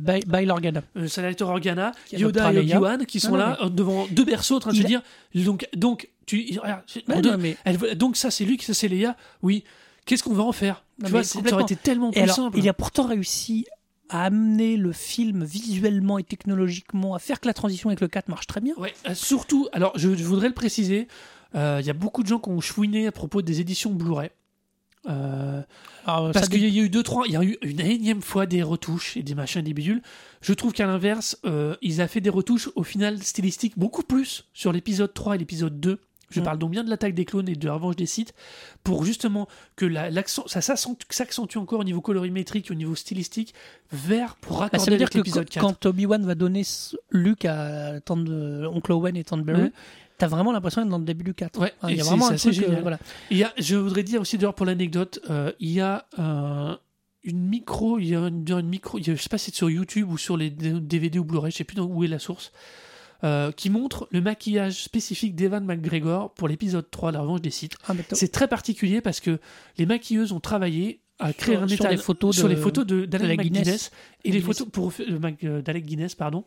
[0.50, 0.82] Organa.
[0.96, 2.58] le sénateur Organa, Yoda et.
[2.60, 5.02] Obi-Wan qui sont Non, non, là euh, devant deux berceaux en train de se dire
[5.36, 9.16] donc donc tu regarde, mais- elle donc ça c'est Luke, ça c'est Leia.
[9.44, 9.64] Oui.
[10.06, 12.22] Qu'est-ce qu'on va en faire Non, Tu vois, mais c'est- ça aurait été tellement plus
[12.22, 12.58] alors, simple.
[12.58, 13.66] il a pourtant réussi
[14.10, 18.28] à amener le film visuellement et technologiquement, à faire que la transition avec le 4
[18.28, 18.74] marche très bien.
[18.78, 21.08] Ouais, euh, surtout, alors je, je voudrais le préciser,
[21.56, 24.30] euh, il y a beaucoup de gens qui ont chouiné à propos des éditions Blu-ray.
[25.10, 25.62] Euh,
[26.06, 28.46] Alors, parce qu'il y a eu deux, trois, il y a eu une énième fois
[28.46, 30.02] des retouches et des machins, des bidules.
[30.42, 34.46] Je trouve qu'à l'inverse, euh, ils a fait des retouches au final stylistiques beaucoup plus
[34.54, 36.00] sur l'épisode 3 et l'épisode 2.
[36.34, 36.44] Je Mm.
[36.44, 38.34] parle donc bien de l'attaque des clones et de la revanche des sites,
[38.84, 43.54] pour justement que la- l'accent, ça s'accentue encore au niveau colorimétrique, au niveau stylistique,
[43.92, 45.80] vers pour Bah, raccorder ça veut avec l'épisode quand, 4.
[45.80, 46.64] quand Obi-Wan va donner
[47.12, 49.72] Luke à Tante de, Oncle Owen et Tante Beru, Ouais.
[50.18, 51.60] t'as vraiment l'impression d'être dans le début du 4.
[51.60, 52.58] Ouais, il y a vraiment un truc.
[52.64, 52.98] euh, voilà.
[53.32, 56.76] Il y a, je voudrais dire aussi d'ailleurs pour l'anecdote, euh, il y a euh,
[57.24, 59.46] une micro, il y a une, une micro, il y a- je sais pas si
[59.52, 62.08] c'est sur YouTube ou sur les DVD ou Blu-ray, je sais plus dans- où est
[62.08, 62.52] la source,
[63.24, 67.76] euh, qui montre le maquillage spécifique d'Evan McGregor pour l'épisode 3, La Revanche des Sith.
[67.88, 69.40] Ah, C'est très particulier parce que
[69.78, 72.60] les maquilleuses ont travaillé à créer Sur- un sur état les photos sur de- les
[72.60, 73.92] photos de- d'Alec d'Alec McGuinness Guinness.
[74.26, 76.44] et les photos pour euh, euh, d'Alec Guinness pardon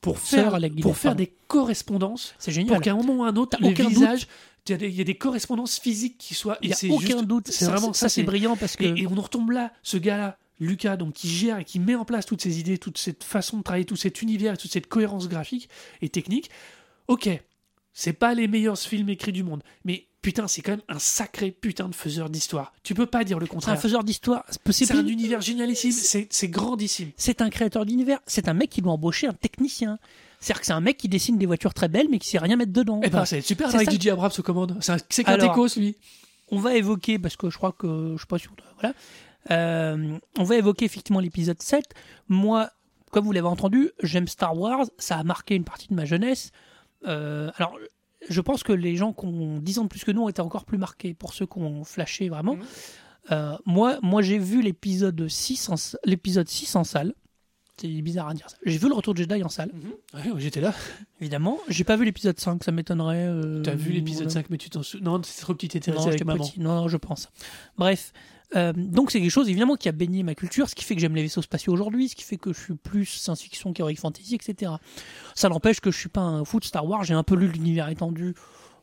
[0.00, 1.16] pour faire pour faire pardon.
[1.24, 2.72] des correspondances C'est génial.
[2.74, 4.26] pour qu'à un moment ou à un autre, les visages,
[4.66, 6.56] il y, a des, il y a des correspondances physiques qui soient.
[6.62, 7.48] Il n'y a aucun juste- doute.
[7.48, 8.84] C'est vraiment ça, c'est brillant parce que.
[8.84, 12.04] Et, et on retombe là, ce gars-là, Lucas, donc qui gère et qui met en
[12.04, 14.86] place toutes ces idées, toute cette façon de travailler, tout cet univers, et toute cette
[14.86, 15.68] cohérence graphique
[16.02, 16.50] et technique.
[17.08, 17.28] Ok,
[17.92, 21.50] c'est pas les meilleurs films écrits du monde, mais putain, c'est quand même un sacré
[21.50, 22.72] putain de faiseur d'histoire.
[22.82, 23.80] Tu peux pas dire le c'est un contraire.
[23.80, 24.44] faiseur d'histoire.
[24.70, 27.10] C'est un univers génialissime, c'est grandissime.
[27.16, 28.20] c'est un créateur d'univers.
[28.26, 29.98] C'est un mec qui doit embaucher un technicien.
[30.40, 32.56] C'est-à-dire que c'est un mec qui dessine des voitures très belles mais qui sait rien
[32.56, 33.00] mettre dedans.
[33.04, 33.90] Eh ben, c'est super c'est avec.
[34.00, 34.76] DJ Abrams aux commandes.
[34.80, 35.36] C'est un- C'est qu'un
[35.76, 35.96] lui.
[36.50, 38.94] on va évoquer, parce que je crois que je sais pas si on voilà,
[39.50, 41.84] Euh, on va évoquer effectivement l'épisode 7.
[42.28, 42.70] Moi,
[43.10, 46.50] comme vous l'avez entendu, j'aime Star Wars, ça a marqué une partie de ma jeunesse.
[47.06, 47.76] Euh, alors,
[48.28, 50.42] je pense que les gens qui ont 10 ans de plus que nous ont été
[50.42, 52.56] encore plus marqués, pour ceux qui ont flashé vraiment.
[52.56, 52.62] Mhm.
[53.32, 57.14] Euh, moi, moi j'ai vu l'épisode 6 en, l'épisode 6 en salle.
[57.80, 58.58] C'est bizarre à dire ça.
[58.66, 59.70] J'ai vu le retour de Jedi en salle,
[60.12, 60.74] Ouais, J'étais là.
[61.20, 61.58] évidemment.
[61.68, 63.26] J'ai pas vu l'épisode 5, ça m'étonnerait.
[63.26, 64.34] euh, T'as vu l'épisode voilà.
[64.42, 65.04] 5, mais tu t'en souviens.
[65.12, 66.44] Non, c'est trop petit, t'étais avec maman.
[66.44, 66.60] petit.
[66.60, 67.30] Non, non, je pense.
[67.78, 68.12] Bref.
[68.56, 71.00] Euh, donc c'est quelque chose évidemment qui a baigné ma culture, ce qui fait que
[71.00, 74.34] j'aime les vaisseaux spatiaux aujourd'hui, ce qui fait que je suis plus science-fiction qu'heroic fantasy,
[74.34, 74.72] etc.
[75.34, 77.48] Ça n'empêche que je suis pas un fou de Star Wars, j'ai un peu lu
[77.48, 78.34] l'univers étendu,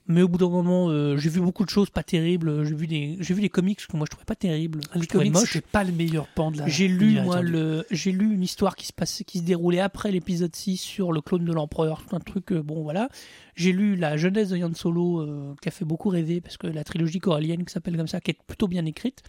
[0.07, 2.63] mais au bout d'un moment, euh, j'ai vu beaucoup de choses pas terribles.
[2.65, 5.07] J'ai vu des, j'ai vu des comics que moi je trouvais pas terribles, que Les
[5.07, 6.67] comics, c'était pas le meilleur pan de la.
[6.67, 10.11] J'ai lu moi le, j'ai lu une histoire qui se passait, qui se déroulait après
[10.11, 12.51] l'épisode 6 sur le clone de l'empereur, tout un truc.
[12.51, 13.09] euh, bon voilà.
[13.55, 16.67] J'ai lu la jeunesse de Yann Solo euh, qui a fait beaucoup rêver parce que
[16.67, 19.23] la trilogie corallienne qui s'appelle comme ça, qui est plutôt bien écrite.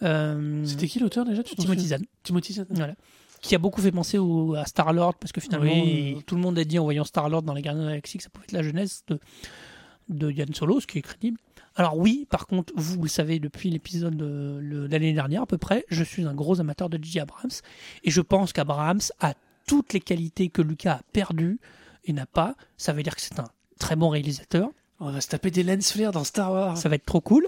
[0.00, 1.42] C'était qui l'auteur déjà?
[1.42, 2.66] Tu Timothy Zahn, Timothy Zahn.
[2.70, 2.94] voilà.
[3.42, 6.16] Qui a beaucoup fait penser au, à Star Lord parce que finalement Oui.
[6.26, 8.18] tout le monde a dit en voyant Star Lord dans les Gardiens de la Galaxie
[8.18, 9.20] que ça pouvait être la jeunesse de
[10.08, 11.38] de Yann Solo, ce qui est crédible.
[11.74, 15.58] Alors oui, par contre, vous le savez depuis l'épisode de le- l'année dernière à peu
[15.58, 17.20] près, je suis un gros amateur de J.J.
[17.20, 17.50] Abrams
[18.04, 19.34] et je pense qu'Abrams a
[19.66, 21.58] toutes les qualités que Lucas a perdues
[22.04, 22.54] et n'a pas.
[22.76, 24.70] Ça veut dire que c'est un très bon réalisateur.
[25.00, 26.78] On va se taper des lens flares dans Star Wars.
[26.78, 27.46] Ça va être trop cool.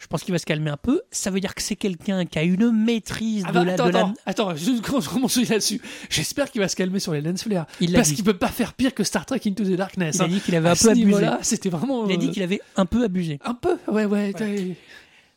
[0.00, 1.02] Je pense qu'il va se calmer un peu.
[1.10, 3.86] Ça veut dire que c'est quelqu'un qui a une maîtrise Ah de bah, la, attends,
[3.86, 5.80] de la- attends, attends, je commence je commence là-dessus.
[6.08, 7.66] J'espère qu'il va se calmer sur les lens flares.
[7.80, 10.16] Il Parce qu'il peut pas faire pire que Star Trek Into the Darkness.
[10.16, 10.28] Il a hein.
[10.28, 11.26] dit qu'il avait À un peu abusé.
[11.42, 12.06] C'était vraiment.
[12.08, 13.38] Il a dit euh, qu'il avait un peu abusé.
[13.44, 14.32] Un peu, ouais, ouais.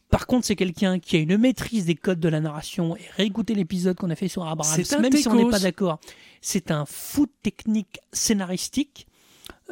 [0.10, 3.56] Par contre, c'est quelqu'un qui a une maîtrise des codes de la narration et réécouter
[3.56, 6.00] l'épisode qu'on a fait sur Abrams, même si on n'est pas d'accord,
[6.40, 9.08] c'est un foot technique scénaristique.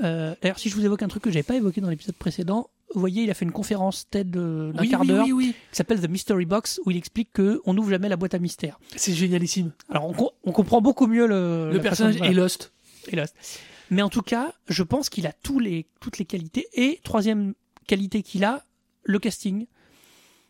[0.04, 2.70] Euh, D'ailleurs, si je vous évoque un truc que j'avais pas évoqué dans l'épisode précédent,
[2.94, 5.56] vous voyez, il a fait une conférence TED de- d'un Oui, quart d'heure oui, oui.
[5.72, 8.40] qui s'appelle The Mystery Box, où il explique que on n'ouvre jamais la boîte à
[8.40, 8.80] mystère.
[8.96, 9.72] C'est génialissime.
[9.90, 12.72] Alors, on, co- on comprend beaucoup mieux le, Le personnage façon- voilà, Lost.
[13.12, 13.36] est Lost.
[13.90, 16.68] Mais en tout cas, je pense qu'il a tous les, toutes les qualités.
[16.74, 17.54] Et troisième
[17.88, 18.64] qualité qu'il a,
[19.04, 19.66] le casting.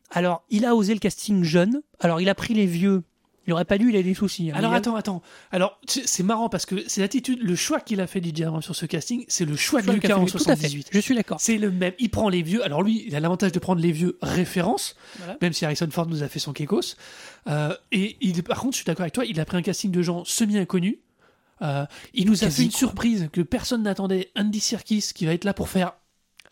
[0.10, 1.82] Alors, il a osé le casting jeune.
[2.00, 3.04] Alors, il a pris les vieux.
[3.48, 4.52] Il aurait pas dû, il a des soucis.
[4.52, 4.56] hein.
[4.56, 5.22] Alors attends, attends.
[5.52, 8.76] Alors c'est marrant parce que c'est l'attitude, le choix qu'il a fait DJ Abrams sur
[8.76, 10.68] ce casting, c'est le choix Je de Lucas en fait- tout à fait.
[10.70, 10.88] 78.
[10.92, 11.40] Je suis d'accord.
[11.42, 11.94] C'est le même.
[11.98, 12.64] Il prend les vieux.
[12.64, 15.38] Alors lui, il a l'avantage de prendre les vieux références, Voilà.
[15.42, 16.96] même si Harrison Ford nous a fait son Kekos.
[17.48, 19.90] Euh, et il, par contre, je suis d'accord avec toi, il a pris un casting
[19.92, 20.98] de gens semi-inconnus.
[21.64, 24.32] Euh, il nous a fait une surprise que personne n'attendait.
[24.36, 25.94] Andy Serkis qui va être là pour faire.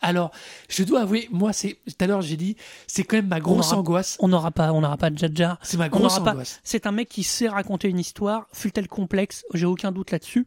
[0.00, 0.30] Alors,
[0.68, 2.56] je dois avouer, moi, c'est tout à l'heure j'ai dit,
[2.86, 4.16] c'est quand même ma grosse aura- angoisse.
[4.20, 5.58] On n'aura pas, on n'aura pas de Jaja.
[5.62, 6.60] C'est ma grosse angoisse.
[6.64, 10.46] C'est un mec qui sait raconter une histoire, fut-elle complexe, j'ai aucun doute là-dessus.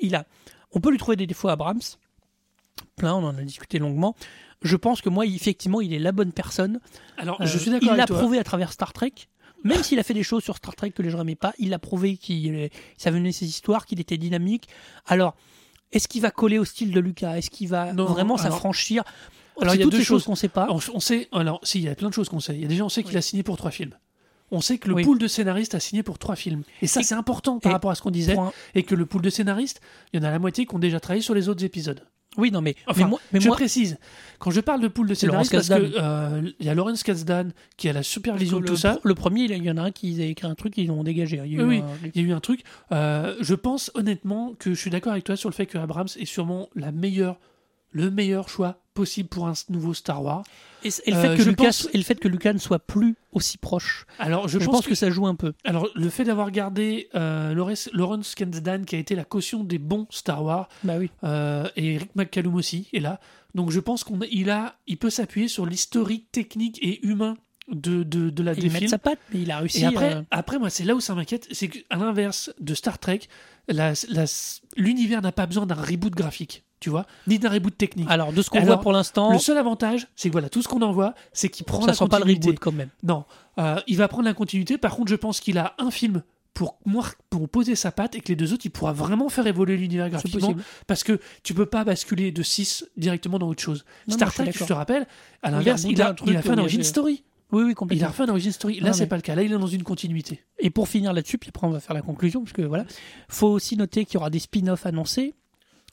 [0.00, 0.24] Il a,
[0.72, 1.80] on peut lui trouver des défauts à Abrams,
[2.96, 4.16] plein, on en a discuté longuement.
[4.62, 6.80] Je pense que moi, effectivement, il est la bonne personne.
[7.16, 9.12] Alors, Euh, je suis d'accord Il l'a prouvé à travers Star Trek.
[9.62, 11.68] Même s'il a fait des choses sur Star Trek que les gens n'aimaient pas, il
[11.68, 14.68] l'a prouvé qu'il savait mener ses histoires, qu'il était dynamique.
[15.06, 15.34] Alors,
[15.92, 17.36] est-ce qu'il va coller au style de Lucas?
[17.38, 19.02] Est-ce qu'il va Non, vraiment s'affranchir?
[19.60, 20.24] Alors, il y a deux choses choses.
[20.24, 20.68] qu'on ne sait pas.
[20.70, 22.54] On, on sait, alors, si, il y a plein de choses qu'on sait.
[22.54, 23.18] Il y a déjà, on sait qu'il Oui.
[23.18, 23.92] a signé pour trois films.
[24.52, 25.04] On sait que le Oui.
[25.04, 26.62] pool de scénaristes a signé pour trois films.
[26.82, 28.36] Et ça, c'est important par rapport à ce qu'on disait.
[28.74, 29.80] Et que le pool de scénaristes,
[30.12, 32.02] il y en a la moitié qui ont déjà travaillé sur les autres épisodes.
[32.36, 33.98] Oui, non, mais, Enfin, mais moi, mais je moi- précise,
[34.38, 36.02] quand je parle de pool de Laurence scénaristes, parce que Kasdan.
[36.04, 39.00] euh, il y a Lawrence Kasdan qui a la supervision de tout ça.
[39.02, 41.40] le premier, il y en a un qui a écrit un truc, ils l'ont dégagé.
[41.44, 42.62] Il y a eu Oui, un- Il y a eu un truc.
[42.92, 46.08] euh, je pense honnêtement que je suis d'accord avec toi sur le fait que Abrams
[46.18, 47.36] est sûrement la meilleure,
[47.92, 50.44] le meilleur choix possible pour un nouveau Star Wars.
[50.84, 52.78] Et, et le fait Euh, que Lucas, pense- et le fait que Lucas ne soit
[52.78, 55.52] plus aussi proche, Alors, je, je, pense, pense, que, ça joue un peu.
[55.64, 59.78] Alors, le fait d'avoir gardé euh, Lawrence, Lawrence Kasdan, qui a été la caution des
[59.78, 61.10] bons Star Wars, Bah oui.
[61.24, 63.20] euh, et Rick McCallum aussi est là.
[63.54, 67.36] Donc, je pense qu'on il a, il peut s'appuyer sur l'historique technique et humain
[67.70, 68.88] de, de, de la Il des met films.
[68.90, 69.82] sa patte, mais il a réussi.
[69.82, 72.98] Et après, euh, après, moi, c'est là où ça m'inquiète, c'est qu'à l'inverse de Star
[72.98, 73.20] Trek,
[74.76, 78.06] l'univers n'a pas besoin d'un reboot graphique, tu vois, ni d'un reboot technique.
[78.10, 80.68] alors, de ce qu'on voit pour l'instant, le seul avantage, c'est que voilà, tout ce
[80.68, 82.48] qu'on en voit, c'est qu'il prend ça la sent pas le continuité.
[82.48, 82.88] reboot quand même.
[83.02, 83.24] Non,
[83.58, 84.78] euh, il va prendre la continuité.
[84.78, 86.22] Par contre, je pense qu'il a un film
[86.54, 89.46] pour, moi- pour poser sa patte et que les deux autres, il pourra vraiment faire
[89.46, 90.54] évoluer l'univers graphiquement.
[90.86, 93.84] Parce que tu peux pas basculer de 6 directement dans autre chose.
[94.08, 95.06] Non, Star je Trek, je te rappelle,
[95.42, 97.22] à il l'inverse, il, a, il a fait un il origin story.
[97.52, 98.06] Oui, oui, Il complètement.
[98.06, 98.78] a refait un origin story.
[98.78, 99.34] Là, c'est mais- pas le cas.
[99.34, 100.40] Là, il est dans une continuité.
[100.60, 102.84] Et pour finir là-dessus, puis après on va faire la conclusion, parce que voilà,
[103.28, 105.34] faut aussi noter qu'il y aura des spin-offs annoncés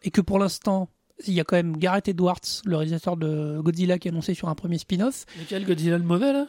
[0.03, 0.90] et que pour l'instant,
[1.26, 4.49] il y a quand même Gareth Edwards, le réalisateur de Godzilla, qui a annoncé sur
[4.49, 5.26] un premier spin-off.
[5.40, 6.48] Lequel Godzilla le mauvais, là?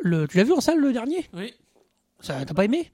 [0.00, 1.28] Le, tu l'as vu en salle le dernier?
[1.34, 1.52] Oui.
[2.20, 2.90] Ça, T'as pas aimé?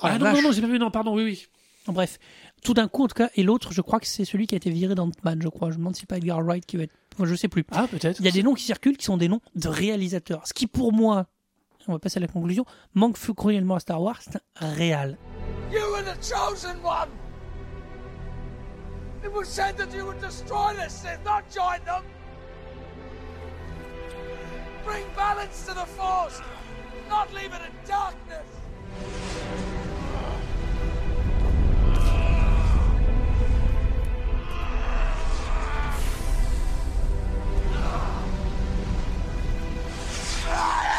[0.00, 0.34] Ah, la non, vache.
[0.36, 0.78] non, non, j'ai pas vu.
[0.78, 1.46] Non, pardon, oui, oui.
[1.86, 2.18] Bref,
[2.62, 4.56] tout d'un coup en tout cas, et l'autre, je crois que c'est celui qui a
[4.56, 5.68] été viré d'Ant-Man, je crois.
[5.70, 6.94] Je me demande si c'est pas Edgar Wright qui va être.
[7.14, 7.64] Enfin, je sais plus.
[7.72, 8.18] Ah, peut-être.
[8.20, 10.46] Il y a des noms qui circulent qui sont des noms de réalisateurs.
[10.46, 11.26] Ce qui pour moi,
[11.88, 15.18] on va passer à la conclusion, manque cruellement à Star Wars, c'est un réal.
[15.72, 17.08] You were the chosen one!
[19.24, 22.04] It was said that you would destroy the Sith, not join them!
[24.84, 26.40] Bring balance to the Force,
[27.08, 28.46] not leave it in darkness!
[40.44, 40.91] I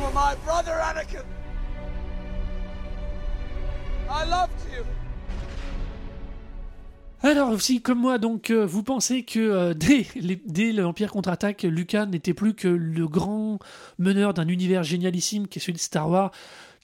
[0.00, 1.24] were my brother, Anakin.
[4.10, 4.84] I loved you.
[7.22, 11.62] Alors, si comme moi, donc, euh, vous pensez que euh, dès, les- dès l'Empire contre-attaque,
[11.62, 13.58] Lucas n'était plus que le grand
[13.98, 16.30] meneur d'un univers génialissime qui est celui de Star Wars,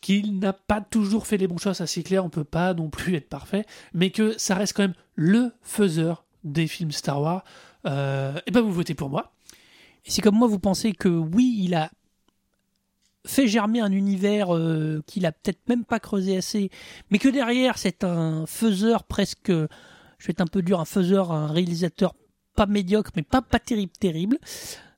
[0.02, 2.90] qu'il n'a pas toujours fait les bons choix, ça c'est clair, on peut pas non
[2.90, 3.64] plus être parfait,
[3.94, 7.42] mais que ça reste quand même le faiseur des films Star Wars,
[7.86, 9.32] euh, et ben vous votez pour moi.
[10.04, 11.90] Et si comme moi vous pensez que oui, il a
[13.26, 16.70] fait germer un univers euh, qu'il a peut-être même pas creusé assez,
[17.10, 21.32] mais que derrière c'est un faiseur presque, je vais être un peu dur, un faiseur,
[21.32, 22.14] un réalisateur
[22.54, 24.38] pas médiocre, mais pas pas terrible, terrible.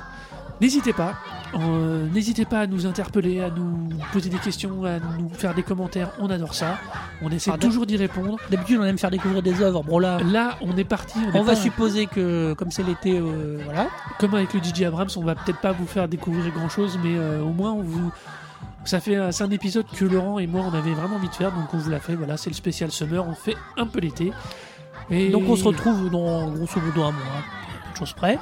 [0.61, 1.15] n'hésitez pas.
[1.55, 5.63] Euh, n'hésitez pas à nous interpeller, à nous poser des questions, à nous faire des
[5.63, 6.11] commentaires.
[6.19, 6.79] On adore ça.
[7.23, 8.37] On essaie toujours d'y répondre.
[8.51, 9.83] D'habitude, on aime faire découvrir des œuvres.
[9.85, 11.19] Bon, là, Là, on est parti.
[11.33, 13.89] On, on est va pas- supposer que, comme c'est l'été, euh, voilà.
[14.19, 17.17] comme avec le DJ Abrams, on va peut-être pas vous faire découvrir grand chose, mais
[17.17, 18.11] euh, au moins on vous.
[18.85, 21.35] Ça fait un- c'est un épisode que Laurent et moi on avait vraiment envie de
[21.35, 22.15] faire, donc on vous l'a fait.
[22.17, 23.27] Voilà, c'est le spécial summer.
[23.27, 24.33] On fait un peu l'été.
[25.11, 27.43] Et Donc on se retrouve dans grosso modo un mois,
[27.95, 28.39] de choses près,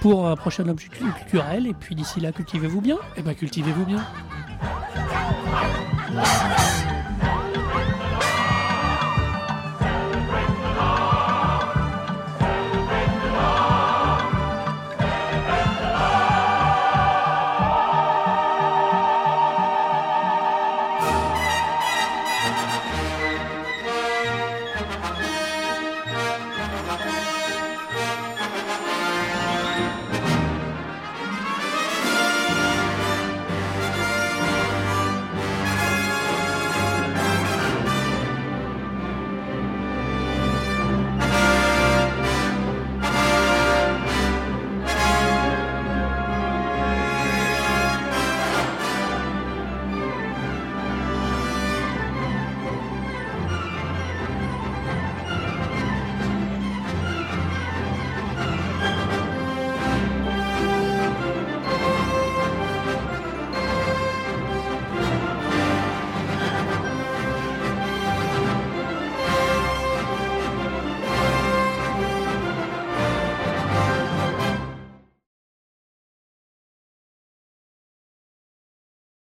[0.00, 1.66] pour un prochain objet culturel.
[1.66, 2.98] Et puis d'ici là, cultivez-vous bien.
[3.16, 4.02] Eh ben, cultivez-vous bien.